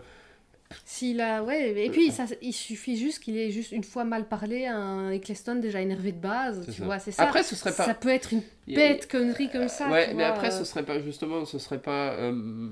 [0.84, 4.26] S'il a, ouais, et puis ça, il suffit juste qu'il ait juste une fois mal
[4.26, 6.84] parlé à un Eccleston déjà énervé de base, tu ça.
[6.84, 7.22] vois, c'est ça.
[7.22, 7.84] Après, ce serait pas.
[7.84, 9.88] Ça peut être une il a- bête connerie comme ça.
[9.90, 12.68] ouais, tu mais vois, après, euh, ce serait pas justement, ce serait pas euh,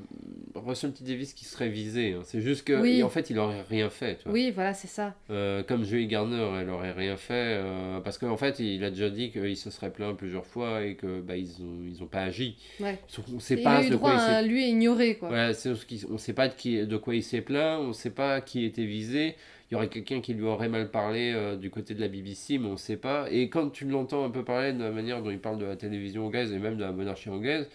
[0.57, 2.15] Russell T Davis qui serait visé.
[2.15, 2.23] hein.
[2.25, 2.99] C'est juste que, Oui.
[2.99, 4.17] et en fait, il aurait rien fait.
[4.19, 4.33] Tu vois.
[4.33, 5.15] Oui, voilà, c'est ça.
[5.31, 9.09] Euh, comme Joey Garner, elle aurait rien fait euh, parce qu'en fait, il a déjà
[9.11, 12.23] dit qu'il se serait plaint plusieurs fois et que bah, ils ont, ils ont pas
[12.23, 12.57] agi.
[12.81, 12.99] Ouais.
[13.33, 15.29] On sait il pas a eu de droit quoi il à lui ignorer, quoi.
[15.29, 17.84] Voilà, c'est ce qui- on ne sait pas de, qui, de quoi il s'est plaint,
[17.85, 19.37] on ne sait pas qui était visé.
[19.71, 22.59] Il y aurait quelqu'un qui lui aurait mal parlé euh, du côté de la BBC,
[22.59, 23.27] mais on ne sait pas.
[23.31, 25.77] Et quand tu l'entends un peu parler de la manière dont il parle de la
[25.77, 27.69] télévision anglaise et même de la monarchie anglaise,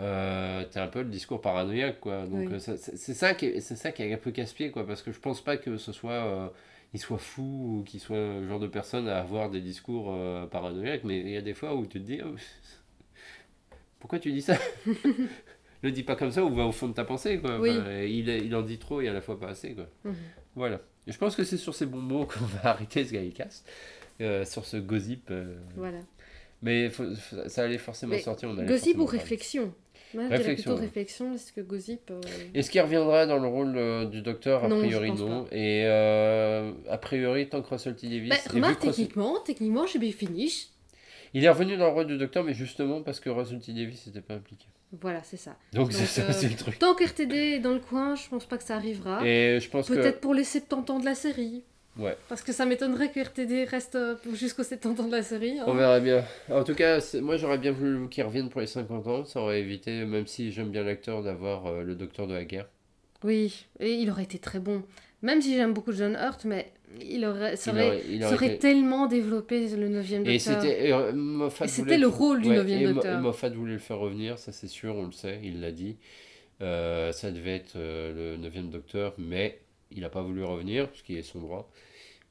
[0.00, 2.26] euh, t'as un peu le discours paranoïaque, quoi.
[2.26, 2.54] Donc Oui.
[2.54, 5.20] euh, c'est ça qui est, ça qui est un peu casse-pied, quoi, parce que je
[5.20, 6.48] pense pas que ce soit, euh,
[6.94, 10.46] il soit fou ou qu'il soit le genre de personne à avoir des discours euh,
[10.46, 12.34] paranoïaques, mais il y a des fois où tu te dis, oh,
[14.00, 14.56] pourquoi tu dis ça?
[15.82, 17.58] Le dis pas comme ça ou va au fond de ta pensée, quoi.
[17.58, 17.70] Oui.
[17.70, 19.86] Enfin, il, il en dit trop et à la fois pas assez, quoi.
[20.04, 20.14] Mhm.
[20.54, 20.80] Voilà.
[21.06, 23.68] Et je pense que c'est sur ces bons mots qu'on va arrêter ce Gaïcast,
[24.20, 25.28] euh, sur ce gossip.
[25.30, 25.98] euh, Voilà.
[26.62, 27.14] mais faut-
[27.48, 28.48] ça allait forcément Mais sortir.
[28.50, 29.74] on allait Gossip ou réflexion
[30.14, 30.86] Moi, je Réflexion, plutôt ouais.
[30.86, 32.10] réflexion, parce que gossip.
[32.10, 32.20] euh,
[32.54, 34.62] Est-ce qu'il reviendra dans le rôle euh, du docteur?
[34.64, 35.46] A Non, priori non.
[35.50, 38.06] Et a priori, tant que Russell T.
[38.08, 38.28] Davis.
[38.28, 40.68] Bah, vu remarque, que Russell- techniquement, techniquement, chez Big Finish,
[41.34, 43.72] Il est revenu dans le rôle du docteur, mais justement parce que Russell T.
[43.72, 44.66] Davis n'était pas impliqué.
[45.00, 45.56] voilà, c'est ça.
[45.72, 46.78] Donc, Donc, c'est ça, euh, c'est le truc.
[46.78, 49.26] Tant qu'RTD est dans le coin, je pense pas que ça arrivera.
[49.26, 49.94] Et je pense que.
[49.94, 51.64] Peut-être pour les 70 ans de la série.
[51.98, 52.16] Ouais.
[52.30, 55.58] Parce que ça m'étonnerait que RTD reste euh, jusqu'aux 70 ans de la série.
[55.58, 55.64] hein.
[55.66, 56.24] On verra bien.
[56.50, 59.24] En tout cas, moi j'aurais bien voulu qu'il revienne pour les 50 ans.
[59.26, 62.66] Ça aurait évité, même si j'aime bien l'acteur, d'avoir euh, le docteur de la guerre.
[63.24, 64.82] Oui, et il aurait été très bon.
[65.22, 69.06] Même si j'aime beaucoup John Hurt, mais il aurait, Il aurait, il aurait été- tellement
[69.06, 70.62] développé le 9e Et Docteur.
[70.64, 73.18] euh, Et c'était le rôle du ouais, neuvième et Mo- Docteur.
[73.18, 75.96] et Moffat voulait le faire revenir, ça c'est sûr, on le sait, il l'a dit.
[76.60, 79.58] Euh, ça devait être euh, le 9 docteur, mais
[79.90, 81.70] il n'a pas voulu revenir, ce qui est son droit.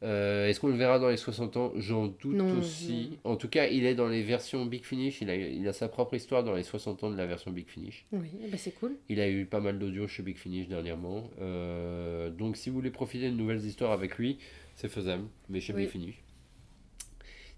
[0.03, 1.72] Euh, Est-ce qu'on le verra dans les 60 ans?
[1.76, 3.19] J'en doute Non, aussi.
[3.23, 5.88] En tout cas, il est dans les versions Big Finish, il a, il a sa
[5.88, 8.06] propre histoire dans les 60 ans de la version Big Finish.
[8.11, 8.95] Oui, ben c'est cool.
[9.10, 11.30] Il a eu pas mal d'audio chez Big Finish dernièrement.
[11.40, 14.40] Euh, donc si vous voulez profiter de nouvelles histoires avec lui,
[14.76, 15.84] c'est faisable, mais chez Oui.
[15.84, 16.22] Big Finish.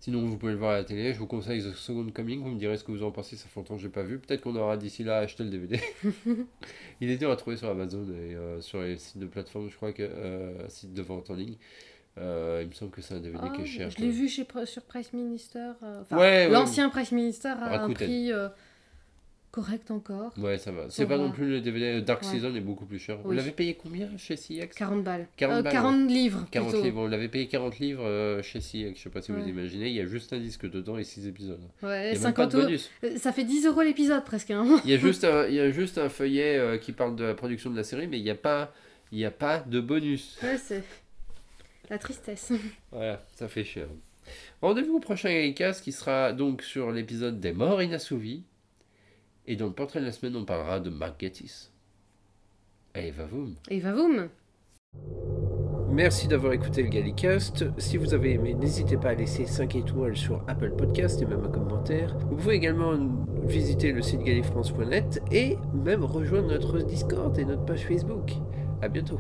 [0.02, 1.14] Sinon, vous pouvez le voir à la télé.
[1.14, 2.42] Je vous conseille The Second Coming.
[2.42, 3.38] Vous me direz ce que vous en pensez.
[3.38, 4.20] Ça fait longtemps que je l'ai pas vu.
[4.20, 5.80] Peut-être qu'on aura d'ici là acheté le DVD.
[7.00, 9.70] Il est dur à trouver sur Amazon et euh, sur les sites de plateforme.
[9.70, 11.56] Je crois que euh, sites de vente en ligne.
[12.20, 13.90] Euh, il me semble que c'est un DVD Ah, qui est cher.
[13.90, 15.60] je l'ai vu chez, sur Price Minister.
[15.84, 16.50] euh, enfin, Ouais, ouais.
[16.50, 18.50] L'ancien Price Minister a un prix euh,
[19.52, 20.32] correct encore.
[20.38, 20.86] Ouais, ça va.
[20.90, 22.02] C'est pas non plus le DVD.
[22.02, 22.28] Dark Ouais.
[22.30, 23.18] Season est beaucoup plus cher.
[23.24, 23.36] Vous Oui.
[23.36, 25.28] l'avez payé combien chez CX 40 balles.
[25.38, 26.84] 40 Euh, balles, 40 livres 40 plutôt.
[26.86, 29.50] livres, on l'avait payé 40 livres euh, chez CX, je sais pas si vous Ouais.
[29.50, 31.62] imaginez, il y a juste un disque dedans et 6 épisodes.
[31.82, 32.66] Ouais, Il y a même pas 50 de euros.
[32.66, 32.90] bonus.
[33.04, 34.52] Euh, Ça fait 10 euros l'épisode presque.
[34.52, 34.80] Hein.
[34.86, 37.24] Il y a juste un, il y a juste un feuillet euh, qui parle de
[37.24, 38.72] la production de la série, mais il n'y a pas,
[39.12, 40.38] il a pas de bonus.
[40.44, 40.84] Ouais, c'est
[41.94, 42.52] la tristesse.
[42.92, 43.88] Voilà, ça fait cher.
[44.62, 48.44] Rendez-vous au prochain Gaïcast qui sera donc sur l'épisode des morts inassouvis.
[49.46, 51.72] Et dans le portrait de la semaine, on parlera de Mark Gatiss.
[52.94, 53.54] Allez, va vous.
[53.70, 54.10] Et va vous
[55.92, 57.66] Merci d'avoir écouté le Gallicast.
[57.78, 61.44] Si vous avez aimé, n'hésitez pas à laisser 5 étoiles sur Apple Podcast et même
[61.44, 62.18] un commentaire.
[62.30, 62.98] Vous pouvez également
[63.46, 68.32] visiter le site gallifrance.net et même rejoindre notre Discord et notre page Facebook.
[68.82, 69.20] À bientôt.